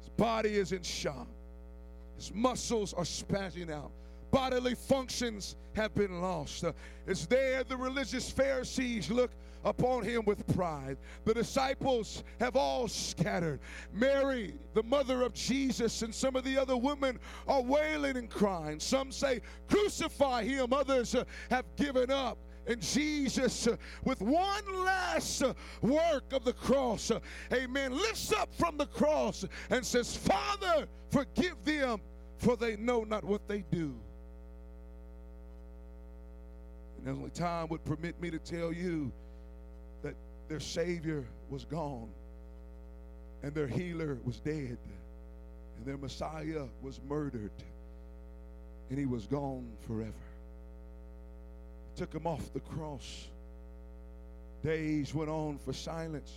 his 0.00 0.08
body 0.16 0.54
is 0.54 0.72
in 0.72 0.82
shock, 0.82 1.28
his 2.16 2.34
muscles 2.34 2.92
are 2.92 3.04
spazzing 3.04 3.70
out 3.70 3.92
bodily 4.30 4.74
functions 4.74 5.56
have 5.74 5.94
been 5.94 6.20
lost. 6.20 6.64
It's 7.06 7.26
there 7.26 7.64
the 7.64 7.76
religious 7.76 8.30
Pharisees 8.30 9.10
look 9.10 9.30
upon 9.64 10.04
him 10.04 10.24
with 10.24 10.46
pride. 10.54 10.96
The 11.24 11.34
disciples 11.34 12.24
have 12.40 12.56
all 12.56 12.88
scattered. 12.88 13.60
Mary, 13.92 14.54
the 14.74 14.82
mother 14.82 15.22
of 15.22 15.34
Jesus, 15.34 16.02
and 16.02 16.14
some 16.14 16.36
of 16.36 16.44
the 16.44 16.56
other 16.56 16.76
women 16.76 17.18
are 17.46 17.62
wailing 17.62 18.16
and 18.16 18.30
crying. 18.30 18.80
Some 18.80 19.12
say, 19.12 19.40
Crucify 19.68 20.44
him. 20.44 20.72
Others 20.72 21.14
uh, 21.14 21.24
have 21.50 21.64
given 21.76 22.10
up. 22.10 22.38
And 22.66 22.82
Jesus, 22.82 23.66
uh, 23.66 23.76
with 24.04 24.20
one 24.20 24.84
last 24.84 25.42
uh, 25.42 25.54
work 25.80 26.32
of 26.32 26.44
the 26.44 26.52
cross, 26.52 27.10
uh, 27.10 27.18
amen, 27.52 27.92
lifts 27.92 28.32
up 28.32 28.54
from 28.54 28.76
the 28.76 28.86
cross 28.86 29.44
and 29.70 29.84
says, 29.84 30.14
Father, 30.14 30.86
forgive 31.10 31.64
them, 31.64 32.00
for 32.36 32.56
they 32.56 32.76
know 32.76 33.04
not 33.04 33.24
what 33.24 33.48
they 33.48 33.64
do. 33.70 33.94
And 36.98 37.08
only 37.08 37.30
time 37.30 37.68
would 37.68 37.84
permit 37.84 38.20
me 38.20 38.30
to 38.30 38.38
tell 38.38 38.72
you 38.72 39.12
that 40.02 40.14
their 40.48 40.60
Savior 40.60 41.24
was 41.48 41.64
gone 41.64 42.10
and 43.42 43.54
their 43.54 43.66
healer 43.66 44.18
was 44.24 44.40
dead 44.40 44.78
and 45.76 45.86
their 45.86 45.96
Messiah 45.96 46.64
was 46.82 47.00
murdered 47.08 47.52
and 48.90 48.98
he 48.98 49.06
was 49.06 49.26
gone 49.26 49.68
forever. 49.86 50.12
Took 51.96 52.14
him 52.14 52.26
off 52.26 52.52
the 52.52 52.60
cross. 52.60 53.26
Days 54.64 55.14
went 55.14 55.30
on 55.30 55.58
for 55.58 55.72
silence. 55.72 56.32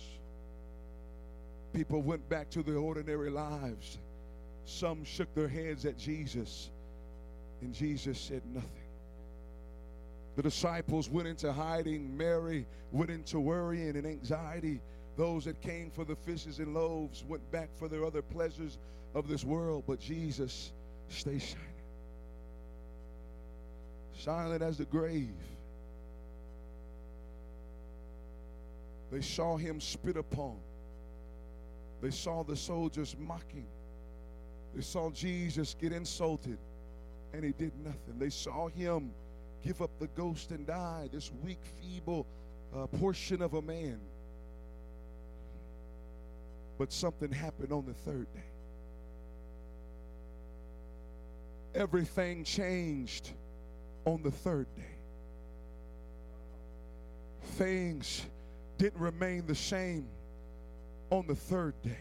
People 1.72 2.02
went 2.02 2.28
back 2.28 2.50
to 2.50 2.62
their 2.62 2.76
ordinary 2.76 3.30
lives. 3.30 3.98
Some 4.64 5.04
shook 5.04 5.34
their 5.34 5.48
heads 5.48 5.86
at 5.86 5.98
Jesus, 5.98 6.70
and 7.60 7.74
Jesus 7.74 8.20
said 8.20 8.42
nothing. 8.52 8.81
The 10.36 10.42
disciples 10.42 11.10
went 11.10 11.28
into 11.28 11.52
hiding. 11.52 12.16
Mary 12.16 12.66
went 12.90 13.10
into 13.10 13.38
worrying 13.38 13.96
and 13.96 14.06
anxiety. 14.06 14.80
Those 15.16 15.44
that 15.44 15.60
came 15.60 15.90
for 15.90 16.04
the 16.04 16.16
fishes 16.16 16.58
and 16.58 16.72
loaves 16.72 17.22
went 17.28 17.48
back 17.50 17.68
for 17.76 17.88
their 17.88 18.04
other 18.04 18.22
pleasures 18.22 18.78
of 19.14 19.28
this 19.28 19.44
world. 19.44 19.84
But 19.86 20.00
Jesus 20.00 20.72
stayed 21.08 21.42
silent. 21.42 21.68
Silent 24.18 24.62
as 24.62 24.78
the 24.78 24.84
grave. 24.86 25.28
They 29.10 29.20
saw 29.20 29.58
him 29.58 29.80
spit 29.80 30.16
upon. 30.16 30.56
They 32.00 32.10
saw 32.10 32.42
the 32.42 32.56
soldiers 32.56 33.14
mocking. 33.18 33.66
They 34.74 34.80
saw 34.80 35.10
Jesus 35.10 35.76
get 35.78 35.92
insulted, 35.92 36.56
and 37.34 37.44
he 37.44 37.52
did 37.52 37.72
nothing. 37.84 38.18
They 38.18 38.30
saw 38.30 38.68
him 38.68 39.12
give 39.62 39.80
up 39.80 39.90
the 39.98 40.08
ghost 40.08 40.50
and 40.50 40.66
die, 40.66 41.08
this 41.12 41.30
weak, 41.42 41.60
feeble 41.80 42.26
uh, 42.74 42.86
portion 42.86 43.42
of 43.42 43.54
a 43.54 43.62
man. 43.62 44.00
But 46.78 46.92
something 46.92 47.30
happened 47.30 47.72
on 47.72 47.86
the 47.86 47.94
third 47.94 48.26
day. 48.34 48.40
Everything 51.74 52.44
changed 52.44 53.30
on 54.04 54.22
the 54.22 54.30
third 54.30 54.66
day. 54.76 54.82
Things 57.52 58.26
didn't 58.78 59.00
remain 59.00 59.46
the 59.46 59.54
same 59.54 60.06
on 61.10 61.26
the 61.26 61.34
third 61.34 61.74
day. 61.82 61.96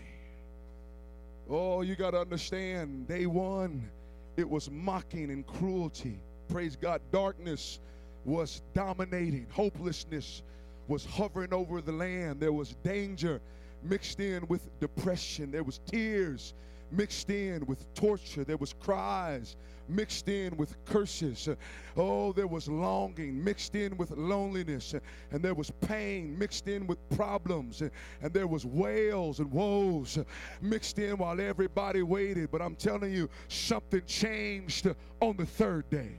Oh, 1.50 1.82
you 1.82 1.96
got 1.96 2.12
to 2.12 2.20
understand, 2.20 3.08
day 3.08 3.26
one, 3.26 3.90
it 4.38 4.50
was 4.50 4.72
mocking 4.72 5.30
and 5.30 5.46
cruelty. 5.46 6.20
Praise 6.52 6.76
God. 6.76 7.00
Darkness 7.14 7.80
was 8.26 8.62
dominating, 8.74 9.48
hopelessness 9.52 10.44
was 10.90 11.06
hovering 11.06 11.54
over 11.54 11.82
the 11.82 11.94
land. 11.94 12.42
There 12.42 12.52
was 12.52 12.76
danger 12.84 13.40
mixed 13.84 14.20
in 14.20 14.46
with 14.48 14.70
depression, 14.82 15.50
there 15.52 15.64
was 15.64 15.80
tears 15.86 16.54
mixed 16.92 17.30
in 17.30 17.66
with 17.68 17.92
torture, 17.94 18.44
there 18.44 18.58
was 18.58 18.74
cries 18.82 19.56
mixed 19.88 20.28
in 20.28 20.56
with 20.58 20.76
curses. 20.84 21.48
Oh, 21.96 22.34
there 22.34 22.48
was 22.48 22.68
longing 22.68 23.42
mixed 23.42 23.76
in 23.76 23.96
with 23.96 24.12
loneliness, 24.12 24.94
and 25.32 25.42
there 25.42 25.54
was 25.54 25.72
pain 25.80 26.38
mixed 26.38 26.68
in 26.68 26.86
with 26.86 26.98
problems, 27.12 27.82
and 27.82 28.34
there 28.34 28.48
was 28.48 28.66
wails 28.66 29.40
and 29.40 29.50
woes 29.52 30.20
mixed 30.62 31.00
in 31.00 31.18
while 31.18 31.40
everybody 31.40 32.02
waited. 32.04 32.52
But 32.52 32.62
I'm 32.62 32.76
telling 32.76 33.14
you, 33.14 33.30
something 33.48 34.02
changed 34.06 34.88
on 35.22 35.38
the 35.38 35.46
third 35.46 35.90
day. 35.90 36.12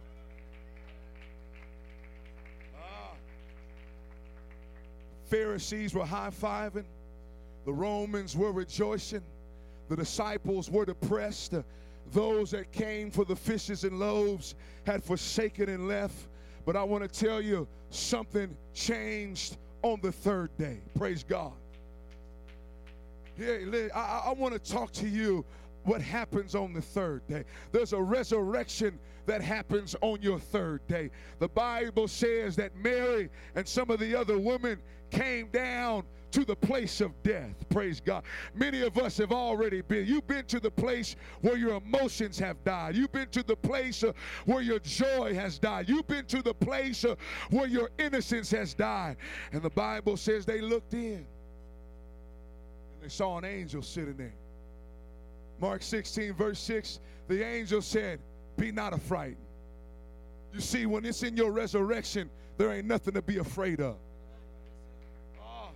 Pharisees 5.33 5.95
were 5.95 6.05
high 6.05 6.29
fiving, 6.29 6.85
the 7.65 7.73
Romans 7.73 8.37
were 8.37 8.53
rejoicing, 8.53 9.23
the 9.89 9.97
disciples 9.97 10.69
were 10.71 10.85
depressed. 10.85 11.55
Those 12.13 12.51
that 12.51 12.71
came 12.71 13.11
for 13.11 13.25
the 13.25 13.35
fishes 13.35 13.85
and 13.85 13.99
loaves 13.99 14.55
had 14.85 15.03
forsaken 15.03 15.71
and 15.71 15.89
left. 15.89 16.29
But 16.67 16.77
I 16.77 16.83
want 16.83 17.03
to 17.03 17.09
tell 17.09 17.41
you 17.41 17.67
something 17.89 18.55
changed 18.75 19.57
on 19.81 20.01
the 20.03 20.13
third 20.13 20.51
day. 20.59 20.77
Praise 20.99 21.25
God. 21.25 21.53
Yeah, 23.39 23.89
I, 23.95 24.25
I 24.27 24.33
want 24.35 24.53
to 24.53 24.61
talk 24.61 24.93
to 24.93 25.09
you 25.09 25.47
what 25.85 26.01
happens 26.01 26.55
on 26.55 26.73
the 26.73 26.83
third 26.83 27.27
day. 27.27 27.45
There's 27.73 27.93
a 27.93 28.01
resurrection 28.01 28.99
that 29.27 29.43
happens 29.43 29.95
on 30.01 30.21
your 30.23 30.39
third 30.39 30.87
day. 30.89 31.11
The 31.39 31.49
Bible 31.49 32.09
says 32.09 32.57
that 32.57 32.75
Mary 32.77 33.31
and 33.55 33.67
some 33.67 33.91
of 33.91 34.01
the 34.01 34.19
other 34.19 34.39
women 34.39 34.81
came 35.11 35.49
down 35.49 36.05
to 36.33 36.45
the 36.45 36.57
place 36.57 37.01
of 37.01 37.23
death. 37.23 37.55
Praise 37.69 38.01
God. 38.01 38.25
Many 38.55 38.81
of 38.81 38.97
us 38.99 39.19
have 39.19 39.33
already 39.33 39.83
been. 39.83 40.07
You've 40.07 40.27
been 40.27 40.47
to 40.47 40.61
the 40.61 40.71
place 40.71 41.15
where 41.43 41.57
your 41.57 41.75
emotions 41.75 42.39
have 42.39 42.63
died. 42.65 42.97
You've 42.97 43.13
been 43.13 43.29
to 43.29 43.43
the 43.43 43.57
place 43.57 44.03
uh, 44.03 44.13
where 44.47 44.63
your 44.63 44.79
joy 44.79 45.35
has 45.35 45.59
died. 45.59 45.89
You've 45.89 46.07
been 46.07 46.25
to 46.27 46.43
the 46.43 46.55
place 46.55 47.05
uh, 47.05 47.17
where 47.51 47.67
your 47.67 47.91
innocence 47.99 48.51
has 48.51 48.73
died. 48.73 49.19
And 49.53 49.63
the 49.63 49.71
Bible 49.71 50.17
says 50.17 50.47
they 50.47 50.63
looked 50.63 50.95
in 50.95 51.27
and 52.95 53.03
they 53.03 53.09
saw 53.09 53.37
an 53.37 53.45
angel 53.45 53.83
sitting 53.83 54.17
there. 54.17 54.33
Mark 55.63 55.81
16, 55.85 56.33
verse 56.33 56.59
6, 56.59 56.99
the 57.29 57.47
angel 57.47 57.81
said, 57.81 58.19
Be 58.57 58.73
not 58.73 58.93
afraid. 58.93 59.37
You 60.53 60.61
see, 60.61 60.87
when 60.87 61.05
it's 61.05 61.23
in 61.23 61.37
your 61.37 61.53
resurrection, 61.53 62.29
there 62.59 62.73
ain't 62.73 62.89
nothing 62.89 63.15
to 63.15 63.23
be 63.23 63.39
afraid 63.39 63.81
of. 63.81 63.95
Ah. 65.41 65.69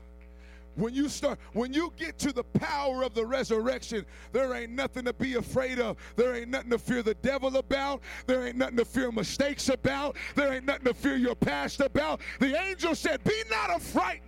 When 0.74 0.92
you 0.92 1.08
start, 1.08 1.38
when 1.52 1.72
you 1.72 1.92
get 1.96 2.18
to 2.18 2.32
the 2.32 2.42
power 2.42 3.04
of 3.04 3.14
the 3.14 3.24
resurrection, 3.24 4.04
there 4.32 4.54
ain't 4.54 4.72
nothing 4.72 5.04
to 5.04 5.12
be 5.12 5.34
afraid 5.34 5.78
of. 5.78 5.98
There 6.16 6.34
ain't 6.34 6.48
nothing 6.48 6.70
to 6.70 6.78
fear 6.78 7.04
the 7.04 7.14
devil 7.14 7.56
about. 7.56 8.02
There 8.26 8.44
ain't 8.44 8.56
nothing 8.56 8.78
to 8.78 8.84
fear 8.84 9.12
mistakes 9.12 9.68
about. 9.68 10.16
There 10.34 10.52
ain't 10.52 10.64
nothing 10.64 10.86
to 10.86 10.94
fear 10.94 11.14
your 11.14 11.36
past 11.36 11.80
about. 11.80 12.22
The 12.40 12.60
angel 12.60 12.96
said, 12.96 13.22
Be 13.22 13.40
not 13.48 13.76
afraid. 13.76 14.20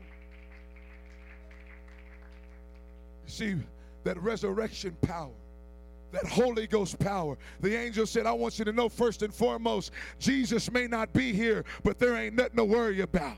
You 3.27 3.33
see, 3.33 3.57
that 4.05 4.23
resurrection 4.23 4.97
power 5.03 5.33
that 6.13 6.27
Holy 6.27 6.67
Ghost 6.67 6.99
power. 6.99 7.37
The 7.61 7.77
angel 7.77 8.07
said, 8.07 8.27
I 8.27 8.33
want 8.33 8.59
you 8.59 8.65
to 8.65 8.73
know 8.73 8.89
first 8.89 9.23
and 9.23 9.33
foremost, 9.33 9.93
Jesus 10.19 10.71
may 10.71 10.87
not 10.87 11.13
be 11.13 11.33
here, 11.33 11.65
but 11.83 11.99
there 11.99 12.17
ain't 12.17 12.35
nothing 12.35 12.57
to 12.57 12.65
worry 12.65 13.01
about. 13.01 13.37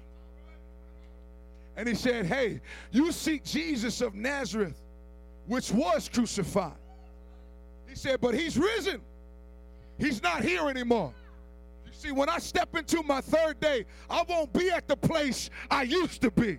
And 1.77 1.89
he 1.89 1.95
said, 1.95 2.27
Hey, 2.27 2.61
you 2.91 3.11
seek 3.13 3.45
Jesus 3.45 4.01
of 4.01 4.15
Nazareth, 4.15 4.81
which 5.47 5.73
was 5.73 6.09
crucified. 6.09 6.77
He 7.89 7.97
said, 7.97 8.21
But 8.21 8.35
he's 8.35 8.59
risen. 8.59 9.01
He's 9.99 10.23
not 10.23 10.43
here 10.43 10.69
anymore. 10.69 11.13
You 11.87 11.93
see, 11.93 12.13
when 12.13 12.29
I 12.29 12.39
step 12.39 12.75
into 12.77 13.03
my 13.03 13.21
third 13.21 13.61
day, 13.61 13.85
I 14.09 14.25
won't 14.29 14.53
be 14.53 14.71
at 14.71 14.89
the 14.89 14.97
place 14.97 15.51
I 15.71 15.83
used 15.83 16.23
to 16.23 16.31
be. 16.31 16.59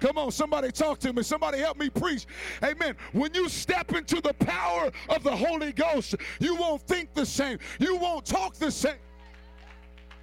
Come 0.00 0.16
on, 0.18 0.30
somebody 0.30 0.70
talk 0.70 0.98
to 1.00 1.12
me. 1.12 1.22
Somebody 1.22 1.58
help 1.58 1.76
me 1.76 1.90
preach. 1.90 2.26
Amen. 2.62 2.94
When 3.12 3.34
you 3.34 3.48
step 3.48 3.94
into 3.94 4.20
the 4.20 4.34
power 4.34 4.90
of 5.08 5.22
the 5.22 5.34
Holy 5.34 5.72
Ghost, 5.72 6.14
you 6.38 6.54
won't 6.54 6.82
think 6.82 7.14
the 7.14 7.26
same. 7.26 7.58
You 7.78 7.96
won't 7.96 8.24
talk 8.24 8.54
the 8.54 8.70
same. 8.70 8.98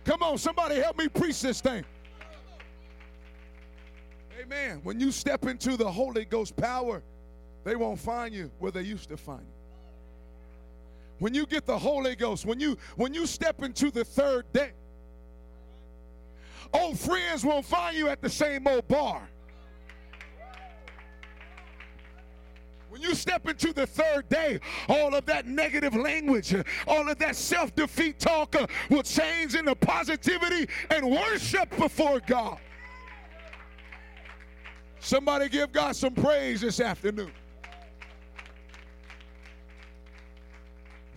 Come 0.05 0.21
on, 0.21 0.37
somebody 0.37 0.75
help 0.75 0.97
me 0.97 1.07
preach 1.07 1.41
this 1.41 1.61
thing. 1.61 1.83
Amen. 4.39 4.79
When 4.83 4.99
you 4.99 5.11
step 5.11 5.45
into 5.45 5.75
the 5.75 5.91
Holy 5.91 6.25
Ghost 6.25 6.55
power, 6.55 7.01
they 7.63 7.75
won't 7.75 7.99
find 7.99 8.33
you 8.33 8.51
where 8.59 8.71
they 8.71 8.83
used 8.83 9.09
to 9.09 9.17
find 9.17 9.41
you. 9.41 9.53
When 11.19 11.33
you 11.33 11.45
get 11.45 11.65
the 11.65 11.77
Holy 11.77 12.15
Ghost, 12.15 12.45
when 12.45 12.59
you 12.59 12.77
when 12.95 13.13
you 13.13 13.25
step 13.25 13.63
into 13.63 13.89
the 13.89 14.03
third 14.03 14.45
day, 14.53 14.71
old 16.73 16.99
friends 16.99 17.43
won't 17.43 17.65
find 17.65 17.97
you 17.97 18.09
at 18.09 18.21
the 18.21 18.29
same 18.29 18.67
old 18.67 18.87
bar. 18.87 19.27
When 22.95 23.01
you 23.01 23.13
step 23.13 23.45
into 23.49 23.73
the 23.73 23.85
third 23.85 24.29
day, 24.29 24.61
all 24.87 25.13
of 25.15 25.25
that 25.25 25.45
negative 25.45 25.97
language, 25.97 26.55
all 26.87 27.09
of 27.09 27.17
that 27.17 27.35
self 27.35 27.75
defeat 27.75 28.19
talk 28.19 28.55
uh, 28.55 28.67
will 28.89 29.03
change 29.03 29.53
into 29.53 29.75
positivity 29.75 30.69
and 30.89 31.11
worship 31.11 31.69
before 31.75 32.21
God. 32.25 32.57
Somebody 35.01 35.49
give 35.49 35.73
God 35.73 35.93
some 35.97 36.13
praise 36.13 36.61
this 36.61 36.79
afternoon. 36.79 37.33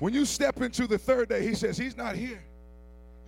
When 0.01 0.13
you 0.13 0.25
step 0.25 0.61
into 0.61 0.89
the 0.89 0.99
third 0.99 1.29
day, 1.29 1.47
he 1.47 1.55
says, 1.55 1.79
He's 1.79 1.97
not 1.97 2.17
here. 2.17 2.43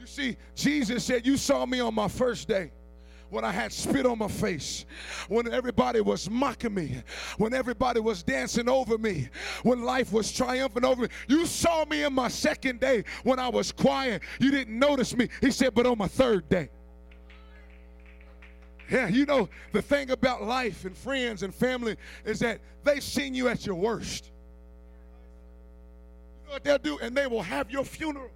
You 0.01 0.07
see, 0.07 0.37
Jesus 0.57 1.05
said, 1.05 1.25
You 1.25 1.37
saw 1.37 1.67
me 1.67 1.79
on 1.79 1.95
my 1.95 2.09
first 2.09 2.49
day 2.49 2.73
when 3.31 3.45
I 3.45 3.53
had 3.53 3.73
spit 3.73 4.05
on 4.05 4.19
my 4.19 4.29
face, 4.29 4.85
when 5.29 5.53
everybody 5.53 6.01
was 6.01 6.29
mocking 6.29 6.75
me, 6.75 7.03
when 7.39 7.55
everybody 7.55 8.01
was 8.01 8.23
dancing 8.23 8.69
over 8.69 8.99
me, 8.99 9.29
when 9.63 9.83
life 9.83 10.13
was 10.13 10.31
triumphant 10.33 10.85
over 10.85 11.03
me. 11.03 11.09
You 11.29 11.47
saw 11.47 11.85
me 11.85 12.03
in 12.03 12.13
my 12.13 12.29
second 12.29 12.81
day 12.81 13.05
when 13.23 13.39
I 13.39 13.49
was 13.49 13.73
quiet. 13.73 14.23
You 14.41 14.51
didn't 14.51 14.79
notice 14.79 15.17
me. 15.17 15.29
He 15.41 15.51
said, 15.51 15.75
But 15.75 15.87
on 15.87 15.99
my 15.99 16.09
third 16.09 16.49
day, 16.49 16.71
yeah, 18.91 19.07
you 19.07 19.25
know, 19.25 19.49
the 19.73 19.81
thing 19.81 20.11
about 20.11 20.43
life 20.43 20.85
and 20.85 20.97
friends 20.97 21.45
and 21.45 21.55
family 21.55 21.97
is 22.25 22.41
that 22.41 22.61
they've 22.83 23.03
seen 23.03 23.35
you 23.35 23.47
at 23.49 23.65
your 23.65 23.77
worst. 23.77 24.33
You 26.43 26.49
know 26.49 26.53
what 26.55 26.65
they'll 26.65 26.79
do? 26.79 26.99
And 26.99 27.17
they 27.17 27.29
will 27.29 27.43
have 27.43 27.71
your 27.71 27.85
funeral. 27.85 28.31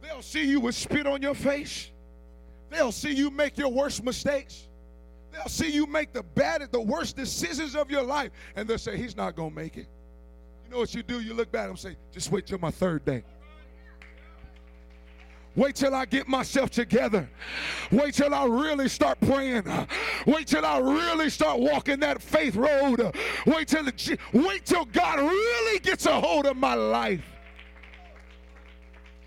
They'll 0.00 0.22
see 0.22 0.44
you 0.44 0.60
with 0.60 0.76
spit 0.76 1.08
on 1.08 1.20
your 1.22 1.34
face. 1.34 1.90
They'll 2.70 2.92
see 2.92 3.12
you 3.12 3.30
make 3.30 3.56
your 3.56 3.70
worst 3.70 4.04
mistakes. 4.04 4.68
They'll 5.32 5.48
see 5.48 5.70
you 5.70 5.86
make 5.86 6.12
the 6.12 6.22
bad, 6.22 6.66
the 6.72 6.80
worst 6.80 7.16
decisions 7.16 7.74
of 7.74 7.90
your 7.90 8.02
life. 8.02 8.30
And 8.56 8.68
they'll 8.68 8.78
say, 8.78 8.96
He's 8.96 9.16
not 9.16 9.36
going 9.36 9.50
to 9.50 9.56
make 9.56 9.76
it. 9.76 9.86
You 10.64 10.72
know 10.72 10.78
what 10.78 10.94
you 10.94 11.02
do? 11.02 11.20
You 11.20 11.34
look 11.34 11.50
back 11.50 11.68
and 11.68 11.78
say, 11.78 11.96
Just 12.12 12.30
wait 12.30 12.46
till 12.46 12.58
my 12.58 12.70
third 12.70 13.04
day. 13.04 13.24
Wait 15.58 15.74
till 15.74 15.92
I 15.92 16.04
get 16.04 16.28
myself 16.28 16.70
together. 16.70 17.28
Wait 17.90 18.14
till 18.14 18.32
I 18.32 18.44
really 18.44 18.88
start 18.88 19.18
praying. 19.20 19.64
Wait 20.24 20.46
till 20.46 20.64
I 20.64 20.78
really 20.78 21.30
start 21.30 21.58
walking 21.58 21.98
that 21.98 22.22
faith 22.22 22.54
road. 22.54 23.12
Wait 23.44 23.66
till 23.66 23.84
wait 24.32 24.64
till 24.64 24.84
God 24.84 25.18
really 25.18 25.80
gets 25.80 26.06
a 26.06 26.20
hold 26.20 26.46
of 26.46 26.56
my 26.56 26.74
life. 26.74 27.24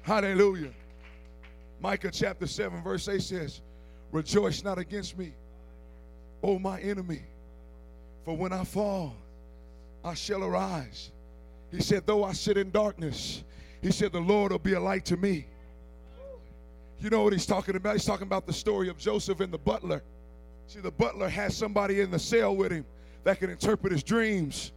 Hallelujah. 0.04 0.72
Micah 1.82 2.12
chapter 2.12 2.46
7 2.46 2.84
verse 2.84 3.10
8 3.10 3.22
says, 3.22 3.62
"Rejoice 4.12 4.64
not 4.64 4.78
against 4.78 5.18
me, 5.18 5.34
O 6.44 6.60
my 6.60 6.80
enemy, 6.80 7.24
for 8.24 8.38
when 8.38 8.54
I 8.54 8.64
fall, 8.64 9.16
I 10.04 10.14
shall 10.14 10.44
arise." 10.44 11.12
He 11.72 11.82
said, 11.82 12.06
"Though 12.06 12.24
I 12.24 12.34
sit 12.34 12.58
in 12.58 12.70
darkness, 12.70 13.44
he 13.82 13.92
said, 13.92 14.12
the 14.12 14.20
Lord 14.20 14.52
will 14.52 14.60
be 14.60 14.74
a 14.74 14.80
light 14.80 15.06
to 15.06 15.18
me." 15.18 15.48
You 17.00 17.10
know 17.10 17.24
what 17.24 17.34
he's 17.34 17.48
talking 17.48 17.76
about? 17.76 17.94
He's 17.94 18.06
talking 18.06 18.28
about 18.28 18.46
the 18.46 18.54
story 18.54 18.88
of 18.88 18.98
Joseph 18.98 19.40
and 19.40 19.52
the 19.52 19.58
butler. 19.58 20.04
See, 20.68 20.82
the 20.82 20.92
butler 20.92 21.30
has 21.30 21.58
somebody 21.58 22.00
in 22.00 22.12
the 22.12 22.20
cell 22.20 22.56
with 22.56 22.72
him 22.72 22.86
that 23.24 23.40
can 23.40 23.50
interpret 23.50 23.92
his 23.92 24.04
dreams. 24.04 24.72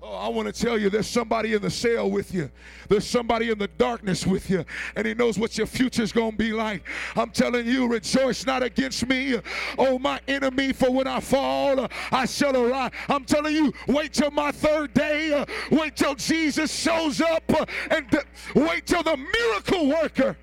Oh, 0.00 0.14
I 0.14 0.28
want 0.28 0.52
to 0.52 0.52
tell 0.52 0.78
you, 0.78 0.90
there's 0.90 1.08
somebody 1.08 1.54
in 1.54 1.62
the 1.62 1.70
cell 1.70 2.08
with 2.08 2.32
you. 2.32 2.50
There's 2.88 3.06
somebody 3.06 3.50
in 3.50 3.58
the 3.58 3.66
darkness 3.66 4.24
with 4.24 4.48
you, 4.48 4.64
and 4.94 5.06
he 5.06 5.14
knows 5.14 5.38
what 5.38 5.58
your 5.58 5.66
future's 5.66 6.12
going 6.12 6.32
to 6.32 6.36
be 6.36 6.52
like. 6.52 6.82
I'm 7.16 7.30
telling 7.30 7.66
you, 7.66 7.88
rejoice 7.88 8.46
not 8.46 8.62
against 8.62 9.08
me, 9.08 9.40
oh 9.76 9.98
my 9.98 10.20
enemy, 10.28 10.72
for 10.72 10.90
when 10.90 11.08
I 11.08 11.18
fall, 11.18 11.88
I 12.12 12.26
shall 12.26 12.56
arise. 12.56 12.92
I'm 13.08 13.24
telling 13.24 13.54
you, 13.54 13.72
wait 13.88 14.12
till 14.12 14.30
my 14.30 14.52
third 14.52 14.94
day. 14.94 15.44
Wait 15.70 15.96
till 15.96 16.14
Jesus 16.14 16.72
shows 16.72 17.20
up, 17.20 17.42
and 17.90 18.06
wait 18.54 18.86
till 18.86 19.02
the 19.02 19.16
miracle 19.16 19.88
worker 19.88 20.36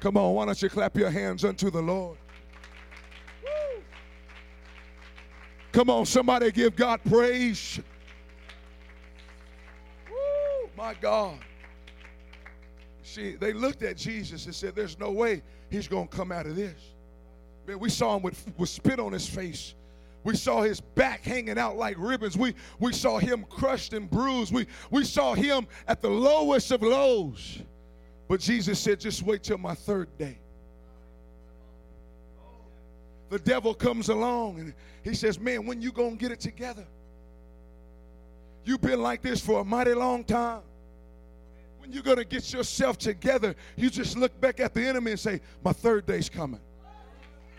Come 0.00 0.16
on, 0.16 0.34
why 0.34 0.46
don't 0.46 0.62
you 0.62 0.70
clap 0.70 0.96
your 0.96 1.10
hands 1.10 1.44
unto 1.44 1.70
the 1.70 1.82
Lord? 1.82 2.16
Come 5.72 5.88
on, 5.88 6.06
somebody 6.06 6.50
give 6.50 6.74
God 6.74 7.00
praise. 7.08 7.80
Woo, 10.08 10.70
my 10.76 10.94
God. 10.94 11.38
See, 13.02 13.36
they 13.36 13.52
looked 13.52 13.82
at 13.82 13.96
Jesus 13.96 14.46
and 14.46 14.54
said, 14.54 14.74
There's 14.74 14.98
no 14.98 15.10
way 15.10 15.42
he's 15.68 15.88
going 15.88 16.08
to 16.08 16.16
come 16.16 16.32
out 16.32 16.46
of 16.46 16.56
this. 16.56 16.80
Man, 17.66 17.78
we 17.78 17.88
saw 17.88 18.16
him 18.16 18.22
with, 18.22 18.52
with 18.56 18.68
spit 18.68 18.98
on 18.98 19.12
his 19.12 19.28
face. 19.28 19.74
We 20.22 20.36
saw 20.36 20.62
his 20.62 20.80
back 20.80 21.22
hanging 21.22 21.58
out 21.58 21.76
like 21.76 21.96
ribbons. 21.98 22.36
We, 22.36 22.54
we 22.78 22.92
saw 22.92 23.18
him 23.18 23.46
crushed 23.48 23.94
and 23.94 24.10
bruised. 24.10 24.52
We, 24.52 24.66
we 24.90 25.04
saw 25.04 25.34
him 25.34 25.66
at 25.88 26.02
the 26.02 26.10
lowest 26.10 26.70
of 26.72 26.82
lows. 26.82 27.60
But 28.28 28.40
Jesus 28.40 28.78
said, 28.78 29.00
just 29.00 29.22
wait 29.22 29.42
till 29.42 29.58
my 29.58 29.74
third 29.74 30.08
day. 30.18 30.38
The 33.30 33.38
devil 33.38 33.74
comes 33.74 34.08
along 34.08 34.58
and 34.58 34.74
he 35.02 35.14
says, 35.14 35.38
man, 35.38 35.64
when 35.64 35.80
you 35.80 35.92
to 35.92 36.16
get 36.16 36.32
it 36.32 36.40
together? 36.40 36.84
You've 38.64 38.80
been 38.80 39.00
like 39.00 39.22
this 39.22 39.40
for 39.40 39.60
a 39.60 39.64
mighty 39.64 39.94
long 39.94 40.24
time. 40.24 40.62
When 41.78 41.92
you 41.92 42.02
to 42.16 42.24
get 42.24 42.52
yourself 42.52 42.98
together, 42.98 43.54
you 43.76 43.88
just 43.88 44.18
look 44.18 44.38
back 44.40 44.60
at 44.60 44.74
the 44.74 44.86
enemy 44.86 45.12
and 45.12 45.20
say, 45.20 45.40
my 45.64 45.72
third 45.72 46.06
day's 46.06 46.28
coming 46.28 46.60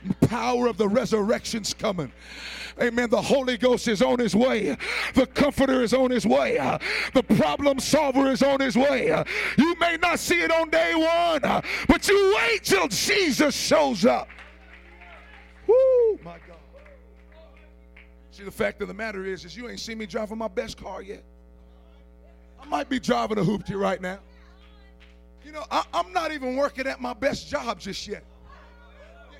The 0.05 0.27
power 0.27 0.67
of 0.67 0.77
the 0.77 0.87
resurrection's 0.87 1.73
coming. 1.73 2.11
Amen. 2.81 3.09
The 3.09 3.21
Holy 3.21 3.57
Ghost 3.57 3.87
is 3.87 4.01
on 4.01 4.19
his 4.19 4.35
way. 4.35 4.77
The 5.13 5.25
Comforter 5.27 5.81
is 5.83 5.93
on 5.93 6.11
his 6.11 6.25
way. 6.25 6.57
The 7.13 7.23
problem 7.23 7.79
solver 7.79 8.29
is 8.29 8.43
on 8.43 8.59
his 8.59 8.75
way. 8.75 9.07
You 9.57 9.75
may 9.79 9.97
not 10.01 10.19
see 10.19 10.41
it 10.41 10.51
on 10.51 10.69
day 10.69 10.95
one, 10.95 11.63
but 11.87 12.07
you 12.07 12.35
wait 12.37 12.63
till 12.63 12.87
Jesus 12.87 13.55
shows 13.55 14.05
up. 14.05 14.27
Woo, 15.71 16.19
my 16.23 16.37
God. 16.47 16.57
See, 18.31 18.43
the 18.43 18.51
fact 18.51 18.81
of 18.81 18.87
the 18.87 18.93
matter 18.93 19.25
is, 19.25 19.43
is 19.45 19.55
you 19.55 19.69
ain't 19.69 19.79
seen 19.79 19.97
me 19.97 20.05
driving 20.05 20.37
my 20.37 20.47
best 20.47 20.81
car 20.81 21.01
yet. 21.01 21.23
I 22.61 22.65
might 22.65 22.89
be 22.89 22.99
driving 22.99 23.37
a 23.37 23.41
hoopty 23.41 23.77
right 23.77 24.01
now. 24.01 24.19
You 25.43 25.51
know, 25.51 25.65
I, 25.71 25.83
I'm 25.93 26.13
not 26.13 26.31
even 26.31 26.55
working 26.55 26.87
at 26.87 27.01
my 27.01 27.13
best 27.13 27.49
job 27.49 27.79
just 27.79 28.07
yet. 28.07 28.23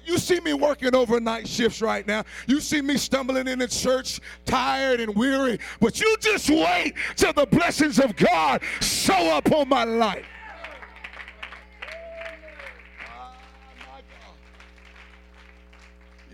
You 0.03 0.17
see 0.17 0.39
me 0.39 0.53
working 0.53 0.95
overnight 0.95 1.47
shifts 1.47 1.81
right 1.81 2.05
now. 2.07 2.23
You 2.47 2.59
see 2.59 2.81
me 2.81 2.97
stumbling 2.97 3.47
in 3.47 3.61
into 3.61 3.67
church 3.67 4.19
tired 4.45 4.99
and 4.99 5.15
weary. 5.15 5.59
But 5.79 6.01
you 6.01 6.17
just 6.19 6.49
wait 6.49 6.95
till 7.15 7.33
the 7.33 7.45
blessings 7.45 7.99
of 7.99 8.15
God 8.15 8.61
show 8.81 9.29
up 9.29 9.51
on 9.51 9.69
my 9.69 9.83
life. 9.83 10.25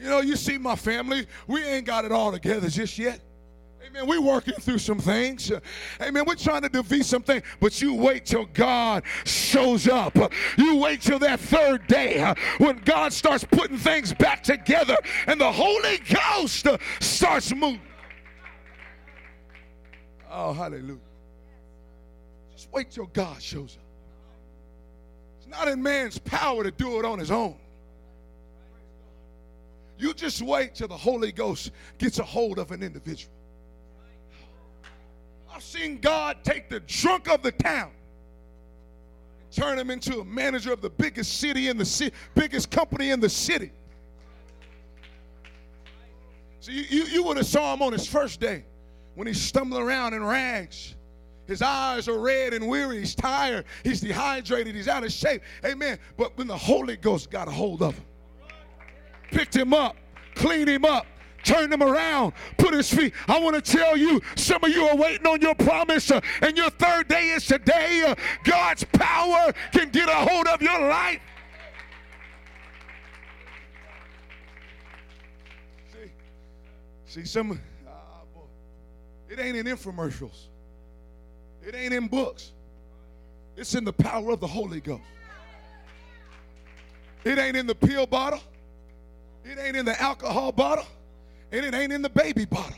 You 0.07 0.13
know, 0.13 0.21
you 0.21 0.37
see 0.37 0.57
my 0.57 0.77
family, 0.77 1.27
we 1.47 1.61
ain't 1.65 1.85
got 1.85 2.05
it 2.05 2.13
all 2.13 2.31
together 2.31 2.69
just 2.69 2.97
yet. 2.97 3.19
Amen. 3.85 4.07
We're 4.07 4.21
working 4.21 4.53
through 4.53 4.77
some 4.77 4.99
things. 4.99 5.51
Amen. 5.99 6.23
We're 6.25 6.35
trying 6.35 6.61
to 6.61 6.69
defeat 6.69 7.05
some 7.05 7.23
things, 7.23 7.43
but 7.59 7.81
you 7.81 7.93
wait 7.93 8.25
till 8.25 8.45
God 8.45 9.03
shows 9.25 9.85
up. 9.89 10.17
You 10.57 10.77
wait 10.77 11.01
till 11.01 11.19
that 11.19 11.41
third 11.41 11.87
day 11.87 12.33
when 12.57 12.77
God 12.85 13.11
starts 13.11 13.43
putting 13.43 13.77
things 13.77 14.13
back 14.13 14.43
together 14.43 14.95
and 15.25 15.41
the 15.41 15.51
Holy 15.51 15.97
Ghost 15.97 16.65
starts 17.01 17.53
moving. 17.53 17.81
Oh, 20.31 20.53
hallelujah. 20.53 20.99
Just 22.53 22.71
wait 22.71 22.91
till 22.91 23.07
God 23.07 23.43
shows 23.43 23.75
up. 23.75 23.83
It's 25.37 25.47
not 25.49 25.67
in 25.67 25.83
man's 25.83 26.17
power 26.17 26.63
to 26.63 26.71
do 26.71 26.97
it 26.97 27.03
on 27.03 27.19
his 27.19 27.29
own. 27.29 27.57
You 29.97 30.13
just 30.13 30.41
wait 30.41 30.75
till 30.75 30.87
the 30.87 30.97
Holy 30.97 31.31
Ghost 31.31 31.71
gets 31.97 32.19
a 32.19 32.23
hold 32.23 32.59
of 32.59 32.71
an 32.71 32.83
individual. 32.83 33.33
I've 35.51 35.63
seen 35.63 35.97
God 35.99 36.37
take 36.43 36.69
the 36.69 36.81
drunk 36.81 37.29
of 37.29 37.41
the 37.41 37.51
town 37.51 37.89
and 39.41 39.51
turn 39.51 39.79
him 39.79 39.89
into 39.89 40.19
a 40.19 40.25
manager 40.25 40.71
of 40.71 40.81
the 40.81 40.89
biggest 40.89 41.39
city 41.39 41.67
in 41.67 41.77
the 41.77 41.85
city, 41.85 42.15
biggest 42.35 42.69
company 42.69 43.09
in 43.09 43.19
the 43.19 43.29
city. 43.29 43.71
So 46.59 46.71
you, 46.71 46.83
you, 46.89 47.03
you 47.05 47.23
would 47.23 47.37
have 47.37 47.47
saw 47.47 47.73
him 47.73 47.81
on 47.81 47.93
his 47.93 48.05
first 48.05 48.39
day 48.39 48.65
when 49.15 49.25
he's 49.25 49.41
stumbling 49.41 49.81
around 49.81 50.13
in 50.13 50.23
rags. 50.23 50.93
His 51.47 51.61
eyes 51.61 52.07
are 52.07 52.19
red 52.19 52.53
and 52.53 52.67
weary. 52.67 52.99
He's 52.99 53.15
tired. 53.15 53.65
He's 53.83 54.01
dehydrated. 54.01 54.75
He's 54.75 54.89
out 54.89 55.03
of 55.03 55.11
shape. 55.11 55.41
Amen. 55.65 55.97
But 56.17 56.37
when 56.37 56.45
the 56.45 56.57
Holy 56.57 56.97
Ghost 56.97 57.31
got 57.31 57.47
a 57.47 57.51
hold 57.51 57.81
of 57.81 57.95
him, 57.95 58.03
picked 59.31 59.55
him 59.55 59.73
up, 59.73 59.95
cleaned 60.35 60.69
him 60.69 60.85
up, 60.85 61.05
turned 61.43 61.71
him 61.71 61.81
around, 61.81 62.33
put 62.57 62.73
his 62.73 62.93
feet. 62.93 63.13
I 63.27 63.39
want 63.39 63.55
to 63.55 63.77
tell 63.77 63.95
you, 63.95 64.21
some 64.35 64.63
of 64.63 64.69
you 64.69 64.85
are 64.87 64.95
waiting 64.95 65.25
on 65.25 65.41
your 65.41 65.55
promise, 65.55 66.11
uh, 66.11 66.19
and 66.41 66.57
your 66.57 66.69
third 66.71 67.07
day 67.07 67.29
is 67.29 67.45
today. 67.45 68.03
Uh, 68.07 68.15
God's 68.43 68.83
power 68.83 69.53
can 69.71 69.89
get 69.89 70.09
a 70.09 70.13
hold 70.13 70.47
of 70.47 70.61
your 70.61 70.79
life. 70.87 71.21
See, 75.93 76.11
see, 77.05 77.25
some, 77.25 77.59
ah, 77.87 78.21
it 79.29 79.39
ain't 79.39 79.57
in 79.57 79.65
infomercials, 79.65 80.47
it 81.65 81.75
ain't 81.75 81.93
in 81.93 82.07
books, 82.07 82.51
it's 83.55 83.73
in 83.73 83.83
the 83.83 83.93
power 83.93 84.31
of 84.31 84.39
the 84.39 84.47
Holy 84.47 84.81
Ghost. 84.81 85.01
It 87.23 87.37
ain't 87.39 87.57
in 87.57 87.67
the 87.67 87.75
pill 87.75 88.05
bottle. 88.05 88.39
It 89.49 89.57
ain't 89.59 89.77
in 89.77 89.85
the 89.85 89.99
alcohol 90.01 90.51
bottle 90.51 90.85
and 91.51 91.65
it 91.65 91.73
ain't 91.73 91.93
in 91.93 92.01
the 92.01 92.09
baby 92.09 92.43
bottle. 92.43 92.77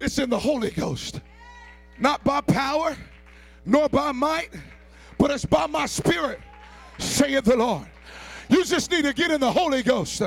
It's 0.00 0.18
in 0.18 0.28
the 0.28 0.38
Holy 0.38 0.70
Ghost. 0.70 1.20
Not 1.98 2.24
by 2.24 2.40
power, 2.40 2.96
nor 3.64 3.88
by 3.88 4.10
might, 4.10 4.50
but 5.18 5.30
it's 5.30 5.44
by 5.44 5.66
my 5.66 5.86
spirit, 5.86 6.40
saith 6.98 7.44
the 7.44 7.56
Lord. 7.56 7.86
You 8.48 8.64
just 8.64 8.90
need 8.90 9.04
to 9.04 9.12
get 9.12 9.30
in 9.30 9.40
the 9.40 9.52
Holy 9.52 9.84
Ghost. 9.84 10.20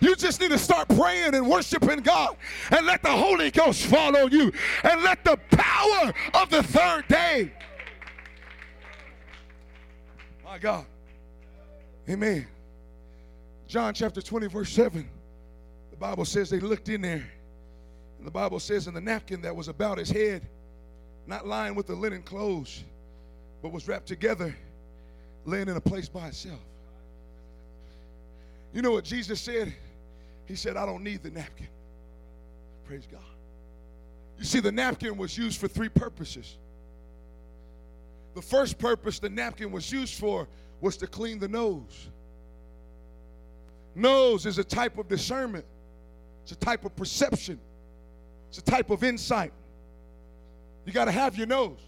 You 0.00 0.16
just 0.16 0.40
need 0.40 0.50
to 0.50 0.58
start 0.58 0.88
praying 0.88 1.34
and 1.36 1.48
worshiping 1.48 2.00
God 2.00 2.36
and 2.70 2.84
let 2.84 3.02
the 3.02 3.10
Holy 3.10 3.52
Ghost 3.52 3.86
fall 3.86 4.16
on 4.16 4.32
you 4.32 4.52
and 4.82 5.02
let 5.02 5.24
the 5.24 5.38
power 5.50 6.12
of 6.34 6.50
the 6.50 6.62
third 6.64 7.06
day. 7.06 7.52
My 10.44 10.58
God. 10.58 10.84
Amen. 12.10 12.46
John 13.72 13.94
chapter 13.94 14.20
20, 14.20 14.48
verse 14.48 14.68
7. 14.68 15.08
the 15.90 15.96
Bible 15.96 16.26
says 16.26 16.50
they 16.50 16.60
looked 16.60 16.90
in 16.90 17.00
there. 17.00 17.26
And 18.18 18.26
the 18.26 18.30
Bible 18.30 18.60
says 18.60 18.86
in 18.86 18.92
the 18.92 19.00
napkin 19.00 19.40
that 19.40 19.56
was 19.56 19.68
about 19.68 19.96
his 19.96 20.10
head, 20.10 20.46
not 21.26 21.46
lying 21.46 21.74
with 21.74 21.86
the 21.86 21.94
linen 21.94 22.20
clothes, 22.20 22.84
but 23.62 23.72
was 23.72 23.88
wrapped 23.88 24.06
together, 24.06 24.54
laying 25.46 25.68
in 25.70 25.76
a 25.78 25.80
place 25.80 26.06
by 26.06 26.26
itself. 26.26 26.60
You 28.74 28.82
know 28.82 28.92
what 28.92 29.04
Jesus 29.04 29.40
said? 29.40 29.72
He 30.44 30.54
said, 30.54 30.76
I 30.76 30.84
don't 30.84 31.02
need 31.02 31.22
the 31.22 31.30
napkin. 31.30 31.68
Praise 32.86 33.08
God. 33.10 33.22
You 34.38 34.44
see, 34.44 34.60
the 34.60 34.70
napkin 34.70 35.16
was 35.16 35.38
used 35.38 35.58
for 35.58 35.66
three 35.66 35.88
purposes. 35.88 36.58
The 38.34 38.42
first 38.42 38.76
purpose 38.76 39.18
the 39.18 39.30
napkin 39.30 39.72
was 39.72 39.90
used 39.90 40.20
for 40.20 40.46
was 40.82 40.98
to 40.98 41.06
clean 41.06 41.38
the 41.38 41.48
nose. 41.48 42.10
Nose 43.94 44.46
is 44.46 44.58
a 44.58 44.64
type 44.64 44.98
of 44.98 45.08
discernment, 45.08 45.64
it's 46.42 46.52
a 46.52 46.56
type 46.56 46.84
of 46.84 46.94
perception, 46.96 47.60
it's 48.48 48.58
a 48.58 48.62
type 48.62 48.90
of 48.90 49.04
insight. 49.04 49.52
You 50.84 50.92
got 50.92 51.04
to 51.04 51.12
have 51.12 51.36
your 51.36 51.46
nose. 51.46 51.78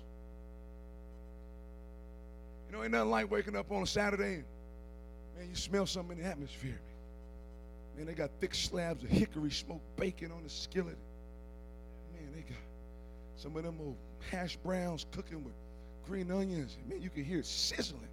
You 2.66 2.76
know, 2.76 2.82
ain't 2.82 2.92
nothing 2.92 3.10
like 3.10 3.30
waking 3.30 3.56
up 3.56 3.72
on 3.72 3.82
a 3.82 3.86
Saturday 3.86 4.34
and, 4.34 4.44
man, 5.36 5.48
you 5.48 5.56
smell 5.56 5.86
something 5.86 6.16
in 6.18 6.24
the 6.24 6.30
atmosphere. 6.30 6.80
Man, 7.96 8.06
they 8.06 8.14
got 8.14 8.30
thick 8.40 8.54
slabs 8.54 9.02
of 9.02 9.10
hickory 9.10 9.50
smoked 9.50 9.96
bacon 9.96 10.30
on 10.32 10.42
the 10.42 10.50
skillet. 10.50 10.98
Man, 12.12 12.32
they 12.34 12.42
got 12.42 12.58
some 13.36 13.56
of 13.56 13.64
them 13.64 13.78
old 13.80 13.96
hash 14.30 14.56
browns 14.56 15.06
cooking 15.12 15.42
with 15.44 15.54
green 16.06 16.30
onions. 16.30 16.76
Man, 16.88 17.00
you 17.00 17.10
can 17.10 17.24
hear 17.24 17.40
it 17.40 17.46
sizzling. 17.46 18.08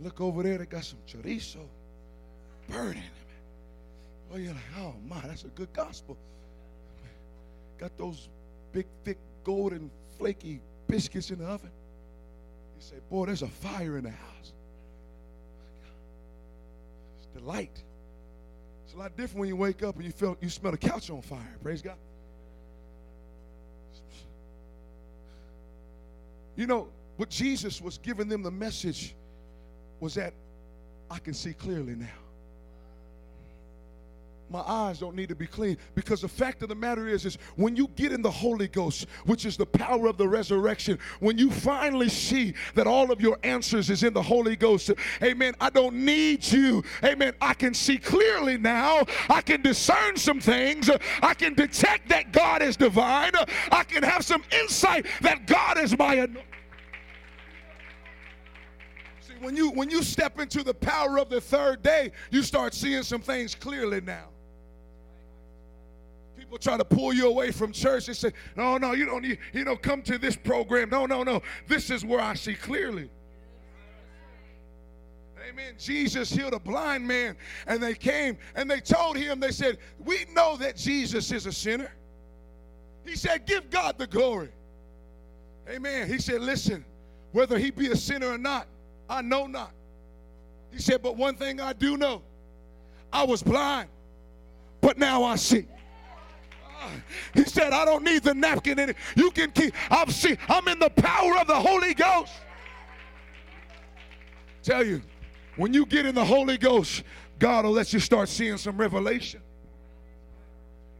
Look 0.00 0.20
over 0.20 0.42
there, 0.42 0.58
they 0.58 0.66
got 0.66 0.84
some 0.84 0.98
chorizo 1.06 1.66
burning. 2.68 3.02
Oh, 4.32 4.36
you're 4.36 4.52
like, 4.52 4.62
oh 4.78 4.94
my, 5.08 5.20
that's 5.20 5.44
a 5.44 5.48
good 5.48 5.72
gospel. 5.72 6.16
Got 7.78 7.96
those 7.98 8.28
big, 8.72 8.86
thick, 9.04 9.18
golden, 9.44 9.90
flaky 10.18 10.60
biscuits 10.88 11.30
in 11.30 11.38
the 11.38 11.46
oven. 11.46 11.70
You 12.76 12.82
say, 12.82 12.96
boy, 13.10 13.26
there's 13.26 13.42
a 13.42 13.48
fire 13.48 13.96
in 13.98 14.04
the 14.04 14.10
house. 14.10 14.52
It's 17.18 17.26
delight. 17.38 17.82
It's 18.84 18.94
a 18.94 18.98
lot 18.98 19.16
different 19.16 19.40
when 19.40 19.48
you 19.48 19.56
wake 19.56 19.82
up 19.82 19.96
and 19.96 20.04
you 20.04 20.12
feel 20.12 20.36
you 20.40 20.48
smell 20.48 20.74
a 20.74 20.78
couch 20.78 21.10
on 21.10 21.22
fire. 21.22 21.56
Praise 21.62 21.82
God. 21.82 21.96
You 26.56 26.66
know, 26.66 26.88
what 27.16 27.28
Jesus 27.28 27.80
was 27.80 27.98
giving 27.98 28.28
them 28.28 28.42
the 28.42 28.50
message 28.50 29.14
was 30.00 30.14
that 30.14 30.32
I 31.10 31.18
can 31.18 31.34
see 31.34 31.52
clearly 31.52 31.94
now. 31.94 32.06
My 34.48 34.60
eyes 34.60 35.00
don't 35.00 35.16
need 35.16 35.28
to 35.30 35.34
be 35.34 35.46
clean 35.46 35.76
because 35.96 36.20
the 36.20 36.28
fact 36.28 36.62
of 36.62 36.68
the 36.68 36.74
matter 36.74 37.08
is 37.08 37.24
is 37.24 37.36
when 37.56 37.74
you 37.74 37.88
get 37.96 38.12
in 38.12 38.22
the 38.22 38.30
Holy 38.30 38.68
Ghost, 38.68 39.06
which 39.24 39.44
is 39.44 39.56
the 39.56 39.66
power 39.66 40.06
of 40.06 40.18
the 40.18 40.28
resurrection, 40.28 40.98
when 41.18 41.36
you 41.36 41.50
finally 41.50 42.08
see 42.08 42.54
that 42.74 42.86
all 42.86 43.10
of 43.10 43.20
your 43.20 43.38
answers 43.42 43.90
is 43.90 44.04
in 44.04 44.12
the 44.12 44.22
Holy 44.22 44.54
Ghost. 44.54 44.92
Amen. 45.22 45.54
I 45.60 45.70
don't 45.70 45.96
need 45.96 46.46
you. 46.46 46.84
Amen. 47.04 47.34
I 47.40 47.54
can 47.54 47.74
see 47.74 47.98
clearly 47.98 48.56
now. 48.56 49.04
I 49.28 49.40
can 49.40 49.62
discern 49.62 50.16
some 50.16 50.40
things. 50.40 50.88
I 51.22 51.34
can 51.34 51.54
detect 51.54 52.08
that 52.10 52.32
God 52.32 52.62
is 52.62 52.76
divine. 52.76 53.32
I 53.72 53.82
can 53.82 54.04
have 54.04 54.24
some 54.24 54.44
insight 54.52 55.06
that 55.22 55.46
God 55.46 55.78
is 55.78 55.98
my 55.98 56.14
anointing 56.14 56.44
See, 59.26 59.34
when 59.40 59.56
you 59.56 59.70
when 59.70 59.90
you 59.90 60.04
step 60.04 60.38
into 60.38 60.62
the 60.62 60.74
power 60.74 61.18
of 61.18 61.28
the 61.28 61.40
third 61.40 61.82
day, 61.82 62.12
you 62.30 62.42
start 62.42 62.74
seeing 62.74 63.02
some 63.02 63.20
things 63.20 63.56
clearly 63.56 64.00
now. 64.00 64.28
People 66.46 66.58
try 66.58 66.76
to 66.76 66.84
pull 66.84 67.12
you 67.12 67.26
away 67.26 67.50
from 67.50 67.72
church. 67.72 68.06
They 68.06 68.12
say, 68.12 68.32
"No, 68.54 68.78
no, 68.78 68.92
you 68.92 69.04
don't 69.04 69.22
need, 69.22 69.38
you 69.52 69.64
know, 69.64 69.76
come 69.76 70.00
to 70.02 70.16
this 70.16 70.36
program." 70.36 70.90
No, 70.90 71.04
no, 71.04 71.24
no. 71.24 71.42
This 71.66 71.90
is 71.90 72.04
where 72.04 72.20
I 72.20 72.34
see 72.34 72.54
clearly. 72.54 73.10
Amen. 75.48 75.74
Jesus 75.78 76.30
healed 76.30 76.54
a 76.54 76.58
blind 76.58 77.06
man, 77.06 77.36
and 77.66 77.82
they 77.82 77.94
came 77.94 78.36
and 78.54 78.70
they 78.70 78.80
told 78.80 79.16
him, 79.16 79.38
they 79.38 79.52
said, 79.52 79.78
We 80.04 80.26
know 80.32 80.56
that 80.56 80.76
Jesus 80.76 81.30
is 81.30 81.46
a 81.46 81.52
sinner. 81.52 81.92
He 83.04 83.16
said, 83.16 83.46
Give 83.46 83.68
God 83.70 83.96
the 83.96 84.06
glory. 84.06 84.50
Amen. 85.68 86.08
He 86.08 86.18
said, 86.18 86.40
Listen, 86.40 86.84
whether 87.32 87.58
he 87.58 87.70
be 87.70 87.90
a 87.90 87.96
sinner 87.96 88.28
or 88.28 88.38
not, 88.38 88.66
I 89.08 89.22
know 89.22 89.46
not. 89.46 89.70
He 90.72 90.80
said, 90.80 91.02
But 91.02 91.16
one 91.16 91.36
thing 91.36 91.60
I 91.60 91.72
do 91.72 91.96
know 91.96 92.22
I 93.12 93.22
was 93.24 93.42
blind, 93.42 93.88
but 94.80 94.98
now 94.98 95.22
I 95.22 95.36
see. 95.36 95.66
He 97.34 97.44
said, 97.44 97.72
I 97.72 97.84
don't 97.84 98.04
need 98.04 98.22
the 98.22 98.34
napkin 98.34 98.78
in 98.78 98.90
it. 98.90 98.96
You 99.16 99.30
can 99.30 99.50
keep, 99.50 99.74
I'm 99.90 100.10
see, 100.10 100.36
I'm 100.48 100.66
in 100.68 100.78
the 100.78 100.90
power 100.90 101.38
of 101.38 101.46
the 101.46 101.54
Holy 101.54 101.94
Ghost. 101.94 102.32
Tell 104.62 104.84
you, 104.84 105.02
when 105.56 105.72
you 105.72 105.86
get 105.86 106.06
in 106.06 106.14
the 106.14 106.24
Holy 106.24 106.58
Ghost, 106.58 107.02
God 107.38 107.64
will 107.64 107.72
let 107.72 107.92
you 107.92 108.00
start 108.00 108.28
seeing 108.28 108.56
some 108.56 108.76
revelation. 108.76 109.40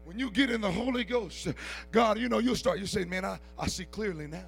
When 0.05 0.19
you 0.19 0.31
get 0.31 0.51
in 0.51 0.61
the 0.61 0.71
Holy 0.71 1.03
Ghost, 1.05 1.49
God, 1.91 2.19
you 2.19 2.29
know, 2.29 2.39
you'll 2.39 2.55
start, 2.55 2.79
you 2.79 2.87
say, 2.87 3.05
man, 3.05 3.25
I, 3.25 3.41
I 3.59 3.67
see 3.67 3.85
clearly 3.85 4.29
now. 4.29 4.47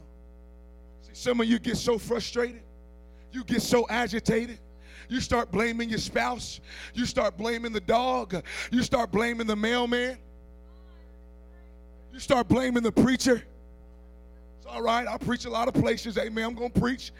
See, 1.02 1.14
some 1.14 1.40
of 1.40 1.48
you 1.48 1.58
get 1.58 1.76
so 1.76 1.98
frustrated 1.98 2.62
you 3.32 3.44
get 3.44 3.62
so 3.62 3.86
agitated. 3.88 4.58
You 5.08 5.20
start 5.20 5.50
blaming 5.50 5.88
your 5.88 5.98
spouse. 5.98 6.60
You 6.94 7.06
start 7.06 7.36
blaming 7.36 7.72
the 7.72 7.80
dog. 7.80 8.42
You 8.70 8.82
start 8.82 9.10
blaming 9.10 9.46
the 9.46 9.56
mailman. 9.56 10.18
You 12.18 12.22
start 12.22 12.48
blaming 12.48 12.82
the 12.82 12.90
preacher. 12.90 13.44
It's 14.56 14.66
all 14.66 14.82
right. 14.82 15.06
I 15.06 15.18
preach 15.18 15.44
a 15.44 15.50
lot 15.50 15.68
of 15.68 15.74
places. 15.74 16.18
Amen. 16.18 16.46
I'm 16.46 16.54
going 16.56 16.72
to 16.72 16.80
preach. 16.80 17.12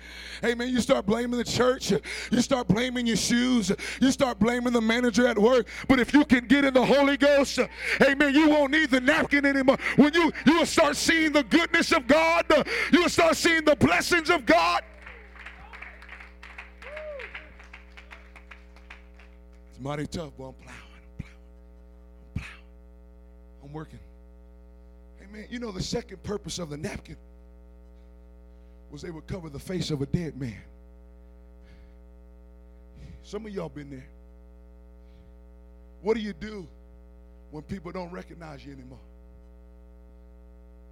Amen. 0.44 0.70
You 0.70 0.80
start 0.80 1.06
blaming 1.06 1.38
the 1.38 1.44
church. 1.44 1.92
You 2.32 2.42
start 2.42 2.66
blaming 2.66 3.06
your 3.06 3.16
shoes. 3.16 3.70
You 4.00 4.10
start 4.10 4.40
blaming 4.40 4.72
the 4.72 4.80
manager 4.80 5.28
at 5.28 5.38
work. 5.38 5.68
But 5.86 6.00
if 6.00 6.12
you 6.12 6.24
can 6.24 6.48
get 6.48 6.64
in 6.64 6.74
the 6.74 6.84
Holy 6.84 7.16
Ghost, 7.16 7.60
amen, 8.02 8.34
you 8.34 8.48
won't 8.48 8.72
need 8.72 8.90
the 8.90 9.00
napkin 9.00 9.46
anymore. 9.46 9.76
When 9.94 10.12
you, 10.14 10.32
you 10.44 10.58
will 10.58 10.66
start 10.66 10.96
seeing 10.96 11.30
the 11.30 11.44
goodness 11.44 11.92
of 11.92 12.08
God, 12.08 12.46
you 12.92 13.02
will 13.02 13.08
start 13.08 13.36
seeing 13.36 13.64
the 13.64 13.76
blessings 13.76 14.30
of 14.30 14.44
God. 14.44 14.82
It's 19.70 19.80
mighty 19.80 20.08
tough, 20.08 20.32
but 20.36 20.46
I'm 20.46 20.54
plowing, 20.54 20.74
I'm 20.74 21.14
plowing, 21.20 21.34
I'm 22.34 22.42
plowing. 22.42 22.50
I'm 23.62 23.72
working. 23.72 24.00
Man, 25.32 25.46
you 25.50 25.58
know 25.58 25.70
the 25.70 25.82
second 25.82 26.22
purpose 26.22 26.58
of 26.58 26.70
the 26.70 26.76
napkin 26.76 27.16
was 28.90 29.02
they 29.02 29.10
would 29.10 29.26
cover 29.26 29.50
the 29.50 29.58
face 29.58 29.90
of 29.90 30.00
a 30.00 30.06
dead 30.06 30.38
man. 30.40 30.62
Some 33.22 33.44
of 33.44 33.52
y'all 33.52 33.68
been 33.68 33.90
there. 33.90 34.06
What 36.00 36.16
do 36.16 36.22
you 36.22 36.32
do 36.32 36.66
when 37.50 37.62
people 37.62 37.92
don't 37.92 38.10
recognize 38.10 38.64
you 38.64 38.72
anymore? 38.72 38.98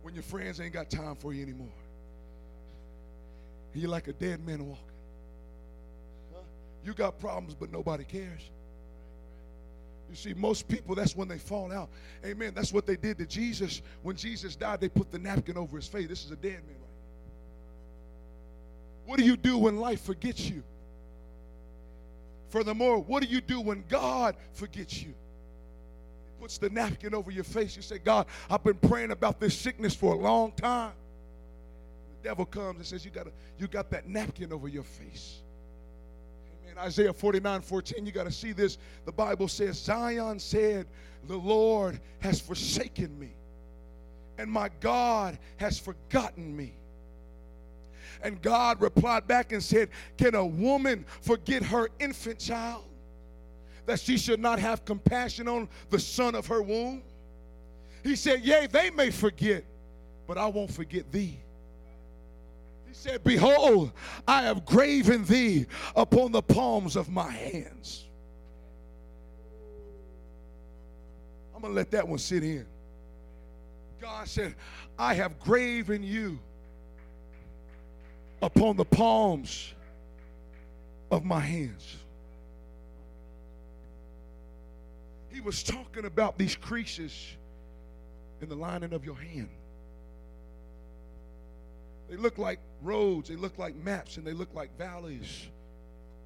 When 0.03 0.15
your 0.15 0.23
friends 0.23 0.61
ain't 0.61 0.75
got 0.75 0.91
time 0.91 1.15
for 1.15 1.33
you 1.33 1.43
anymore? 1.43 1.73
And 3.73 3.83
you're 3.83 3.91
like 3.91 4.09
a 4.09 4.13
dead 4.13 4.45
man 4.47 4.67
walking. 4.67 4.85
Huh? 6.35 6.41
You 6.85 6.93
got 6.93 7.19
problems, 7.19 7.55
but 7.55 7.73
nobody 7.73 8.05
cares. 8.05 8.51
You 10.09 10.17
see, 10.17 10.35
most 10.35 10.69
people, 10.69 10.95
that's 10.95 11.17
when 11.17 11.29
they 11.29 11.39
fall 11.39 11.73
out. 11.73 11.89
Amen. 12.25 12.53
That's 12.55 12.73
what 12.73 12.87
they 12.87 12.97
did 12.97 13.19
to 13.19 13.27
Jesus. 13.27 13.83
When 14.03 14.17
Jesus 14.17 14.57
died, 14.57 14.81
they 14.81 14.89
put 14.89 15.11
the 15.11 15.19
napkin 15.19 15.57
over 15.57 15.77
his 15.77 15.89
face. 15.89 16.09
This 16.09 16.25
is 16.25 16.31
a 16.31 16.37
dead 16.37 16.61
man. 16.67 16.77
What 19.07 19.19
do 19.19 19.25
you 19.25 19.37
do 19.37 19.57
when 19.57 19.79
life 19.79 20.03
forgets 20.03 20.49
you? 20.49 20.63
Furthermore, 22.51 22.99
what 22.99 23.23
do 23.23 23.29
you 23.29 23.41
do 23.41 23.61
when 23.61 23.85
God 23.89 24.37
forgets 24.53 25.03
you? 25.03 25.09
He 26.25 26.41
puts 26.41 26.59
the 26.59 26.71
napkin 26.71 27.15
over 27.15 27.31
your 27.31 27.45
face. 27.45 27.77
You 27.77 27.83
say, 27.83 27.99
God, 27.99 28.27
I've 28.51 28.65
been 28.65 28.75
praying 28.75 29.11
about 29.11 29.41
this 29.41 29.57
sickness 29.57 29.95
for 29.95 30.15
a 30.15 30.19
long 30.19 30.53
time. 30.53 30.93
The 32.23 32.29
devil 32.29 32.45
comes 32.45 32.79
and 32.79 32.87
says, 32.87 33.05
You 33.05 33.11
got, 33.11 33.27
a, 33.27 33.31
you 33.59 33.69
got 33.69 33.91
that 33.91 34.09
napkin 34.09 34.53
over 34.53 34.69
your 34.69 34.85
face. 34.85 35.41
Isaiah 36.79 37.13
49 37.13 37.61
14, 37.61 38.07
you 38.07 38.13
got 38.13 38.25
to 38.25 38.33
see 38.33 38.53
this. 38.53 38.79
The 39.05 39.13
Bible 39.13 39.49
says, 39.49 39.79
Zion 39.79 40.39
said, 40.39 40.87
The 41.27 41.37
Lord 41.37 42.01
has 42.21 42.41
forsaken 42.41 43.19
me, 43.19 43.33
and 44.39 44.51
my 44.51 44.71
God 44.81 45.39
has 45.57 45.79
forgotten 45.79 46.57
me. 46.57 46.75
And 48.23 48.41
God 48.41 48.81
replied 48.81 49.27
back 49.27 49.53
and 49.53 49.63
said, 49.63 49.91
Can 50.17 50.35
a 50.35 50.45
woman 50.45 51.05
forget 51.21 51.63
her 51.63 51.89
infant 51.99 52.39
child? 52.39 52.85
That 53.85 54.01
she 54.01 54.19
should 54.19 54.41
not 54.41 54.59
have 54.59 54.85
compassion 54.85 55.47
on 55.49 55.69
the 55.91 55.99
son 55.99 56.35
of 56.35 56.47
her 56.47 56.63
womb? 56.63 57.03
He 58.03 58.17
said, 58.17 58.43
Yea, 58.43 58.67
they 58.67 58.91
may 58.91 59.11
forget, 59.11 59.65
but 60.27 60.39
I 60.39 60.47
won't 60.47 60.73
forget 60.73 61.11
thee 61.13 61.39
said, 62.97 63.23
Behold, 63.23 63.93
I 64.27 64.43
have 64.43 64.65
graven 64.65 65.25
thee 65.25 65.67
upon 65.95 66.33
the 66.33 66.43
palms 66.43 66.97
of 66.97 67.09
my 67.11 67.31
hands. 67.31 68.05
I'm 71.55 71.61
going 71.61 71.73
to 71.73 71.77
let 71.77 71.91
that 71.93 72.09
one 72.09 72.19
sit 72.19 72.43
in. 72.43 72.67
God 74.01 74.27
said, 74.27 74.55
I 74.99 75.15
have 75.15 75.39
graven 75.39 76.03
you 76.03 76.39
upon 78.43 78.77
the 78.77 78.85
palms 78.85 79.75
of 81.11 81.25
my 81.25 81.41
hands. 81.41 81.97
He 85.31 85.41
was 85.41 85.63
talking 85.63 86.07
about 86.07 86.39
these 86.39 86.57
creases 86.57 87.37
in 88.41 88.49
the 88.49 88.57
lining 88.57 88.93
of 88.95 89.05
your 89.05 89.17
hand. 89.17 89.51
They 92.09 92.17
look 92.17 92.39
like 92.39 92.61
roads, 92.83 93.29
they 93.29 93.37
look 93.37 93.59
like 93.59 93.75
maps, 93.77 94.17
and 94.17 94.27
they 94.27 94.33
look 94.33 94.55
like 94.55 94.77
valleys. 94.79 95.49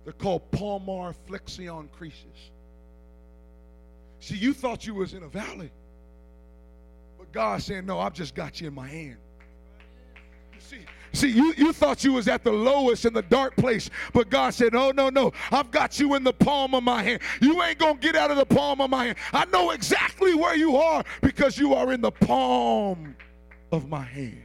They're 0.04 0.12
called 0.12 0.50
palmar 0.50 1.14
flexion 1.26 1.88
creases. 1.88 2.50
See, 4.20 4.36
you 4.36 4.52
thought 4.52 4.86
you 4.86 4.94
was 4.94 5.14
in 5.14 5.22
a 5.22 5.28
valley. 5.28 5.70
But 7.18 7.32
God's 7.32 7.64
saying, 7.64 7.86
no, 7.86 7.98
I've 7.98 8.14
just 8.14 8.34
got 8.34 8.60
you 8.60 8.68
in 8.68 8.74
my 8.74 8.86
hand. 8.86 9.16
You 10.54 10.60
see, 10.60 10.78
See, 11.12 11.28
you, 11.28 11.52
you 11.56 11.72
thought 11.72 12.04
you 12.04 12.12
was 12.12 12.28
at 12.28 12.44
the 12.44 12.52
lowest 12.52 13.04
in 13.04 13.12
the 13.12 13.22
dark 13.22 13.56
place, 13.56 13.90
but 14.12 14.30
God 14.30 14.54
said, 14.54 14.72
no, 14.72 14.92
no, 14.92 15.08
no. 15.08 15.32
I've 15.50 15.70
got 15.70 15.98
you 15.98 16.14
in 16.14 16.22
the 16.22 16.32
palm 16.32 16.74
of 16.74 16.84
my 16.84 17.02
hand. 17.02 17.20
You 17.40 17.60
ain't 17.62 17.78
going 17.78 17.96
to 17.96 18.00
get 18.00 18.14
out 18.14 18.30
of 18.30 18.36
the 18.36 18.46
palm 18.46 18.80
of 18.80 18.90
my 18.90 19.06
hand. 19.06 19.18
I 19.32 19.44
know 19.46 19.70
exactly 19.70 20.34
where 20.34 20.54
you 20.54 20.76
are 20.76 21.02
because 21.20 21.58
you 21.58 21.74
are 21.74 21.92
in 21.92 22.00
the 22.00 22.12
palm 22.12 23.16
of 23.72 23.88
my 23.88 24.02
hand. 24.02 24.44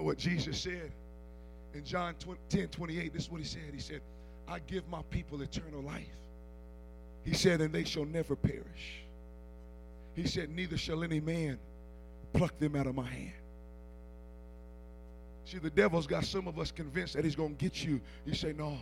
Know 0.00 0.06
what 0.06 0.18
Jesus 0.18 0.58
said 0.58 0.90
in 1.74 1.84
John 1.84 2.14
10 2.48 2.68
28? 2.68 3.12
This 3.12 3.24
is 3.24 3.30
what 3.30 3.40
he 3.40 3.46
said. 3.46 3.70
He 3.72 3.80
said, 3.80 4.00
I 4.48 4.58
give 4.60 4.88
my 4.88 5.02
people 5.10 5.42
eternal 5.42 5.82
life. 5.82 6.06
He 7.22 7.34
said, 7.34 7.60
and 7.60 7.72
they 7.72 7.84
shall 7.84 8.06
never 8.06 8.34
perish. 8.34 9.04
He 10.14 10.26
said, 10.26 10.50
Neither 10.50 10.78
shall 10.78 11.04
any 11.04 11.20
man 11.20 11.58
pluck 12.32 12.58
them 12.58 12.76
out 12.76 12.86
of 12.86 12.94
my 12.94 13.06
hand. 13.06 13.32
See, 15.44 15.58
the 15.58 15.70
devil's 15.70 16.06
got 16.06 16.24
some 16.24 16.48
of 16.48 16.58
us 16.58 16.70
convinced 16.70 17.14
that 17.14 17.24
he's 17.24 17.36
going 17.36 17.56
to 17.56 17.62
get 17.62 17.84
you. 17.84 18.00
You 18.24 18.34
say, 18.34 18.54
No, 18.56 18.78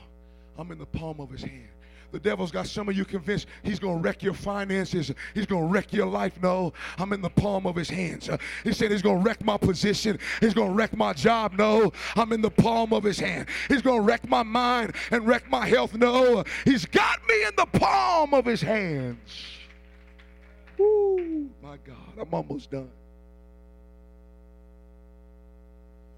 I'm 0.57 0.71
in 0.71 0.79
the 0.79 0.87
palm 0.87 1.21
of 1.21 1.31
his 1.31 1.43
hand. 1.43 1.69
The 2.11 2.19
devil's 2.19 2.51
got 2.51 2.67
some 2.67 2.89
of 2.89 2.97
you 2.97 3.05
convinced 3.05 3.47
he's 3.63 3.79
going 3.79 3.99
to 3.99 4.03
wreck 4.03 4.23
your 4.23 4.33
finances. 4.33 5.13
He's 5.35 5.45
going 5.45 5.67
to 5.67 5.69
wreck 5.69 5.93
your 5.93 6.07
life. 6.07 6.41
No, 6.43 6.73
I'm 6.97 7.13
in 7.13 7.21
the 7.21 7.29
palm 7.29 7.67
of 7.67 7.77
his 7.77 7.91
hands. 7.91 8.31
He 8.65 8.73
said 8.73 8.91
he's 8.91 9.03
going 9.03 9.19
to 9.19 9.25
wreck 9.25 9.45
my 9.45 9.59
position. 9.59 10.19
He's 10.41 10.55
going 10.55 10.69
to 10.71 10.75
wreck 10.75 10.97
my 10.97 11.13
job. 11.13 11.53
No, 11.59 11.93
I'm 12.17 12.33
in 12.33 12.41
the 12.41 12.51
palm 12.51 12.95
of 12.95 13.05
his 13.05 13.19
hand. 13.19 13.49
He's 13.69 13.83
going 13.83 14.01
to 14.01 14.07
wreck 14.07 14.27
my 14.27 14.43
mind 14.43 14.95
and 15.11 15.27
wreck 15.27 15.51
my 15.51 15.67
health. 15.67 15.95
No, 15.95 16.45
he's 16.65 16.87
got 16.87 17.19
me 17.29 17.43
in 17.45 17.51
the 17.57 17.67
palm 17.79 18.33
of 18.33 18.47
his 18.47 18.63
hands. 18.63 19.19
Woo, 20.79 21.51
my 21.63 21.77
God, 21.85 21.97
I'm 22.19 22.33
almost 22.33 22.71
done. 22.71 22.91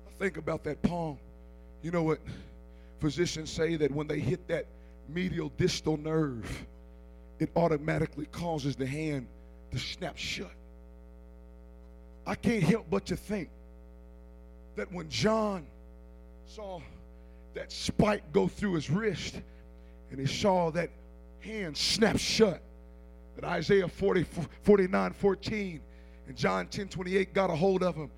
I 0.07 0.22
think 0.22 0.36
about 0.36 0.62
that 0.64 0.80
palm. 0.82 1.18
You 1.82 1.91
know 1.91 2.03
what 2.03 2.20
physicians 3.01 3.51
say 3.51 3.74
that 3.76 3.91
when 3.91 4.07
they 4.07 4.20
hit 4.20 4.47
that 4.49 4.66
medial 5.12 5.50
distal 5.56 5.96
nerve, 5.96 6.66
it 7.38 7.50
automatically 7.56 8.26
causes 8.26 8.76
the 8.76 8.86
hand 8.86 9.26
to 9.70 9.78
snap 9.78 10.16
shut. 10.16 10.50
I 12.26 12.34
can't 12.34 12.62
help 12.62 12.86
but 12.90 13.06
to 13.06 13.16
think 13.16 13.48
that 14.76 14.92
when 14.92 15.08
John 15.08 15.66
saw 16.46 16.80
that 17.54 17.72
spike 17.72 18.32
go 18.32 18.46
through 18.46 18.74
his 18.74 18.90
wrist 18.90 19.40
and 20.11 20.20
he 20.20 20.26
saw 20.26 20.70
that 20.70 20.90
hand 21.40 21.76
snap 21.76 22.18
shut, 22.18 22.61
that 23.36 23.44
Isaiah 23.44 23.88
40, 23.88 24.24
49 24.62 25.12
14 25.12 25.80
and 26.28 26.36
John 26.36 26.66
10 26.66 26.88
28 26.88 27.34
got 27.34 27.50
a 27.50 27.56
hold 27.56 27.82
of 27.82 27.94
him. 27.94 28.11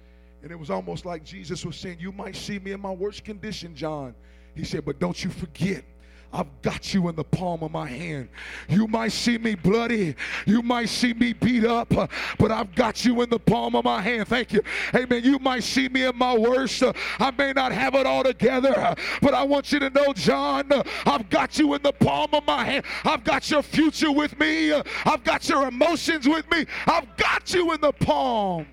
And 0.42 0.50
it 0.50 0.58
was 0.58 0.70
almost 0.70 1.06
like 1.06 1.24
Jesus 1.24 1.64
was 1.64 1.76
saying, 1.76 1.98
You 2.00 2.10
might 2.10 2.34
see 2.34 2.58
me 2.58 2.72
in 2.72 2.80
my 2.80 2.90
worst 2.90 3.24
condition, 3.24 3.76
John. 3.76 4.14
He 4.54 4.64
said, 4.64 4.84
But 4.84 4.98
don't 4.98 5.22
you 5.22 5.30
forget 5.30 5.84
I've 6.32 6.62
got 6.62 6.94
you 6.94 7.08
in 7.08 7.16
the 7.16 7.24
palm 7.24 7.62
of 7.62 7.70
my 7.70 7.86
hand. 7.86 8.28
You 8.68 8.86
might 8.86 9.12
see 9.12 9.36
me 9.36 9.54
bloody, 9.54 10.14
you 10.46 10.62
might 10.62 10.88
see 10.88 11.12
me 11.12 11.34
beat 11.34 11.64
up, 11.64 11.96
uh, 11.96 12.06
but 12.38 12.50
I've 12.50 12.74
got 12.74 13.04
you 13.04 13.20
in 13.22 13.28
the 13.28 13.38
palm 13.38 13.76
of 13.76 13.84
my 13.84 14.00
hand. 14.00 14.28
Thank 14.28 14.52
you. 14.52 14.62
Amen. 14.94 15.22
You 15.24 15.38
might 15.38 15.62
see 15.62 15.88
me 15.88 16.04
in 16.04 16.16
my 16.16 16.36
worst. 16.36 16.82
Uh, 16.82 16.92
I 17.18 17.30
may 17.32 17.52
not 17.52 17.72
have 17.72 17.94
it 17.94 18.06
all 18.06 18.24
together, 18.24 18.78
uh, 18.78 18.94
but 19.20 19.34
I 19.34 19.42
want 19.42 19.72
you 19.72 19.78
to 19.80 19.90
know, 19.90 20.12
John, 20.14 20.70
I've 21.04 21.28
got 21.28 21.58
you 21.58 21.74
in 21.74 21.82
the 21.82 21.92
palm 21.92 22.30
of 22.32 22.46
my 22.46 22.64
hand. 22.64 22.84
I've 23.04 23.24
got 23.24 23.50
your 23.50 23.62
future 23.62 24.10
with 24.10 24.38
me, 24.38 24.72
I've 24.72 25.24
got 25.24 25.48
your 25.48 25.68
emotions 25.68 26.26
with 26.26 26.50
me. 26.50 26.66
I've 26.86 27.16
got 27.16 27.52
you 27.52 27.72
in 27.72 27.80
the 27.80 27.92
palm. 27.92 28.66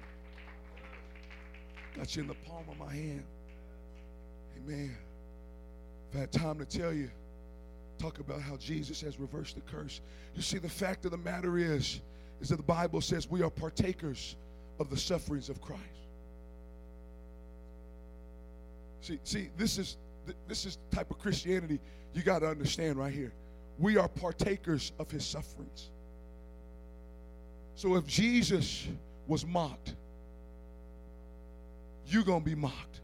Got 1.95 2.15
you 2.15 2.21
in 2.21 2.27
the 2.27 2.35
palm 2.35 2.63
of 2.69 2.77
my 2.77 2.93
hand. 2.93 3.23
Amen. 4.57 4.95
I've 6.13 6.19
had 6.19 6.31
time 6.31 6.57
to 6.59 6.65
tell 6.65 6.93
you 6.93 7.09
talk 7.99 8.19
about 8.19 8.41
how 8.41 8.57
Jesus 8.57 9.01
has 9.01 9.19
reversed 9.19 9.55
the 9.55 9.61
curse. 9.61 10.01
You 10.35 10.41
see, 10.41 10.57
the 10.57 10.69
fact 10.69 11.05
of 11.05 11.11
the 11.11 11.17
matter 11.17 11.57
is, 11.57 12.01
is 12.41 12.49
that 12.49 12.57
the 12.57 12.63
Bible 12.63 13.01
says 13.01 13.29
we 13.29 13.43
are 13.43 13.49
partakers 13.49 14.35
of 14.79 14.89
the 14.89 14.97
sufferings 14.97 15.49
of 15.49 15.61
Christ. 15.61 15.83
See, 19.01 19.19
see, 19.23 19.49
this 19.57 19.77
is 19.77 19.97
this 20.47 20.65
is 20.65 20.77
the 20.89 20.95
type 20.95 21.09
of 21.09 21.19
Christianity 21.19 21.79
you 22.13 22.21
got 22.21 22.39
to 22.39 22.47
understand 22.47 22.97
right 22.97 23.13
here. 23.13 23.33
We 23.77 23.97
are 23.97 24.07
partakers 24.07 24.91
of 24.99 25.09
his 25.09 25.25
sufferings. 25.25 25.89
So 27.75 27.95
if 27.95 28.05
Jesus 28.05 28.87
was 29.27 29.45
mocked, 29.45 29.95
you're 32.07 32.23
going 32.23 32.41
to 32.41 32.45
be 32.45 32.55
mocked. 32.55 33.01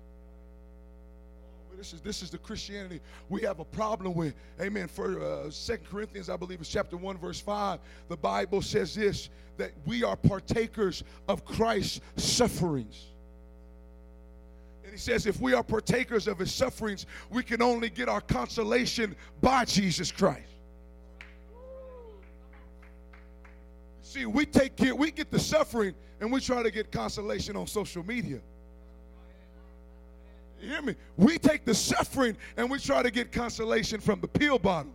This 1.78 1.94
is 1.94 2.02
this 2.02 2.22
is 2.22 2.30
the 2.30 2.38
Christianity 2.38 3.02
we 3.30 3.42
have 3.42 3.60
a 3.60 3.66
problem 3.66 4.14
with. 4.14 4.34
Amen. 4.62 4.88
For 4.88 5.22
uh, 5.22 5.50
Second 5.52 5.88
Corinthians, 5.90 6.30
I 6.30 6.38
believe 6.38 6.60
it's 6.62 6.70
chapter 6.70 6.98
one, 6.98 7.18
verse 7.18 7.40
five. 7.40 7.80
The 8.08 8.18
Bible 8.18 8.62
says 8.62 8.96
this: 8.96 9.30
that 9.58 9.72
we 9.86 10.04
are 10.04 10.16
partakers 10.16 11.04
of 11.28 11.46
Christ's 11.46 12.02
sufferings. 12.18 13.06
And 14.84 14.92
he 14.92 15.00
says, 15.00 15.26
if 15.26 15.42
we 15.42 15.54
are 15.54 15.64
partakers 15.64 16.28
of 16.28 16.38
his 16.38 16.54
sufferings, 16.54 17.08
we 17.30 17.42
can 17.42 17.62
only 17.62 17.90
get 17.90 18.08
our 18.08 18.22
consolation 18.22 19.16
by 19.42 19.66
Jesus 19.66 20.12
Christ. 20.12 20.50
See, 24.04 24.26
we 24.26 24.46
take 24.46 24.76
care, 24.76 24.96
we 24.96 25.10
get 25.12 25.32
the 25.32 25.40
suffering, 25.40 25.96
and 26.22 26.32
we 26.32 26.40
try 26.40 26.62
to 26.62 26.72
get 26.72 26.92
consolation 26.92 27.56
on 27.56 27.66
social 27.66 28.06
media. 28.06 28.40
Hear 30.60 30.82
me? 30.82 30.96
We 31.18 31.38
take 31.38 31.66
the 31.66 31.76
suffering 31.76 32.38
and 32.58 32.70
we 32.70 32.80
try 32.80 33.04
to 33.04 33.12
get 33.12 33.32
consolation 33.32 34.00
from 34.00 34.22
the 34.22 34.28
pill 34.28 34.58
bottle. 34.58 34.94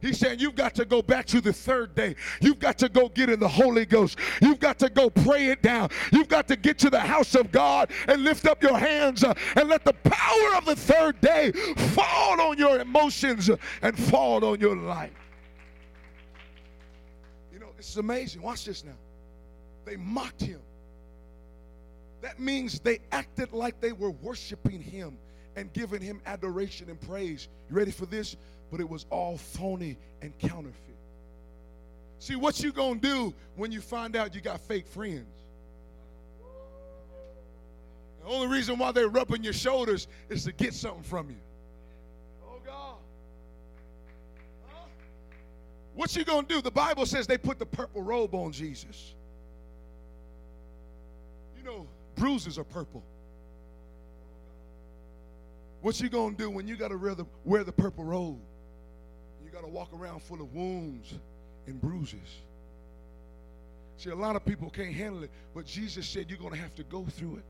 He's 0.00 0.18
saying 0.18 0.38
you've 0.38 0.54
got 0.54 0.74
to 0.76 0.84
go 0.84 1.02
back 1.02 1.26
to 1.26 1.40
the 1.40 1.52
third 1.52 1.94
day. 1.94 2.16
You've 2.40 2.58
got 2.58 2.78
to 2.78 2.88
go 2.88 3.08
get 3.08 3.28
in 3.28 3.38
the 3.38 3.48
Holy 3.48 3.84
Ghost. 3.84 4.18
You've 4.40 4.58
got 4.58 4.78
to 4.78 4.88
go 4.88 5.10
pray 5.10 5.48
it 5.48 5.62
down. 5.62 5.90
You've 6.10 6.28
got 6.28 6.48
to 6.48 6.56
get 6.56 6.78
to 6.78 6.90
the 6.90 7.00
house 7.00 7.34
of 7.34 7.52
God 7.52 7.90
and 8.08 8.24
lift 8.24 8.46
up 8.46 8.62
your 8.62 8.78
hands 8.78 9.24
uh, 9.24 9.34
and 9.56 9.68
let 9.68 9.84
the 9.84 9.92
power 9.92 10.56
of 10.56 10.64
the 10.64 10.76
third 10.76 11.20
day 11.20 11.52
fall 11.52 12.40
on 12.40 12.56
your 12.56 12.80
emotions 12.80 13.50
and 13.82 13.98
fall 13.98 14.42
on 14.44 14.58
your 14.58 14.76
life. 14.76 15.12
You 17.52 17.58
know, 17.58 17.68
it's 17.78 17.96
amazing. 17.96 18.40
Watch 18.40 18.64
this 18.64 18.84
now. 18.84 18.96
They 19.84 19.96
mocked 19.96 20.40
him. 20.40 20.60
That 22.20 22.38
means 22.38 22.80
they 22.80 23.00
acted 23.12 23.52
like 23.52 23.80
they 23.80 23.92
were 23.92 24.10
worshiping 24.10 24.82
him 24.82 25.16
and 25.56 25.72
giving 25.72 26.02
him 26.02 26.20
adoration 26.26 26.90
and 26.90 27.00
praise. 27.00 27.48
You 27.68 27.76
ready 27.76 27.90
for 27.90 28.06
this? 28.06 28.36
But 28.70 28.80
it 28.80 28.88
was 28.88 29.06
all 29.10 29.36
phony 29.36 29.96
and 30.22 30.36
counterfeit. 30.38 30.76
See, 32.18 32.36
what 32.36 32.60
you 32.60 32.72
going 32.72 33.00
to 33.00 33.08
do 33.08 33.34
when 33.56 33.72
you 33.72 33.80
find 33.80 34.14
out 34.14 34.34
you 34.34 34.42
got 34.42 34.60
fake 34.60 34.86
friends? 34.86 35.26
The 38.22 38.28
only 38.28 38.48
reason 38.48 38.78
why 38.78 38.92
they're 38.92 39.08
rubbing 39.08 39.42
your 39.42 39.54
shoulders 39.54 40.06
is 40.28 40.44
to 40.44 40.52
get 40.52 40.74
something 40.74 41.02
from 41.02 41.30
you. 41.30 41.40
Oh, 42.46 42.60
God. 42.64 42.96
Huh? 44.68 44.84
What 45.94 46.14
you 46.14 46.24
going 46.24 46.44
to 46.44 46.54
do? 46.54 46.60
The 46.60 46.70
Bible 46.70 47.06
says 47.06 47.26
they 47.26 47.38
put 47.38 47.58
the 47.58 47.64
purple 47.64 48.02
robe 48.02 48.34
on 48.34 48.52
Jesus. 48.52 49.14
You 51.56 51.64
know, 51.64 51.86
bruises 52.20 52.58
are 52.58 52.64
purple. 52.64 53.02
What 55.80 55.98
you 56.00 56.10
gonna 56.10 56.36
do 56.36 56.50
when 56.50 56.68
you 56.68 56.76
gotta 56.76 56.98
wear 56.98 57.14
the, 57.14 57.24
wear 57.44 57.64
the 57.64 57.72
purple 57.72 58.04
robe? 58.04 58.38
You 59.42 59.50
gotta 59.50 59.66
walk 59.66 59.88
around 59.94 60.22
full 60.22 60.42
of 60.42 60.52
wounds 60.54 61.14
and 61.66 61.80
bruises. 61.80 62.20
See, 63.96 64.10
a 64.10 64.14
lot 64.14 64.36
of 64.36 64.44
people 64.44 64.68
can't 64.68 64.94
handle 64.94 65.22
it, 65.22 65.30
but 65.54 65.64
Jesus 65.64 66.06
said 66.06 66.28
you're 66.28 66.38
gonna 66.38 66.56
have 66.56 66.74
to 66.74 66.84
go 66.84 67.06
through 67.06 67.36
it. 67.36 67.44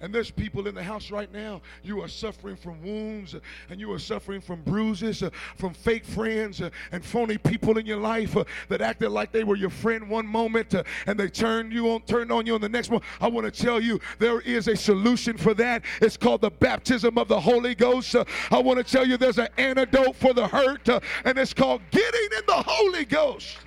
And 0.00 0.14
there's 0.14 0.30
people 0.30 0.68
in 0.68 0.74
the 0.74 0.82
house 0.82 1.10
right 1.10 1.32
now. 1.32 1.60
You 1.82 2.00
are 2.02 2.08
suffering 2.08 2.56
from 2.56 2.80
wounds 2.82 3.34
and 3.68 3.80
you 3.80 3.92
are 3.92 3.98
suffering 3.98 4.40
from 4.40 4.62
bruises, 4.62 5.22
uh, 5.22 5.30
from 5.56 5.74
fake 5.74 6.04
friends 6.04 6.60
uh, 6.60 6.70
and 6.92 7.04
phony 7.04 7.36
people 7.36 7.78
in 7.78 7.86
your 7.86 7.98
life 7.98 8.36
uh, 8.36 8.44
that 8.68 8.80
acted 8.80 9.10
like 9.10 9.32
they 9.32 9.44
were 9.44 9.56
your 9.56 9.70
friend 9.70 10.08
one 10.08 10.26
moment 10.26 10.74
uh, 10.74 10.84
and 11.06 11.18
they 11.18 11.28
turned 11.28 11.72
you 11.72 11.90
on, 11.90 12.00
turned 12.02 12.30
on 12.30 12.46
you 12.46 12.54
on 12.54 12.60
the 12.60 12.68
next 12.68 12.90
one. 12.90 13.00
I 13.20 13.28
want 13.28 13.52
to 13.52 13.62
tell 13.62 13.80
you 13.80 14.00
there 14.18 14.40
is 14.40 14.68
a 14.68 14.76
solution 14.76 15.36
for 15.36 15.52
that. 15.54 15.82
It's 16.00 16.16
called 16.16 16.42
the 16.42 16.50
baptism 16.50 17.18
of 17.18 17.26
the 17.26 17.40
Holy 17.40 17.74
Ghost. 17.74 18.14
Uh, 18.14 18.24
I 18.50 18.58
want 18.58 18.78
to 18.78 18.84
tell 18.84 19.06
you 19.06 19.16
there's 19.16 19.38
an 19.38 19.48
antidote 19.58 20.14
for 20.16 20.32
the 20.32 20.46
hurt, 20.46 20.88
uh, 20.88 21.00
and 21.24 21.36
it's 21.38 21.54
called 21.54 21.82
getting 21.90 22.38
in 22.38 22.44
the 22.46 22.62
Holy 22.66 23.04
Ghost. 23.04 23.58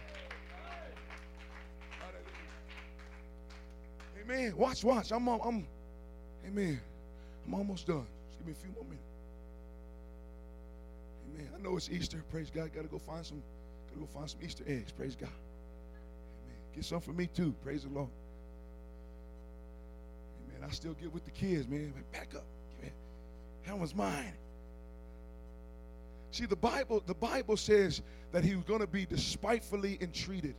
Amen. 4.24 4.56
Watch, 4.56 4.84
watch. 4.84 5.12
I'm, 5.12 5.28
I'm, 5.28 5.66
amen. 6.48 6.80
I'm 7.46 7.54
almost 7.54 7.88
done. 7.88 8.06
Just 8.28 8.40
give 8.40 8.48
me 8.48 8.54
a 8.54 8.56
few 8.56 8.72
more 8.74 8.84
minutes. 8.84 9.08
Amen. 11.34 11.50
I 11.56 11.62
know 11.62 11.78
it's 11.78 11.90
Easter. 11.90 12.24
Praise 12.32 12.50
God. 12.50 12.74
Got 12.74 12.84
to 12.84 12.88
go 12.88 13.00
find 13.00 13.26
some. 13.26 13.42
Got 13.90 13.94
to 13.94 14.00
go 14.00 14.06
find 14.08 14.30
some 14.30 14.40
Easter 14.44 14.64
eggs. 14.68 14.92
Praise 14.92 15.16
God. 15.16 15.30
Amen. 15.30 16.58
Get 16.76 16.86
some 16.86 17.02
for 17.02 17.14
me 17.14 17.28
too. 17.28 17.54
Praise 17.64 17.84
the 17.84 17.90
Lord. 17.90 18.10
Amen. 20.48 20.70
I 20.70 20.74
still 20.74 20.94
get 20.94 21.14
with 21.14 21.26
the 21.26 21.32
kids, 21.32 21.68
man. 21.68 21.94
Back 22.12 22.30
up. 22.36 22.46
That 23.66 23.78
one's 23.78 23.96
mine. 23.96 24.34
See, 26.32 26.46
the 26.46 26.56
Bible, 26.56 27.04
the 27.06 27.14
Bible 27.14 27.58
says 27.58 28.02
that 28.32 28.44
he 28.44 28.56
was 28.56 28.64
going 28.64 28.80
to 28.80 28.88
be 28.88 29.06
despitefully 29.06 29.98
entreated. 30.02 30.56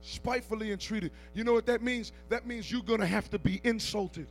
Spitefully 0.00 0.72
entreated. 0.72 1.12
You 1.34 1.44
know 1.44 1.52
what 1.52 1.66
that 1.66 1.82
means? 1.82 2.12
That 2.28 2.46
means 2.46 2.70
you're 2.70 2.82
going 2.82 3.00
to 3.00 3.06
have 3.06 3.30
to 3.30 3.38
be 3.38 3.60
insulted. 3.64 4.26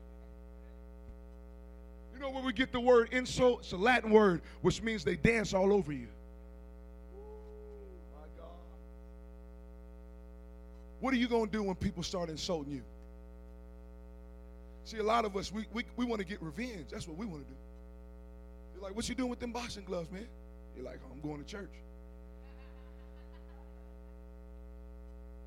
You 2.18 2.24
know 2.24 2.32
where 2.32 2.44
we 2.44 2.52
get 2.52 2.72
the 2.72 2.80
word 2.80 3.10
insult? 3.12 3.60
It's 3.60 3.74
a 3.74 3.78
Latin 3.78 4.10
word, 4.10 4.42
which 4.62 4.82
means 4.82 5.04
they 5.04 5.16
dance 5.16 5.54
all 5.54 5.72
over 5.72 5.92
you. 5.92 6.08
My 8.12 8.26
God. 8.36 8.48
What 11.00 11.14
are 11.14 11.18
you 11.18 11.28
going 11.28 11.46
to 11.46 11.52
do 11.52 11.62
when 11.62 11.76
people 11.76 12.02
start 12.02 12.32
insulting 12.32 12.74
you? 12.74 12.82
See, 14.84 14.98
a 14.98 15.04
lot 15.04 15.26
of 15.26 15.38
us, 15.38 15.52
we, 15.52 15.68
we, 15.72 15.84
we 15.96 16.06
want 16.06 16.20
to 16.20 16.26
get 16.26 16.42
revenge. 16.42 16.88
That's 16.90 17.08
what 17.08 17.18
we 17.18 17.28
want 17.28 17.44
to 17.44 17.48
do. 17.48 17.58
You're 18.74 18.84
like, 18.84 18.96
what 18.96 19.08
you 19.08 19.14
doing 19.14 19.30
with 19.30 19.40
them 19.40 19.52
boxing 19.52 19.84
gloves, 19.84 20.10
man? 20.12 20.26
You're 20.76 20.86
like, 20.86 21.00
oh, 21.06 21.12
I'm 21.14 21.22
going 21.22 21.44
to 21.44 21.48
church. 21.48 21.70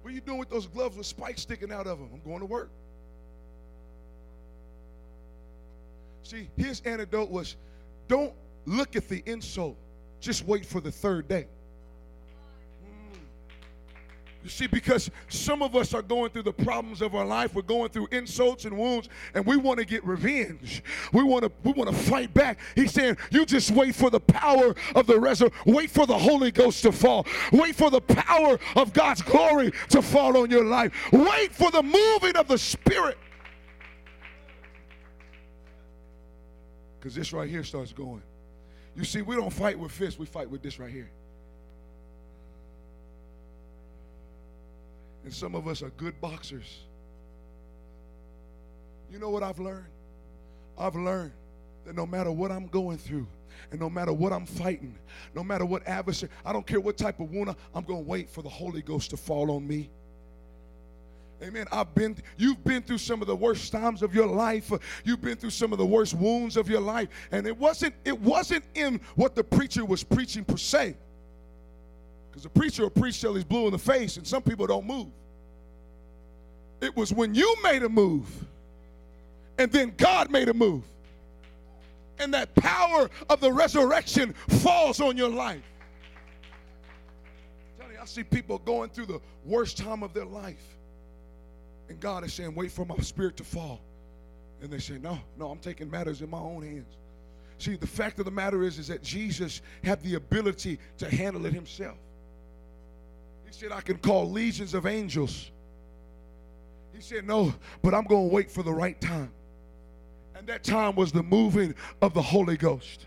What 0.03 0.13
are 0.13 0.15
you 0.15 0.21
doing 0.21 0.39
with 0.39 0.51
those 0.51 0.67
gloves 0.67 0.97
with 0.97 1.07
spikes 1.07 1.43
sticking 1.43 1.73
out 1.73 1.87
of 1.89 1.99
them? 1.99 2.09
I'm 2.15 2.23
going 2.23 2.41
to 2.41 2.47
work. 2.47 2.71
See, 6.31 6.49
his 6.57 6.81
antidote 6.85 7.29
was 7.29 7.57
don't 8.07 8.33
look 8.65 8.95
at 8.95 9.09
the 9.09 9.21
insult, 9.27 9.77
just 10.21 10.47
wait 10.47 10.65
for 10.65 10.81
the 10.81 10.93
third 10.93 11.27
day. 11.27 11.49
You 14.45 14.49
see, 14.49 14.69
because 14.69 15.11
some 15.29 15.61
of 15.61 15.75
us 15.75 15.93
are 15.93 16.03
going 16.03 16.31
through 16.31 16.45
the 16.45 16.53
problems 16.53 17.03
of 17.03 17.17
our 17.17 17.25
life. 17.25 17.53
We're 17.53 17.63
going 17.63 17.91
through 17.91 18.07
insults 18.13 18.65
and 18.65 18.79
wounds, 18.79 19.09
and 19.35 19.45
we 19.45 19.57
want 19.57 19.81
to 19.81 19.85
get 19.85 20.05
revenge. 20.05 20.85
We 21.13 21.25
want 21.25 21.43
to 21.43 21.53
we 21.65 21.73
want 21.73 21.91
to 21.91 21.97
fight 21.97 22.33
back. 22.33 22.61
He's 22.77 22.93
saying, 22.93 23.17
you 23.33 23.45
just 23.45 23.73
wait 23.73 23.97
for 23.97 24.09
the 24.09 24.21
power 24.21 24.77
of 24.95 25.09
the 25.09 25.19
resurrection. 25.19 25.59
Wait 25.67 25.91
for 25.91 26.07
the 26.07 26.17
Holy 26.17 26.53
Ghost 26.53 26.83
to 26.85 26.93
fall. 26.93 27.27
Wait 27.51 27.75
for 27.75 27.91
the 27.91 28.01
power 28.01 28.57
of 28.77 28.93
God's 28.93 29.23
glory 29.23 29.73
to 29.89 30.01
fall 30.01 30.37
on 30.37 30.49
your 30.49 30.65
life. 30.65 30.93
Wait 31.11 31.53
for 31.53 31.73
the 31.73 31.83
moving 31.83 32.37
of 32.37 32.47
the 32.47 32.57
Spirit. 32.57 33.19
Because 37.01 37.15
this 37.15 37.33
right 37.33 37.49
here 37.49 37.65
starts 37.65 37.93
going. 37.95 38.23
You 38.95 39.05
see, 39.05 39.23
we 39.23 39.35
don't 39.35 39.53
fight 39.53 39.79
with 39.79 39.91
fists, 39.91 40.21
we 40.21 40.27
fight 40.27 40.51
with 40.51 40.63
this 40.63 40.79
right 40.79 40.91
here. 40.91 41.11
And 45.25 45.33
some 45.33 45.55
of 45.55 45.67
us 45.67 45.83
are 45.83 45.91
good 45.91 46.21
boxers. 46.21 46.81
You 49.11 49.19
know 49.19 49.31
what 49.31 49.43
I've 49.43 49.59
learned? 49.59 49.87
I've 50.79 50.95
learned 50.95 51.33
that 51.87 51.97
no 51.97 52.07
matter 52.07 52.31
what 52.31 52.53
I'm 52.53 52.67
going 52.67 52.99
through, 52.99 53.27
and 53.71 53.81
no 53.81 53.91
matter 53.91 54.13
what 54.13 54.33
I'm 54.33 54.47
fighting, 54.47 54.99
no 55.35 55.43
matter 55.43 55.65
what 55.65 55.87
adversary, 55.87 56.31
I 56.45 56.53
don't 56.53 56.67
care 56.67 56.81
what 56.81 56.97
type 56.97 57.21
of 57.21 57.31
wound, 57.31 57.55
I'm 57.75 57.85
going 57.85 58.05
to 58.05 58.09
wait 58.09 58.29
for 58.29 58.43
the 58.43 58.49
Holy 58.49 58.83
Ghost 58.83 59.11
to 59.11 59.17
fall 59.17 59.51
on 59.51 59.67
me. 59.67 59.91
Amen. 61.43 61.67
I've 61.73 61.95
been 61.95 62.17
you've 62.37 62.63
been 62.65 62.83
through 62.83 62.99
some 62.99 63.23
of 63.23 63.27
the 63.27 63.37
worst 63.37 63.73
times 63.73 64.03
of 64.03 64.15
your 64.15 64.27
life. 64.27 64.71
You've 65.05 65.23
been 65.23 65.37
through 65.37 65.51
some 65.51 65.73
of 65.73 65.79
the 65.79 65.87
worst 65.87 66.15
wounds 66.15 66.57
of 66.57 66.69
your 66.69 66.81
life. 66.81 67.09
And 67.33 67.47
it 67.47 67.57
wasn't 67.57 67.95
it 68.05 68.19
wasn't 68.21 68.65
in 68.75 69.01
what 69.15 69.35
the 69.35 69.45
preacher 69.45 69.85
was 69.85 70.05
preaching 70.05 70.45
per 70.45 70.59
se. 70.59 70.97
Because 72.29 72.43
the 72.43 72.51
preacher 72.51 72.83
will 72.83 72.91
preach 72.91 73.21
till 73.21 73.35
he's 73.35 73.45
blue 73.45 73.67
in 73.67 73.73
the 73.73 73.79
face, 73.79 74.17
and 74.17 74.27
some 74.27 74.43
people 74.43 74.67
don't 74.67 74.87
move. 74.87 75.09
It 76.81 76.97
was 76.97 77.13
when 77.13 77.35
you 77.35 77.57
made 77.63 77.83
a 77.83 77.89
move, 77.89 78.29
and 79.59 79.73
then 79.73 79.95
God 79.97 80.31
made 80.31 80.49
a 80.49 80.55
move. 80.55 80.85
And 82.19 82.33
that 82.35 82.55
power 82.55 83.11
of 83.31 83.41
the 83.41 83.51
resurrection 83.51 84.35
falls 84.49 85.01
on 85.01 85.17
your 85.17 85.31
life. 85.31 85.63
I 88.01 88.07
see 88.07 88.23
people 88.23 88.59
going 88.59 88.89
through 88.91 89.07
the 89.07 89.21
worst 89.45 89.77
time 89.77 90.03
of 90.03 90.15
their 90.15 90.25
life. 90.25 90.80
And 91.91 91.99
God 91.99 92.23
is 92.25 92.33
saying, 92.33 92.55
wait 92.55 92.71
for 92.71 92.87
my 92.87 92.97
spirit 92.99 93.37
to 93.39 93.45
fall. 93.45 93.81
And 94.63 94.71
they 94.71 94.79
say, 94.79 94.99
no, 94.99 95.19
no, 95.37 95.51
I'm 95.51 95.59
taking 95.59 95.91
matters 95.91 96.23
in 96.23 96.31
my 96.31 96.39
own 96.39 96.63
hands. 96.63 96.97
See, 97.59 97.75
the 97.75 97.87
fact 97.87 98.21
of 98.21 98.27
the 98.27 98.31
matter 98.31 98.63
is, 98.63 98.79
is 98.79 98.87
that 98.87 99.03
Jesus 99.03 99.61
had 99.83 100.01
the 100.05 100.15
ability 100.15 100.79
to 100.99 101.11
handle 101.11 101.47
it 101.47 101.53
himself. 101.53 101.99
He 103.45 103.53
said, 103.53 103.73
I 103.73 103.81
can 103.81 103.99
call 103.99 104.31
legions 104.31 104.73
of 104.73 104.87
angels. 104.87 105.51
He 106.95 107.03
said, 107.03 107.27
No, 107.27 107.53
but 107.83 107.93
I'm 107.93 108.05
going 108.05 108.29
to 108.29 108.35
wait 108.35 108.53
for 108.53 108.63
the 108.63 108.73
right 108.73 108.99
time. 109.01 109.33
And 110.37 110.47
that 110.47 110.63
time 110.63 110.95
was 110.95 111.11
the 111.11 111.25
moving 111.25 111.75
of 112.01 112.15
the 112.15 112.23
Holy 112.23 112.57
Ghost. 112.57 113.07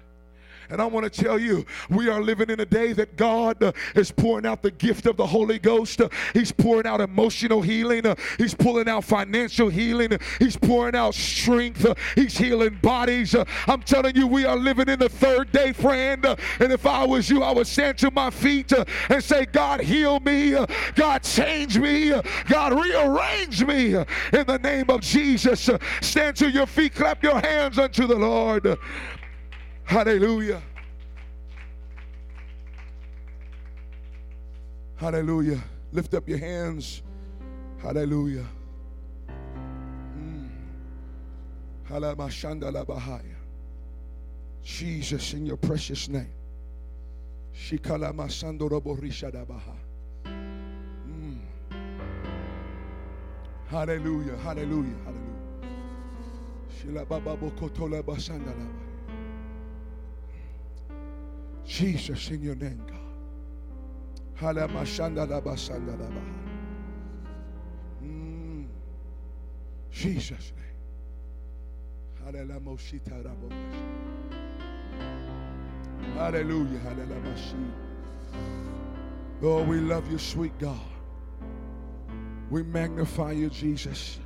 And 0.73 0.81
I 0.81 0.87
want 0.87 1.03
to 1.03 1.23
tell 1.23 1.37
you, 1.37 1.67
we 1.91 2.09
are 2.09 2.19
living 2.19 2.49
in 2.49 2.59
a 2.59 2.65
day 2.65 2.93
that 2.93 3.15
God 3.15 3.61
uh, 3.61 3.73
is 3.93 4.09
pouring 4.09 4.47
out 4.47 4.63
the 4.63 4.71
gift 4.71 5.05
of 5.05 5.17
the 5.17 5.27
Holy 5.27 5.59
Ghost. 5.59 6.01
Uh, 6.01 6.09
he's 6.33 6.51
pouring 6.51 6.87
out 6.87 6.99
emotional 6.99 7.61
healing. 7.61 8.07
Uh, 8.07 8.15
he's 8.39 8.55
pulling 8.55 8.89
out 8.89 9.03
financial 9.03 9.69
healing. 9.69 10.17
He's 10.39 10.57
pouring 10.57 10.95
out 10.95 11.13
strength. 11.13 11.85
Uh, 11.85 11.93
he's 12.15 12.35
healing 12.35 12.79
bodies. 12.81 13.35
Uh, 13.35 13.45
I'm 13.67 13.83
telling 13.83 14.15
you, 14.15 14.25
we 14.25 14.45
are 14.45 14.57
living 14.57 14.89
in 14.89 14.97
the 14.97 15.09
third 15.09 15.51
day, 15.51 15.73
friend. 15.73 16.25
Uh, 16.25 16.37
and 16.59 16.73
if 16.73 16.87
I 16.87 17.05
was 17.05 17.29
you, 17.29 17.43
I 17.43 17.51
would 17.51 17.67
stand 17.67 17.99
to 17.99 18.09
my 18.09 18.31
feet 18.31 18.73
and 19.09 19.23
say, 19.23 19.45
God, 19.45 19.79
heal 19.79 20.21
me. 20.21 20.55
God, 20.95 21.21
change 21.21 21.77
me. 21.77 22.13
God, 22.47 22.73
rearrange 22.73 23.63
me 23.63 23.93
in 23.93 24.47
the 24.47 24.59
name 24.63 24.89
of 24.89 25.01
Jesus. 25.01 25.69
stand 26.01 26.35
to 26.37 26.49
your 26.49 26.65
feet, 26.65 26.95
clap 26.95 27.21
your 27.21 27.39
hands 27.39 27.77
unto 27.77 28.07
the 28.07 28.15
Lord. 28.15 28.79
Hallelujah. 29.83 30.61
Hallelujah. 34.95 35.61
Lift 35.91 36.13
up 36.13 36.29
your 36.29 36.37
hands. 36.37 37.01
Hallelujah. 37.81 38.45
Mm. 40.17 40.49
Jesus, 44.63 45.33
in 45.33 45.45
your 45.45 45.57
precious 45.57 46.07
name. 46.07 46.31
Mm. 50.25 51.41
Hallelujah. 53.67 54.37
Hallelujah. 54.37 54.95
Hallelujah. 55.03 55.33
Jesus, 61.65 62.29
in 62.29 62.41
your 62.41 62.55
name, 62.55 62.81
God. 62.87 62.99
Mm. 68.03 68.65
Jesus' 69.91 70.51
name. 70.55 70.63
Hallelujah. 76.15 76.79
Hallelujah. 76.79 77.35
Lord, 79.41 79.67
we 79.67 79.79
love 79.79 80.09
you, 80.11 80.17
sweet 80.17 80.57
God. 80.59 80.79
We 82.49 82.63
magnify 82.63 83.31
you, 83.33 83.49
Jesus. 83.49 84.19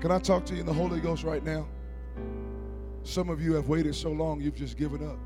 Can 0.00 0.10
I 0.10 0.18
talk 0.18 0.46
to 0.46 0.54
you 0.54 0.60
in 0.60 0.66
the 0.66 0.72
Holy 0.72 0.98
Ghost 0.98 1.24
right 1.24 1.44
now? 1.44 1.68
Some 3.02 3.28
of 3.28 3.42
you 3.42 3.52
have 3.54 3.68
waited 3.68 3.94
so 3.94 4.10
long, 4.10 4.40
you've 4.40 4.54
just 4.54 4.78
given 4.78 5.06
up. 5.06 5.18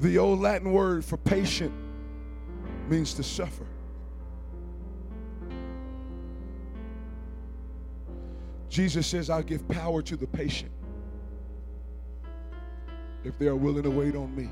The 0.00 0.18
old 0.18 0.40
Latin 0.40 0.72
word 0.72 1.04
for 1.04 1.16
patient 1.16 1.72
means 2.88 3.14
to 3.14 3.22
suffer. 3.22 3.66
Jesus 8.68 9.06
says, 9.06 9.30
I'll 9.30 9.42
give 9.42 9.66
power 9.66 10.02
to 10.02 10.14
the 10.14 10.26
patient 10.26 10.70
if 13.24 13.38
they 13.38 13.46
are 13.46 13.56
willing 13.56 13.82
to 13.82 13.90
wait 13.90 14.14
on 14.14 14.34
me. 14.36 14.50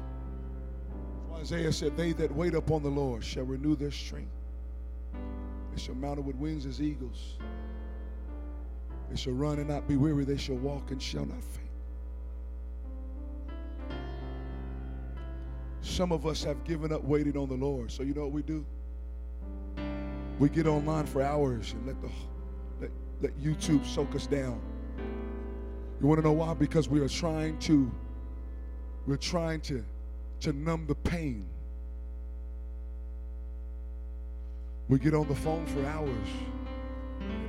Isaiah 1.35 1.73
said, 1.73 1.97
They 1.97 2.13
that 2.13 2.35
wait 2.35 2.55
upon 2.55 2.83
the 2.83 2.89
Lord 2.89 3.23
shall 3.23 3.45
renew 3.45 3.77
their 3.77 3.91
strength. 3.91 4.33
They 5.77 5.83
shall 5.83 5.95
mount 5.95 6.19
up 6.19 6.25
with 6.25 6.37
wings 6.37 6.65
as 6.65 6.81
eagles. 6.81 7.37
They 9.11 9.17
shall 9.17 9.35
run 9.35 9.59
and 9.59 9.69
not 9.69 9.87
be 9.87 9.97
weary. 9.97 10.25
They 10.25 10.39
shall 10.39 10.57
walk 10.57 10.91
and 10.91 11.01
shall 11.01 11.27
not 11.27 11.45
faint. 11.45 11.69
Some 15.83 16.13
of 16.13 16.27
us 16.27 16.43
have 16.45 16.65
given 16.65 16.93
up 16.93 17.05
waiting 17.05 17.37
on 17.37 17.51
the 17.51 17.57
Lord. 17.57 17.93
So 17.93 18.03
you 18.03 18.15
know 18.15 18.23
what 18.23 18.33
we 18.33 18.41
do? 18.41 18.65
We 20.39 20.49
get 20.49 20.67
online 20.67 21.05
for 21.05 21.21
hours 21.21 21.73
and 21.73 21.87
let 21.87 22.01
the 22.01 22.09
let, 22.81 22.91
let 23.21 23.39
YouTube 23.39 23.85
soak 23.85 24.15
us 24.15 24.27
down. 24.27 24.59
You 26.01 26.07
want 26.07 26.21
to 26.21 26.25
know 26.27 26.33
why? 26.33 26.55
Because 26.55 26.89
we 26.89 27.01
are 27.01 27.09
trying 27.09 27.59
to 27.61 27.91
we're 29.07 29.17
trying 29.19 29.61
to 29.63 29.85
to 30.41 30.55
numb 30.55 30.87
the 30.87 30.95
pain. 30.95 31.47
We 34.89 34.99
get 34.99 35.15
on 35.15 35.27
the 35.29 35.35
phone 35.35 35.67
for 35.67 35.85
hours. 35.87 36.29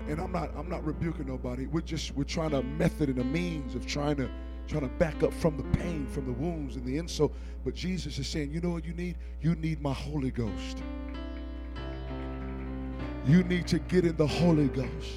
And 0.07 0.19
I'm 0.19 0.31
not 0.31 0.51
I'm 0.55 0.69
not 0.69 0.85
rebuking 0.85 1.27
nobody. 1.27 1.67
We're 1.67 1.81
just 1.81 2.15
we're 2.15 2.23
trying 2.23 2.53
a 2.53 2.63
method 2.63 3.09
and 3.09 3.19
a 3.19 3.23
means 3.23 3.75
of 3.75 3.85
trying 3.85 4.15
to 4.17 4.29
trying 4.67 4.81
to 4.81 4.95
back 4.95 5.23
up 5.23 5.33
from 5.33 5.57
the 5.57 5.63
pain, 5.77 6.07
from 6.07 6.25
the 6.25 6.31
wounds 6.31 6.75
and 6.75 6.85
the 6.85 6.97
insult. 6.97 7.33
But 7.63 7.73
Jesus 7.73 8.17
is 8.19 8.27
saying, 8.27 8.51
you 8.51 8.59
know 8.61 8.71
what 8.71 8.85
you 8.85 8.93
need? 8.93 9.17
You 9.41 9.55
need 9.55 9.81
my 9.81 9.93
Holy 9.93 10.31
Ghost. 10.31 10.81
You 13.25 13.43
need 13.43 13.67
to 13.67 13.79
get 13.79 14.05
in 14.05 14.15
the 14.15 14.27
Holy 14.27 14.67
Ghost. 14.67 15.11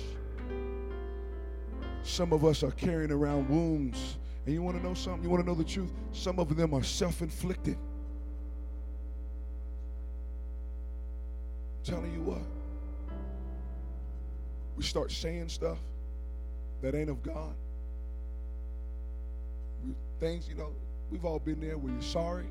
Some 2.03 2.33
of 2.33 2.45
us 2.45 2.63
are 2.63 2.73
carrying 2.73 3.13
around 3.13 3.49
wounds. 3.49 4.17
And 4.47 4.55
you 4.55 4.63
want 4.63 4.77
to 4.77 4.83
know 4.83 4.95
something? 4.95 5.23
You 5.23 5.31
want 5.31 5.45
to 5.45 5.49
know 5.49 5.55
the 5.55 5.65
truth? 5.65 5.93
Some 6.13 6.39
of 6.39 6.57
them 6.57 6.75
are 6.75 6.83
self 6.83 7.23
inflicted. 7.23 7.77
Telling 11.85 12.13
you 12.13 12.23
what. 12.23 12.43
We 14.77 14.83
start 14.83 15.13
saying 15.13 15.49
stuff 15.49 15.79
that 16.83 16.95
ain't 16.95 17.11
of 17.11 17.23
God. 17.23 17.55
Things, 20.19 20.49
you 20.49 20.55
know, 20.55 20.73
we've 21.11 21.25
all 21.25 21.39
been 21.39 21.61
there 21.61 21.79
where 21.79 21.93
you're 21.93 22.03
sorry. 22.03 22.47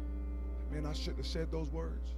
Man, 0.71 0.85
I 0.85 0.93
shouldn't 0.93 1.17
have 1.17 1.27
said 1.27 1.51
those 1.51 1.69
words. 1.69 2.13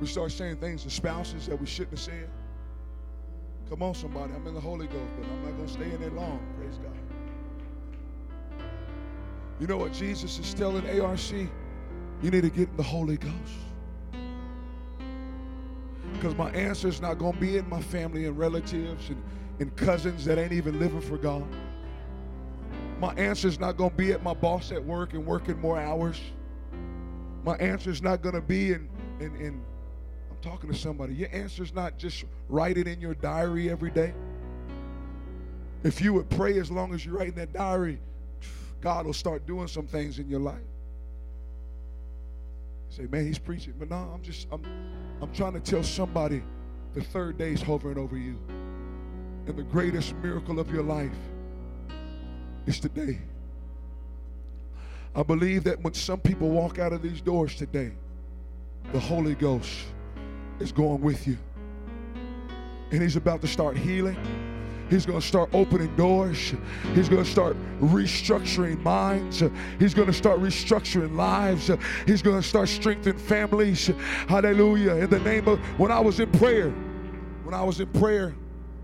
We 0.00 0.06
start 0.06 0.32
saying 0.32 0.56
things 0.56 0.84
to 0.84 0.90
spouses 0.90 1.46
that 1.46 1.60
we 1.60 1.66
shouldn't 1.66 1.98
have 1.98 2.00
said. 2.00 2.28
Come 3.68 3.82
on, 3.82 3.94
somebody. 3.94 4.32
I'm 4.32 4.46
in 4.46 4.54
the 4.54 4.60
Holy 4.60 4.86
Ghost, 4.86 5.12
but 5.20 5.28
I'm 5.28 5.44
not 5.44 5.56
going 5.56 5.66
to 5.66 5.72
stay 5.72 5.90
in 5.90 6.00
there 6.00 6.10
long. 6.10 6.40
Praise 6.56 6.78
God. 6.78 6.96
You 9.60 9.66
know 9.66 9.76
what 9.76 9.92
Jesus 9.92 10.38
is 10.38 10.54
telling 10.54 10.88
ARC? 11.00 11.30
You 11.30 12.30
need 12.30 12.42
to 12.42 12.50
get 12.50 12.68
in 12.68 12.76
the 12.76 12.82
Holy 12.82 13.16
Ghost. 13.16 13.34
Because 16.18 16.36
my 16.36 16.50
answer 16.50 16.88
is 16.88 17.00
not 17.00 17.18
going 17.18 17.34
to 17.34 17.38
be 17.38 17.58
in 17.58 17.68
my 17.68 17.80
family 17.80 18.26
and 18.26 18.36
relatives 18.36 19.08
and, 19.08 19.22
and 19.60 19.74
cousins 19.76 20.24
that 20.24 20.36
ain't 20.36 20.52
even 20.52 20.80
living 20.80 21.00
for 21.00 21.16
God. 21.16 21.46
My 22.98 23.14
answer 23.14 23.46
is 23.46 23.60
not 23.60 23.76
going 23.76 23.90
to 23.90 23.96
be 23.96 24.10
at 24.10 24.24
my 24.24 24.34
boss 24.34 24.72
at 24.72 24.84
work 24.84 25.14
and 25.14 25.24
working 25.24 25.60
more 25.60 25.78
hours. 25.78 26.20
My 27.44 27.54
answer 27.58 27.90
is 27.90 28.02
not 28.02 28.20
going 28.20 28.34
to 28.34 28.40
be 28.40 28.72
in, 28.72 28.88
in, 29.20 29.36
in 29.36 29.62
I'm 30.28 30.36
talking 30.42 30.72
to 30.72 30.76
somebody. 30.76 31.14
Your 31.14 31.28
answer 31.32 31.62
is 31.62 31.72
not 31.72 31.98
just 31.98 32.24
write 32.48 32.78
it 32.78 32.88
in 32.88 33.00
your 33.00 33.14
diary 33.14 33.70
every 33.70 33.92
day. 33.92 34.12
If 35.84 36.00
you 36.00 36.12
would 36.14 36.28
pray 36.30 36.58
as 36.58 36.68
long 36.68 36.92
as 36.92 37.06
you 37.06 37.16
write 37.16 37.28
in 37.28 37.34
that 37.36 37.52
diary, 37.52 38.00
God 38.80 39.06
will 39.06 39.12
start 39.12 39.46
doing 39.46 39.68
some 39.68 39.86
things 39.86 40.18
in 40.18 40.28
your 40.28 40.40
life. 40.40 40.58
Say, 42.90 43.06
man, 43.10 43.26
he's 43.26 43.38
preaching. 43.38 43.74
But 43.78 43.90
no, 43.90 43.96
I'm 43.96 44.22
just, 44.22 44.48
I'm, 44.50 44.62
I'm 45.20 45.32
trying 45.32 45.54
to 45.54 45.60
tell 45.60 45.82
somebody 45.82 46.42
the 46.94 47.02
third 47.02 47.38
day 47.38 47.52
is 47.52 47.62
hovering 47.62 47.98
over 47.98 48.16
you. 48.16 48.38
And 49.46 49.56
the 49.56 49.62
greatest 49.62 50.14
miracle 50.16 50.58
of 50.58 50.70
your 50.70 50.82
life 50.82 51.16
is 52.66 52.80
today. 52.80 53.18
I 55.14 55.22
believe 55.22 55.64
that 55.64 55.82
when 55.82 55.94
some 55.94 56.20
people 56.20 56.50
walk 56.50 56.78
out 56.78 56.92
of 56.92 57.02
these 57.02 57.20
doors 57.20 57.54
today, 57.54 57.92
the 58.92 59.00
Holy 59.00 59.34
Ghost 59.34 59.70
is 60.60 60.72
going 60.72 61.00
with 61.00 61.26
you. 61.26 61.38
And 62.90 63.02
He's 63.02 63.16
about 63.16 63.40
to 63.42 63.46
start 63.46 63.76
healing. 63.76 64.16
He's 64.88 65.04
going 65.04 65.20
to 65.20 65.26
start 65.26 65.50
opening 65.52 65.94
doors. 65.96 66.54
He's 66.94 67.08
going 67.08 67.22
to 67.22 67.30
start 67.30 67.56
restructuring 67.80 68.82
minds. 68.82 69.42
He's 69.78 69.94
going 69.94 70.06
to 70.06 70.12
start 70.12 70.40
restructuring 70.40 71.14
lives. 71.14 71.70
He's 72.06 72.22
going 72.22 72.40
to 72.40 72.46
start 72.46 72.68
strengthening 72.68 73.18
families. 73.18 73.90
Hallelujah. 74.28 74.94
In 74.96 75.10
the 75.10 75.20
name 75.20 75.46
of, 75.48 75.58
when 75.78 75.90
I 75.90 76.00
was 76.00 76.20
in 76.20 76.30
prayer, 76.32 76.70
when 77.44 77.54
I 77.54 77.62
was 77.62 77.80
in 77.80 77.88
prayer 77.88 78.34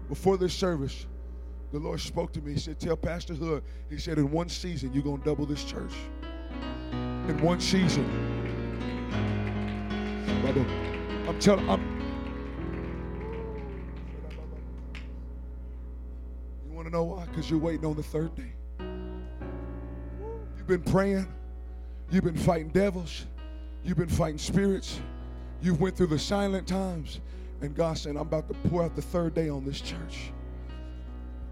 before 0.09 0.37
this 0.37 0.53
service, 0.53 1.07
the 1.73 1.79
Lord 1.79 2.01
spoke 2.01 2.33
to 2.35 2.41
me. 2.41 2.53
He 2.53 2.59
said, 2.59 2.79
Tell 2.79 2.97
Pastor 2.97 3.35
Hood, 3.35 3.63
he 3.91 3.99
said, 3.99 4.19
in 4.19 4.31
one 4.31 4.49
season, 4.49 4.93
you're 4.93 5.03
going 5.03 5.19
to 5.19 5.25
double 5.25 5.47
this 5.47 5.65
church. 5.65 5.93
In 6.93 7.41
one 7.43 7.61
season. 7.61 8.05
I'm 11.27 11.39
telling 11.41 11.69
I'm 11.69 11.94
know 16.95 17.03
why? 17.03 17.27
Because 17.27 17.51
you're 17.51 17.59
waiting 17.59 17.85
on 17.85 17.97
the 17.97 18.03
third 18.03 18.35
day. 18.35 18.53
You've 20.57 20.67
been 20.67 20.83
praying, 20.83 21.27
you've 22.11 22.25
been 22.25 22.39
fighting 22.39 22.69
devils, 22.69 23.27
you've 23.83 23.99
been 23.99 24.09
fighting 24.09 24.39
spirits, 24.39 25.01
you've 25.61 25.81
went 25.81 25.97
through 25.97 26.07
the 26.07 26.19
silent 26.19 26.67
times, 26.67 27.21
and 27.61 27.75
God 27.75 27.99
said, 27.99 28.17
I'm 28.17 28.23
about 28.23 28.49
to 28.49 28.55
pour 28.69 28.83
out 28.83 28.97
the 28.97 29.03
third 29.03 29.35
day 29.35 29.49
on 29.49 29.65
this 29.65 29.81
church. 29.81 30.33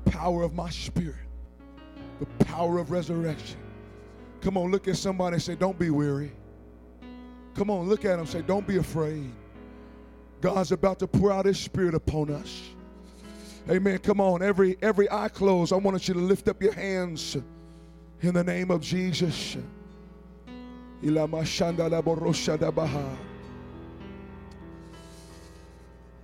Power 0.07 0.43
of 0.43 0.55
my 0.55 0.71
spirit, 0.71 1.27
the 2.21 2.45
power 2.45 2.79
of 2.79 2.91
resurrection. 2.91 3.59
Come 4.41 4.57
on, 4.57 4.71
look 4.71 4.89
at 4.89 4.97
somebody 4.97 5.35
and 5.35 5.43
say, 5.43 5.57
Don't 5.57 5.79
be 5.79 5.91
weary. 5.91 6.33
Come 7.55 7.69
on, 7.69 7.89
look 7.89 8.05
at 8.05 8.17
them 8.17 8.27
say, 8.27 8.43
Don't 8.43 8.67
be 8.67 8.79
afraid. 8.79 9.31
God's 10.41 10.73
about 10.73 10.99
to 11.01 11.07
pour 11.07 11.33
out 11.33 11.47
his 11.47 11.59
spirit 11.59 11.95
upon 11.95 12.31
us. 12.31 12.63
Amen. 13.71 13.99
Come 13.99 14.21
on, 14.21 14.43
every 14.43 14.77
every 14.83 15.11
eye 15.11 15.29
closed. 15.29 15.73
I 15.73 15.77
want 15.77 16.09
you 16.09 16.15
to 16.15 16.21
lift 16.21 16.49
up 16.49 16.61
your 16.61 16.73
hands 16.73 17.37
in 18.21 18.35
the 18.35 18.43
name 18.43 18.71
of 18.71 18.81
Jesus. 18.81 19.57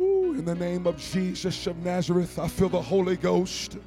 Ooh, 0.01 0.35
in 0.35 0.45
the 0.45 0.55
name 0.55 0.87
of 0.87 0.97
Jesus 0.97 1.67
of 1.67 1.77
Nazareth, 1.79 2.39
I 2.39 2.49
feel 2.49 2.69
the 2.69 2.81
Holy 2.83 3.17
Ghost. 3.17 3.79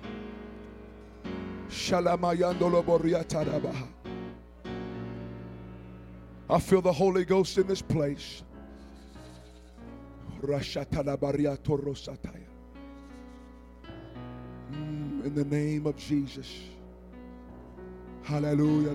I 6.49 6.59
feel 6.59 6.81
the 6.81 6.91
Holy 6.91 7.23
Ghost 7.23 7.57
in 7.57 7.67
this 7.67 7.81
place. 7.81 8.43
In 15.23 15.35
the 15.35 15.45
name 15.45 15.85
of 15.85 15.97
Jesus. 15.97 16.59
Hallelujah. 18.23 18.91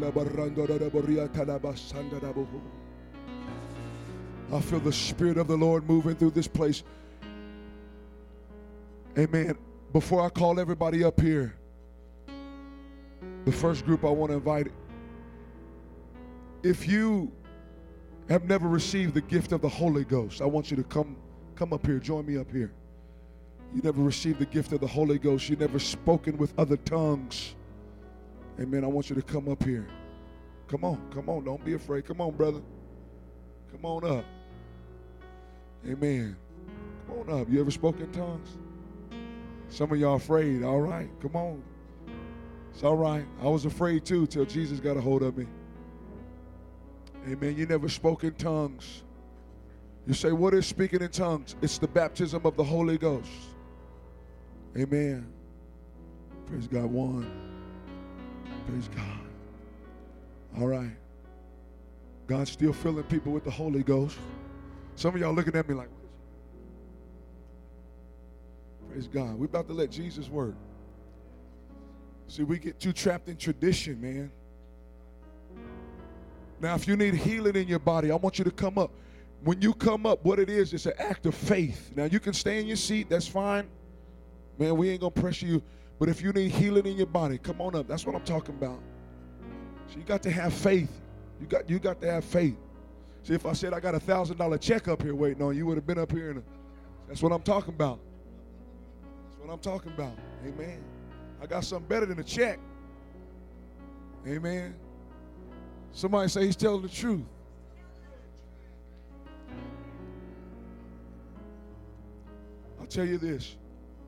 I 4.52 4.60
feel 4.60 4.80
the 4.80 4.92
Spirit 4.92 5.38
of 5.38 5.48
the 5.48 5.56
Lord 5.56 5.88
moving 5.88 6.14
through 6.14 6.30
this 6.30 6.46
place. 6.46 6.82
Amen. 9.18 9.56
Before 9.92 10.24
I 10.24 10.28
call 10.28 10.60
everybody 10.60 11.02
up 11.04 11.20
here, 11.20 11.54
the 13.44 13.52
first 13.52 13.84
group 13.84 14.04
I 14.04 14.10
want 14.10 14.30
to 14.30 14.36
invite, 14.36 14.72
if 16.62 16.86
you 16.86 17.32
have 18.28 18.44
never 18.44 18.68
received 18.68 19.14
the 19.14 19.20
gift 19.20 19.52
of 19.52 19.60
the 19.60 19.68
Holy 19.68 20.04
Ghost, 20.04 20.42
I 20.42 20.46
want 20.46 20.70
you 20.70 20.76
to 20.76 20.84
come 20.84 21.16
Come 21.56 21.72
up 21.72 21.86
here. 21.86 21.98
Join 21.98 22.26
me 22.26 22.36
up 22.36 22.52
here. 22.52 22.70
You 23.76 23.82
never 23.82 24.00
received 24.00 24.38
the 24.38 24.46
gift 24.46 24.72
of 24.72 24.80
the 24.80 24.86
Holy 24.86 25.18
Ghost. 25.18 25.50
You 25.50 25.56
never 25.56 25.78
spoken 25.78 26.38
with 26.38 26.58
other 26.58 26.78
tongues. 26.78 27.54
Amen. 28.58 28.84
I 28.84 28.86
want 28.86 29.10
you 29.10 29.16
to 29.16 29.20
come 29.20 29.50
up 29.50 29.62
here. 29.62 29.86
Come 30.66 30.82
on. 30.82 30.98
Come 31.12 31.28
on. 31.28 31.44
Don't 31.44 31.62
be 31.62 31.74
afraid. 31.74 32.06
Come 32.06 32.22
on, 32.22 32.34
brother. 32.34 32.62
Come 33.70 33.84
on 33.84 34.18
up. 34.18 34.24
Amen. 35.86 36.38
Come 37.06 37.18
on 37.18 37.42
up. 37.42 37.50
You 37.50 37.60
ever 37.60 37.70
spoken 37.70 38.04
in 38.04 38.12
tongues? 38.12 38.48
Some 39.68 39.92
of 39.92 40.00
y'all 40.00 40.16
afraid. 40.16 40.62
All 40.62 40.80
right. 40.80 41.10
Come 41.20 41.36
on. 41.36 41.62
It's 42.72 42.82
all 42.82 42.96
right. 42.96 43.26
I 43.42 43.46
was 43.46 43.66
afraid 43.66 44.06
too 44.06 44.26
till 44.26 44.46
Jesus 44.46 44.80
got 44.80 44.96
a 44.96 45.02
hold 45.02 45.22
of 45.22 45.36
me. 45.36 45.46
Amen. 47.28 47.54
You 47.58 47.66
never 47.66 47.90
spoke 47.90 48.24
in 48.24 48.32
tongues. 48.36 49.02
You 50.06 50.14
say, 50.14 50.32
What 50.32 50.54
is 50.54 50.64
speaking 50.64 51.02
in 51.02 51.10
tongues? 51.10 51.56
It's 51.60 51.76
the 51.76 51.88
baptism 51.88 52.46
of 52.46 52.56
the 52.56 52.64
Holy 52.64 52.96
Ghost. 52.96 53.28
Amen. 54.76 55.26
Praise 56.46 56.66
God. 56.66 56.84
One. 56.84 57.30
Praise 58.66 58.88
God. 58.88 59.20
All 60.58 60.66
right. 60.66 60.90
God's 62.26 62.50
still 62.50 62.72
filling 62.72 63.04
people 63.04 63.32
with 63.32 63.44
the 63.44 63.50
Holy 63.50 63.82
Ghost. 63.82 64.18
Some 64.96 65.14
of 65.14 65.20
y'all 65.20 65.32
looking 65.32 65.54
at 65.54 65.68
me 65.68 65.74
like, 65.74 65.88
Praise 68.90 69.08
God. 69.08 69.38
We're 69.38 69.46
about 69.46 69.66
to 69.68 69.74
let 69.74 69.90
Jesus 69.90 70.28
work. 70.28 70.54
See, 72.28 72.42
we 72.42 72.58
get 72.58 72.80
too 72.80 72.92
trapped 72.92 73.28
in 73.28 73.36
tradition, 73.36 74.00
man. 74.00 74.32
Now, 76.60 76.74
if 76.74 76.88
you 76.88 76.96
need 76.96 77.14
healing 77.14 77.56
in 77.56 77.68
your 77.68 77.78
body, 77.78 78.10
I 78.10 78.16
want 78.16 78.38
you 78.38 78.44
to 78.44 78.50
come 78.50 78.78
up. 78.78 78.90
When 79.44 79.60
you 79.60 79.74
come 79.74 80.06
up, 80.06 80.24
what 80.24 80.38
it 80.38 80.48
is, 80.48 80.72
it's 80.72 80.86
an 80.86 80.94
act 80.98 81.26
of 81.26 81.34
faith. 81.34 81.92
Now, 81.94 82.04
you 82.04 82.18
can 82.18 82.32
stay 82.32 82.58
in 82.58 82.66
your 82.66 82.76
seat, 82.76 83.10
that's 83.10 83.28
fine. 83.28 83.68
Man, 84.58 84.76
we 84.76 84.90
ain't 84.90 85.00
gonna 85.00 85.10
pressure 85.10 85.46
you. 85.46 85.62
But 85.98 86.08
if 86.08 86.20
you 86.22 86.32
need 86.32 86.50
healing 86.50 86.86
in 86.86 86.96
your 86.96 87.06
body, 87.06 87.38
come 87.38 87.60
on 87.60 87.74
up. 87.74 87.88
That's 87.88 88.04
what 88.04 88.14
I'm 88.14 88.24
talking 88.24 88.54
about. 88.54 88.80
So 89.88 89.98
you 89.98 90.04
got 90.04 90.22
to 90.24 90.30
have 90.30 90.52
faith. 90.52 90.90
You 91.40 91.46
got 91.46 91.68
you 91.68 91.78
got 91.78 92.00
to 92.00 92.10
have 92.10 92.24
faith. 92.24 92.56
See, 93.22 93.34
if 93.34 93.46
I 93.46 93.52
said 93.52 93.72
I 93.72 93.80
got 93.80 93.94
a 93.94 94.00
thousand 94.00 94.36
dollar 94.36 94.58
check 94.58 94.88
up 94.88 95.02
here 95.02 95.14
waiting 95.14 95.42
on 95.42 95.52
you, 95.52 95.58
you 95.58 95.66
would 95.66 95.76
have 95.76 95.86
been 95.86 95.98
up 95.98 96.12
here. 96.12 96.30
And 96.30 96.42
that's 97.08 97.22
what 97.22 97.32
I'm 97.32 97.42
talking 97.42 97.74
about. 97.74 97.98
That's 99.24 99.38
what 99.38 99.52
I'm 99.52 99.58
talking 99.58 99.92
about. 99.92 100.16
Amen. 100.44 100.82
I 101.42 101.46
got 101.46 101.64
something 101.64 101.88
better 101.88 102.06
than 102.06 102.18
a 102.18 102.24
check. 102.24 102.58
Amen. 104.26 104.74
Somebody 105.92 106.28
say 106.28 106.46
he's 106.46 106.56
telling 106.56 106.82
the 106.82 106.88
truth. 106.88 107.24
I'll 112.80 112.86
tell 112.86 113.06
you 113.06 113.18
this. 113.18 113.56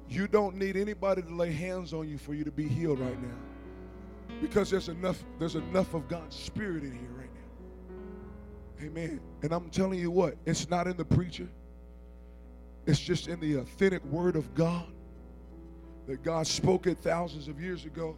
You 0.09 0.27
don't 0.27 0.57
need 0.57 0.77
anybody 0.77 1.23
to 1.23 1.35
lay 1.35 1.53
hands 1.53 1.93
on 1.93 2.09
you 2.09 2.19
for 2.19 2.35
you 2.35 2.45
to 2.45 2.51
be 2.51 2.67
healed 2.67 2.99
right 2.99 3.21
now. 3.23 4.37
Because 4.41 4.71
there's 4.71 4.89
enough, 4.89 5.23
there's 5.39 5.57
enough 5.57 5.95
of 5.95 6.09
God's 6.09 6.37
spirit 6.37 6.83
in 6.83 6.93
here 6.93 7.11
right 7.17 7.31
now. 7.35 8.87
Amen. 8.87 9.21
And 9.43 9.53
I'm 9.53 9.69
telling 9.71 9.99
you 9.99 10.11
what, 10.11 10.37
it's 10.47 10.71
not 10.71 10.87
in 10.87 10.97
the 10.97 11.05
preacher. 11.05 11.49
It's 12.87 13.01
just 13.01 13.29
in 13.29 13.39
the 13.41 13.57
authentic 13.57 14.05
word 14.07 14.37
of 14.37 14.55
God 14.55 14.87
that 16.07 16.23
God 16.23 16.47
spoke 16.47 16.87
it 16.87 16.99
thousands 16.99 17.49
of 17.49 17.61
years 17.61 17.85
ago. 17.85 18.17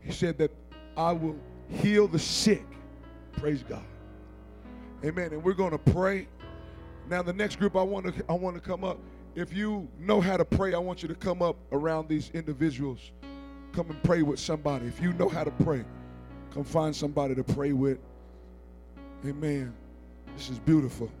He 0.00 0.12
said 0.12 0.36
that 0.38 0.50
I 0.96 1.12
will 1.12 1.38
heal 1.68 2.06
the 2.06 2.18
sick. 2.18 2.66
Praise 3.32 3.62
God. 3.62 3.84
Amen. 5.04 5.32
And 5.32 5.42
we're 5.42 5.54
going 5.54 5.70
to 5.70 5.78
pray. 5.78 6.28
Now 7.08 7.22
the 7.22 7.32
next 7.32 7.56
group 7.56 7.76
I 7.76 7.82
want 7.82 8.14
to 8.14 8.24
I 8.28 8.34
want 8.34 8.56
to 8.56 8.60
come 8.60 8.84
up. 8.84 8.98
If 9.36 9.52
you 9.52 9.86
know 9.98 10.22
how 10.22 10.38
to 10.38 10.46
pray, 10.46 10.72
I 10.72 10.78
want 10.78 11.02
you 11.02 11.08
to 11.08 11.14
come 11.14 11.42
up 11.42 11.56
around 11.70 12.08
these 12.08 12.30
individuals. 12.30 13.12
Come 13.72 13.90
and 13.90 14.02
pray 14.02 14.22
with 14.22 14.40
somebody. 14.40 14.86
If 14.86 14.98
you 14.98 15.12
know 15.12 15.28
how 15.28 15.44
to 15.44 15.50
pray, 15.50 15.84
come 16.54 16.64
find 16.64 16.96
somebody 16.96 17.34
to 17.34 17.44
pray 17.44 17.72
with. 17.72 17.98
Amen. 19.26 19.74
This 20.34 20.48
is 20.48 20.58
beautiful. 20.58 21.12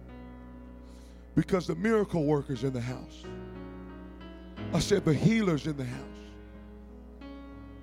Because 1.34 1.66
the 1.66 1.74
miracle 1.74 2.24
workers 2.24 2.64
in 2.64 2.72
the 2.72 2.80
house. 2.80 3.22
I 4.72 4.78
said 4.78 5.04
the 5.04 5.12
healers 5.12 5.66
in 5.66 5.76
the 5.76 5.84
house. 5.84 6.02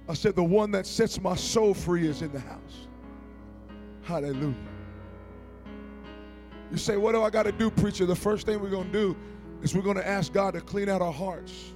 I 0.10 0.16
said 0.16 0.36
the 0.36 0.44
one 0.44 0.72
that 0.72 0.88
sets 0.88 1.22
my 1.22 1.36
soul 1.36 1.76
free 1.76 2.08
is 2.08 2.24
in 2.24 2.32
the 2.32 2.40
house. 2.40 2.88
Hallelujah. 4.02 4.56
You 6.72 6.78
say, 6.78 6.98
What 6.98 7.12
do 7.12 7.22
I 7.22 7.30
got 7.30 7.44
to 7.44 7.52
do, 7.52 7.70
preacher? 7.70 8.08
The 8.08 8.16
first 8.16 8.48
thing 8.48 8.60
we're 8.60 8.72
going 8.72 8.92
to 8.92 8.92
do 8.92 9.16
is 9.64 9.74
we're 9.74 9.82
going 9.82 9.98
to 9.98 10.08
ask 10.08 10.34
God 10.34 10.54
to 10.54 10.62
clean 10.62 10.90
out 10.90 11.02
our 11.02 11.12
hearts. 11.12 11.74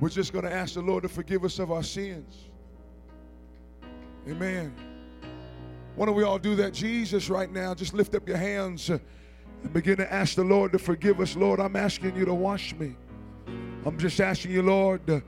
We're 0.00 0.08
just 0.08 0.32
going 0.32 0.44
to 0.44 0.52
ask 0.52 0.74
the 0.74 0.82
Lord 0.82 1.02
to 1.02 1.08
forgive 1.08 1.44
us 1.44 1.58
of 1.58 1.70
our 1.72 1.82
sins. 1.82 2.36
Amen. 4.28 4.74
Why 5.96 6.06
don't 6.06 6.14
we 6.14 6.22
all 6.22 6.38
do 6.38 6.54
that? 6.56 6.72
Jesus, 6.72 7.28
right 7.28 7.50
now, 7.50 7.74
just 7.74 7.92
lift 7.92 8.14
up 8.14 8.26
your 8.26 8.36
hands 8.36 8.88
and 8.88 9.00
begin 9.72 9.96
to 9.96 10.12
ask 10.12 10.36
the 10.36 10.44
Lord 10.44 10.72
to 10.72 10.78
forgive 10.78 11.20
us. 11.20 11.36
Lord, 11.36 11.60
I'm 11.60 11.76
asking 11.76 12.16
you 12.16 12.24
to 12.24 12.34
wash 12.34 12.74
me. 12.74 12.96
I'm 13.84 13.98
just 13.98 14.20
asking 14.20 14.52
you, 14.52 14.62
Lord, 14.62 15.22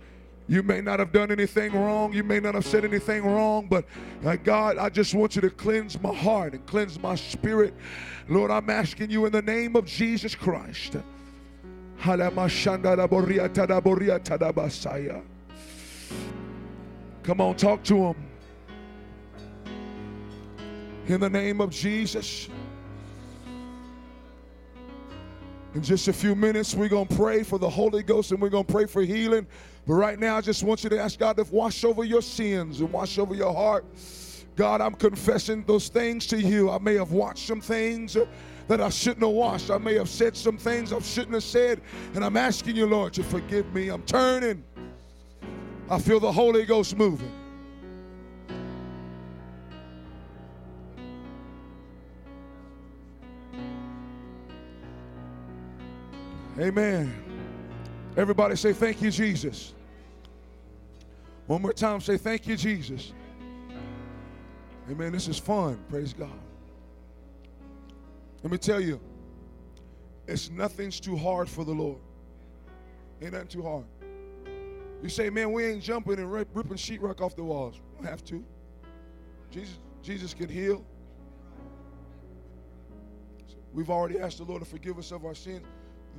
you 0.48 0.62
may 0.62 0.80
not 0.80 0.98
have 1.00 1.12
done 1.12 1.32
anything 1.32 1.72
wrong. 1.72 2.12
You 2.12 2.22
may 2.22 2.40
not 2.40 2.54
have 2.54 2.66
said 2.66 2.84
anything 2.84 3.24
wrong, 3.24 3.66
but 3.68 3.84
uh, 4.24 4.36
God, 4.36 4.78
I 4.78 4.88
just 4.88 5.14
want 5.14 5.34
you 5.34 5.42
to 5.42 5.50
cleanse 5.50 6.00
my 6.00 6.14
heart 6.14 6.54
and 6.54 6.64
cleanse 6.66 7.00
my 7.00 7.16
spirit. 7.16 7.74
Lord, 8.28 8.50
I'm 8.50 8.70
asking 8.70 9.10
you 9.10 9.26
in 9.26 9.32
the 9.32 9.42
name 9.42 9.76
of 9.76 9.86
Jesus 9.86 10.34
Christ. 10.34 10.96
Come 17.22 17.40
on, 17.40 17.56
talk 17.56 17.82
to 17.84 17.96
him. 17.96 18.16
In 21.08 21.20
the 21.20 21.30
name 21.30 21.60
of 21.60 21.70
Jesus. 21.70 22.48
In 25.74 25.82
just 25.82 26.08
a 26.08 26.12
few 26.12 26.34
minutes, 26.34 26.74
we're 26.74 26.88
going 26.88 27.06
to 27.06 27.14
pray 27.14 27.42
for 27.42 27.58
the 27.58 27.68
Holy 27.68 28.02
Ghost 28.02 28.32
and 28.32 28.40
we're 28.40 28.48
going 28.48 28.64
to 28.64 28.72
pray 28.72 28.86
for 28.86 29.02
healing. 29.02 29.46
But 29.86 29.94
right 29.94 30.18
now, 30.18 30.36
I 30.36 30.40
just 30.40 30.62
want 30.62 30.82
you 30.82 30.90
to 30.90 30.98
ask 30.98 31.18
God 31.18 31.36
to 31.36 31.44
wash 31.50 31.84
over 31.84 32.02
your 32.02 32.22
sins 32.22 32.80
and 32.80 32.90
wash 32.90 33.18
over 33.18 33.34
your 33.34 33.52
heart. 33.52 33.84
God, 34.56 34.80
I'm 34.80 34.94
confessing 34.94 35.64
those 35.66 35.88
things 35.88 36.26
to 36.28 36.40
you. 36.40 36.70
I 36.70 36.78
may 36.78 36.94
have 36.94 37.12
watched 37.12 37.46
some 37.46 37.60
things 37.60 38.16
that 38.68 38.80
I 38.80 38.88
shouldn't 38.88 39.22
have 39.22 39.30
washed. 39.30 39.70
I 39.70 39.78
may 39.78 39.94
have 39.94 40.08
said 40.08 40.36
some 40.36 40.58
things 40.58 40.92
I 40.92 40.98
shouldn't 41.00 41.34
have 41.34 41.44
said. 41.44 41.80
And 42.14 42.24
I'm 42.24 42.36
asking 42.36 42.76
you, 42.76 42.86
Lord, 42.86 43.12
to 43.14 43.22
forgive 43.22 43.72
me. 43.72 43.88
I'm 43.88 44.02
turning. 44.02 44.64
I 45.88 45.98
feel 45.98 46.18
the 46.18 46.32
Holy 46.32 46.64
Ghost 46.64 46.96
moving. 46.96 47.30
Amen. 56.58 57.14
Everybody 58.16 58.56
say, 58.56 58.72
Thank 58.72 59.02
you, 59.02 59.10
Jesus. 59.10 59.74
One 61.46 61.62
more 61.62 61.74
time, 61.74 62.00
say, 62.00 62.16
Thank 62.16 62.46
you, 62.46 62.56
Jesus. 62.56 63.12
Amen. 64.90 65.12
This 65.12 65.28
is 65.28 65.38
fun. 65.38 65.78
Praise 65.90 66.12
God. 66.12 66.45
Let 68.42 68.52
me 68.52 68.58
tell 68.58 68.80
you, 68.80 69.00
it's 70.26 70.50
nothing's 70.50 71.00
too 71.00 71.16
hard 71.16 71.48
for 71.48 71.64
the 71.64 71.72
Lord. 71.72 71.98
Ain't 73.22 73.32
nothing 73.32 73.48
too 73.48 73.62
hard. 73.62 73.84
You 75.02 75.08
say, 75.08 75.30
man, 75.30 75.52
we 75.52 75.64
ain't 75.64 75.82
jumping 75.82 76.18
and 76.18 76.32
ripping 76.32 76.76
sheetrock 76.76 77.20
off 77.20 77.36
the 77.36 77.44
walls. 77.44 77.80
We 77.92 78.02
don't 78.02 78.10
have 78.10 78.24
to. 78.26 78.44
Jesus, 79.50 79.78
Jesus 80.02 80.34
can 80.34 80.48
heal. 80.48 80.84
We've 83.72 83.90
already 83.90 84.18
asked 84.18 84.38
the 84.38 84.44
Lord 84.44 84.62
to 84.62 84.68
forgive 84.68 84.98
us 84.98 85.12
of 85.12 85.24
our 85.24 85.34
sins. 85.34 85.62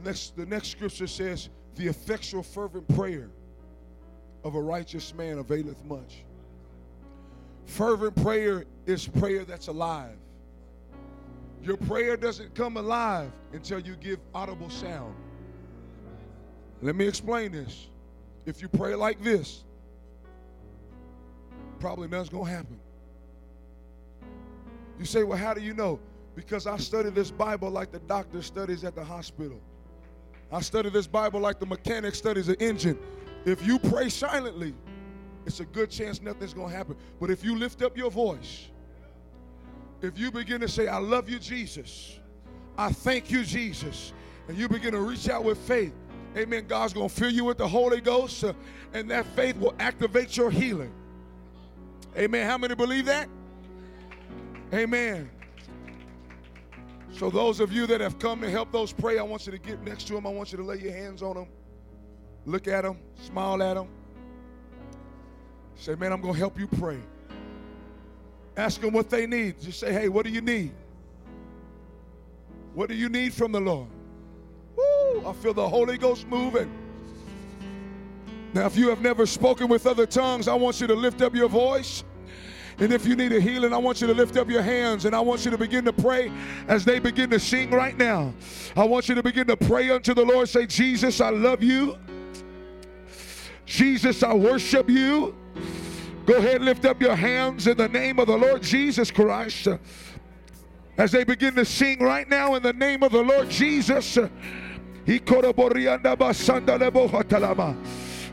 Next, 0.04 0.36
the 0.36 0.46
next 0.46 0.70
scripture 0.70 1.08
says, 1.08 1.50
the 1.76 1.88
effectual 1.88 2.44
fervent 2.44 2.88
prayer 2.96 3.30
of 4.44 4.56
a 4.56 4.62
righteous 4.62 5.14
man 5.14 5.40
availeth 5.40 5.84
much. 5.86 6.24
Fervent 7.66 8.16
prayer 8.22 8.66
is 8.86 9.08
prayer 9.08 9.44
that's 9.44 9.68
alive. 9.68 10.18
Your 11.68 11.76
prayer 11.76 12.16
doesn't 12.16 12.56
come 12.56 12.78
alive 12.78 13.30
until 13.52 13.82
you 13.82 13.98
give 13.98 14.20
audible 14.34 14.70
sound. 14.70 15.14
Let 16.82 16.96
me 16.96 17.06
explain 17.06 17.52
this. 17.52 17.88
If 18.46 18.62
you 18.62 18.70
pray 18.70 18.96
like 18.96 19.22
this, 19.22 19.66
probably 21.82 22.08
nothing's 22.08 22.30
going 22.30 22.46
to 22.46 22.52
happen. 22.52 22.80
You 24.98 25.04
say, 25.04 25.24
well, 25.24 25.38
how 25.38 25.54
do 25.54 25.60
you 25.60 25.74
know? 25.74 26.00
Because 26.36 26.68
I 26.68 26.78
study 26.78 27.10
this 27.10 27.32
Bible 27.32 27.70
like 27.70 27.92
the 27.92 28.00
doctor 28.00 28.42
studies 28.42 28.86
at 28.86 28.96
the 28.96 29.04
hospital. 29.04 29.60
I 30.50 30.62
study 30.62 30.90
this 30.90 31.06
Bible 31.06 31.42
like 31.42 31.60
the 31.60 31.66
mechanic 31.66 32.16
studies 32.16 32.48
an 32.48 32.56
engine. 32.62 32.98
If 33.44 33.68
you 33.68 33.78
pray 33.78 34.08
silently, 34.08 34.74
it's 35.46 35.60
a 35.60 35.66
good 35.66 35.92
chance 35.92 36.22
nothing's 36.22 36.54
going 36.54 36.70
to 36.70 36.78
happen. 36.78 36.96
But 37.20 37.30
if 37.30 37.44
you 37.44 37.58
lift 37.58 37.82
up 37.82 37.98
your 37.98 38.10
voice, 38.10 38.70
if 40.02 40.18
you 40.18 40.32
begin 40.32 40.62
to 40.62 40.68
say, 40.68 40.88
I 40.88 40.98
love 40.98 41.30
you, 41.30 41.40
Jesus, 41.40 42.20
I 42.78 42.92
thank 42.92 43.32
you, 43.32 43.44
Jesus, 43.44 44.14
and 44.48 44.58
you 44.58 44.68
begin 44.70 44.92
to 44.92 45.02
reach 45.02 45.30
out 45.30 45.44
with 45.44 45.58
faith, 45.58 45.94
amen, 46.36 46.68
God's 46.68 46.94
going 46.94 47.10
to 47.10 47.16
fill 47.16 47.32
you 47.32 47.46
with 47.46 47.58
the 47.58 47.68
Holy 47.68 48.02
Ghost, 48.02 48.44
uh, 48.44 48.54
and 48.94 49.10
that 49.10 49.26
faith 49.28 49.58
will 49.58 49.76
activate 49.80 50.38
your 50.38 50.52
healing. 50.52 50.94
Amen. 52.18 52.48
How 52.48 52.58
many 52.58 52.74
believe 52.74 53.06
that? 53.06 53.30
Amen. 54.74 55.30
So, 57.12 57.30
those 57.30 57.60
of 57.60 57.72
you 57.72 57.88
that 57.88 58.02
have 58.02 58.20
come 58.20 58.42
to 58.42 58.50
help 58.50 58.72
those 58.72 58.92
pray, 58.92 59.18
I 59.18 59.24
want 59.24 59.46
you 59.46 59.52
to 59.52 59.58
get 59.58 59.82
next 59.84 60.08
to 60.08 60.14
them. 60.14 60.28
I 60.28 60.30
want 60.30 60.52
you 60.52 60.58
to 60.58 60.64
lay 60.64 60.78
your 60.78 60.94
hands 60.94 61.22
on 61.22 61.36
them, 61.36 61.48
look 62.46 62.68
at 62.68 62.84
them, 62.84 62.98
smile 63.16 63.62
at 63.64 63.76
them. 63.76 63.88
Say, 65.76 65.96
man, 65.96 66.12
I'm 66.12 66.22
going 66.22 66.34
to 66.34 66.40
help 66.40 66.60
you 66.60 66.68
pray. 66.68 67.00
Ask 68.58 68.82
them 68.82 68.94
what 68.94 69.10
they 69.10 69.28
need. 69.28 69.62
Just 69.62 69.80
say, 69.80 69.94
hey, 69.94 70.10
what 70.10 70.26
do 70.26 70.32
you 70.32 70.42
need? 70.42 70.72
What 72.74 72.90
do 72.90 72.96
you 72.96 73.08
need 73.10 73.34
from 73.34 73.52
the 73.54 73.62
Lord? 73.62 73.88
Woo, 74.76 75.26
I 75.26 75.34
feel 75.34 75.54
the 75.54 75.68
Holy 75.68 75.98
Ghost 75.98 76.28
moving. 76.28 76.72
Now, 78.54 78.66
if 78.66 78.76
you 78.76 78.90
have 78.90 79.02
never 79.02 79.26
spoken 79.26 79.68
with 79.68 79.88
other 79.88 80.06
tongues, 80.06 80.48
I 80.48 80.56
want 80.56 80.82
you 80.82 80.88
to 80.88 80.96
lift 80.96 81.22
up 81.22 81.36
your 81.36 81.50
voice 81.50 82.04
And 82.80 82.94
if 82.94 83.08
you 83.08 83.16
need 83.16 83.34
a 83.34 83.40
healing, 83.40 83.74
I 83.74 83.78
want 83.78 84.02
you 84.02 84.08
to 84.08 84.14
lift 84.14 84.38
up 84.38 84.50
your 84.50 84.62
hands 84.62 85.06
and 85.06 85.16
I 85.16 85.20
want 85.20 85.46
you 85.46 85.52
to 85.52 85.58
begin 85.58 85.84
to 85.86 85.94
pray 85.94 86.32
as 86.68 86.86
they 86.86 87.00
begin 87.00 87.30
to 87.32 87.40
sing 87.40 87.72
right 87.72 87.98
now. 87.98 88.34
I 88.76 88.84
want 88.84 89.10
you 89.10 89.16
to 89.16 89.24
begin 89.24 89.48
to 89.48 89.58
pray 89.58 89.90
unto 89.90 90.14
the 90.14 90.24
Lord. 90.24 90.48
Say, 90.48 90.68
Jesus, 90.68 91.20
I 91.20 91.30
love 91.30 91.64
you. 91.64 91.98
Jesus, 93.66 94.22
I 94.22 94.34
worship 94.34 94.90
you. 94.90 95.36
Go 96.28 96.36
ahead, 96.36 96.62
lift 96.62 96.84
up 96.84 97.02
your 97.02 97.16
hands 97.16 97.68
in 97.68 97.78
the 97.78 97.88
name 97.88 98.20
of 98.20 98.28
the 98.28 98.38
Lord 98.38 98.62
Jesus 98.62 99.10
Christ. 99.10 99.70
As 100.98 101.12
they 101.14 101.24
begin 101.24 101.56
to 101.56 101.64
sing 101.64 102.00
right 102.00 102.28
now 102.28 102.56
in 102.56 102.64
the 102.64 102.74
name 102.74 103.02
of 103.02 103.14
the 103.14 103.24
Lord 103.24 103.50
Jesus. 103.50 104.18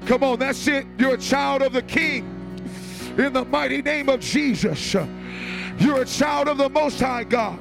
Come 0.07 0.25
on, 0.25 0.39
that's 0.41 0.67
it. 0.67 0.87
You're 0.99 1.15
a 1.15 1.19
child 1.19 1.63
of 1.63 1.73
the 1.73 1.83
King 1.83 2.25
in 3.17 3.33
the 3.33 3.45
mighty 3.45 3.81
name 3.81 4.09
of 4.09 4.19
Jesus. 4.19 4.95
You're 5.79 6.03
a 6.03 6.05
child 6.05 6.49
of 6.49 6.59
the 6.59 6.69
Most 6.69 6.99
High 6.99 7.23
God. 7.23 7.61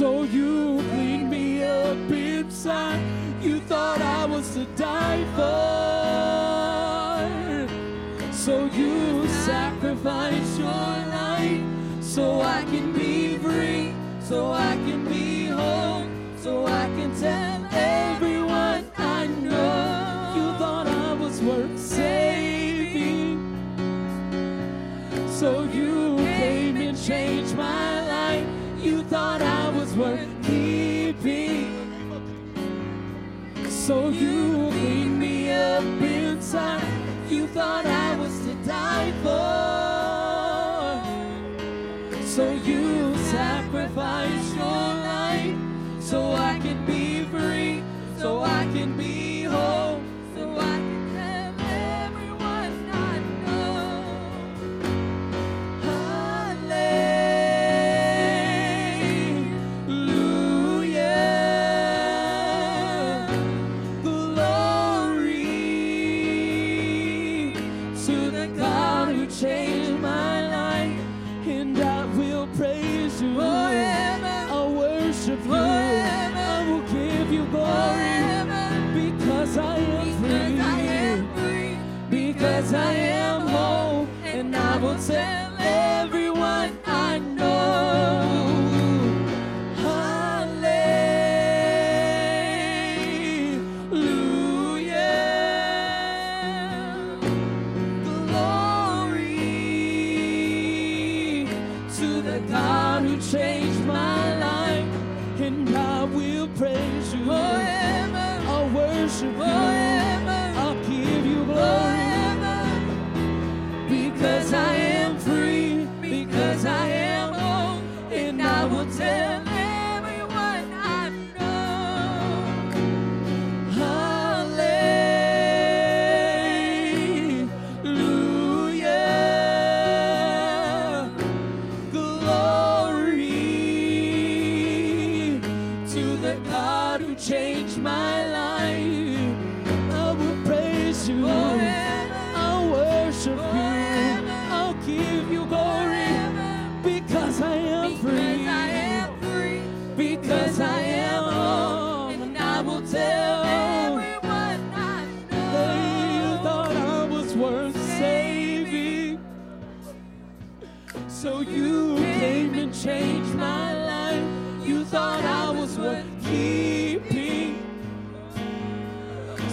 So 0.00 0.22
you 0.22 0.80
cleaned 0.92 1.28
me 1.28 1.62
up 1.62 2.10
inside. 2.10 3.02
You 3.42 3.60
thought 3.60 4.00
I 4.00 4.24
was 4.24 4.56
a 4.56 4.64
diver. 4.74 4.88
So 8.32 8.64
you 8.64 9.28
sacrificed 9.28 10.58
your 10.58 10.68
life 10.68 11.60
so 12.00 12.40
I 12.40 12.62
can 12.62 12.94
be 12.94 13.36
free, 13.36 13.92
so 14.20 14.52
I 14.52 14.72
can 14.86 15.04
be 15.04 15.48
whole, 15.48 16.06
so 16.38 16.64
I 16.66 16.79
to 38.44 38.54
die 38.66 39.12
for. 39.22 39.49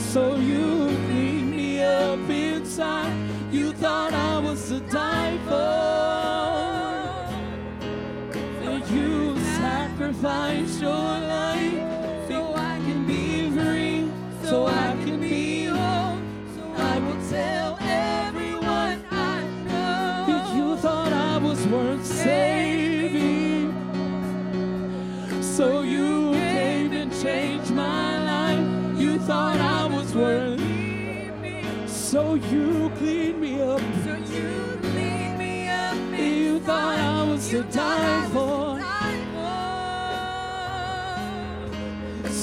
so 0.08 0.38
you 0.38 0.77
you 32.46 32.92
cleaned 32.98 33.42
me 33.42 33.62
up. 33.62 33.82
So 34.04 34.16
you 34.16 34.80
cleaned 34.82 35.38
me 35.38 35.68
up. 35.70 35.96
You 36.20 36.60
thought 36.60 37.00
I 37.00 37.24
was 37.30 37.50
to 37.50 37.64
die 37.64 38.30
for. 38.30 38.68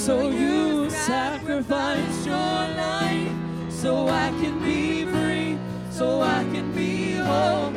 So 0.05 0.29
you 0.29 0.89
sacrificed 0.89 2.25
your 2.25 2.35
life 2.35 3.31
so 3.69 4.07
I 4.07 4.29
can 4.41 4.59
be 4.59 5.03
free, 5.05 5.57
so 5.89 6.21
I 6.21 6.43
can 6.53 6.71
be 6.73 7.13
whole. 7.13 7.74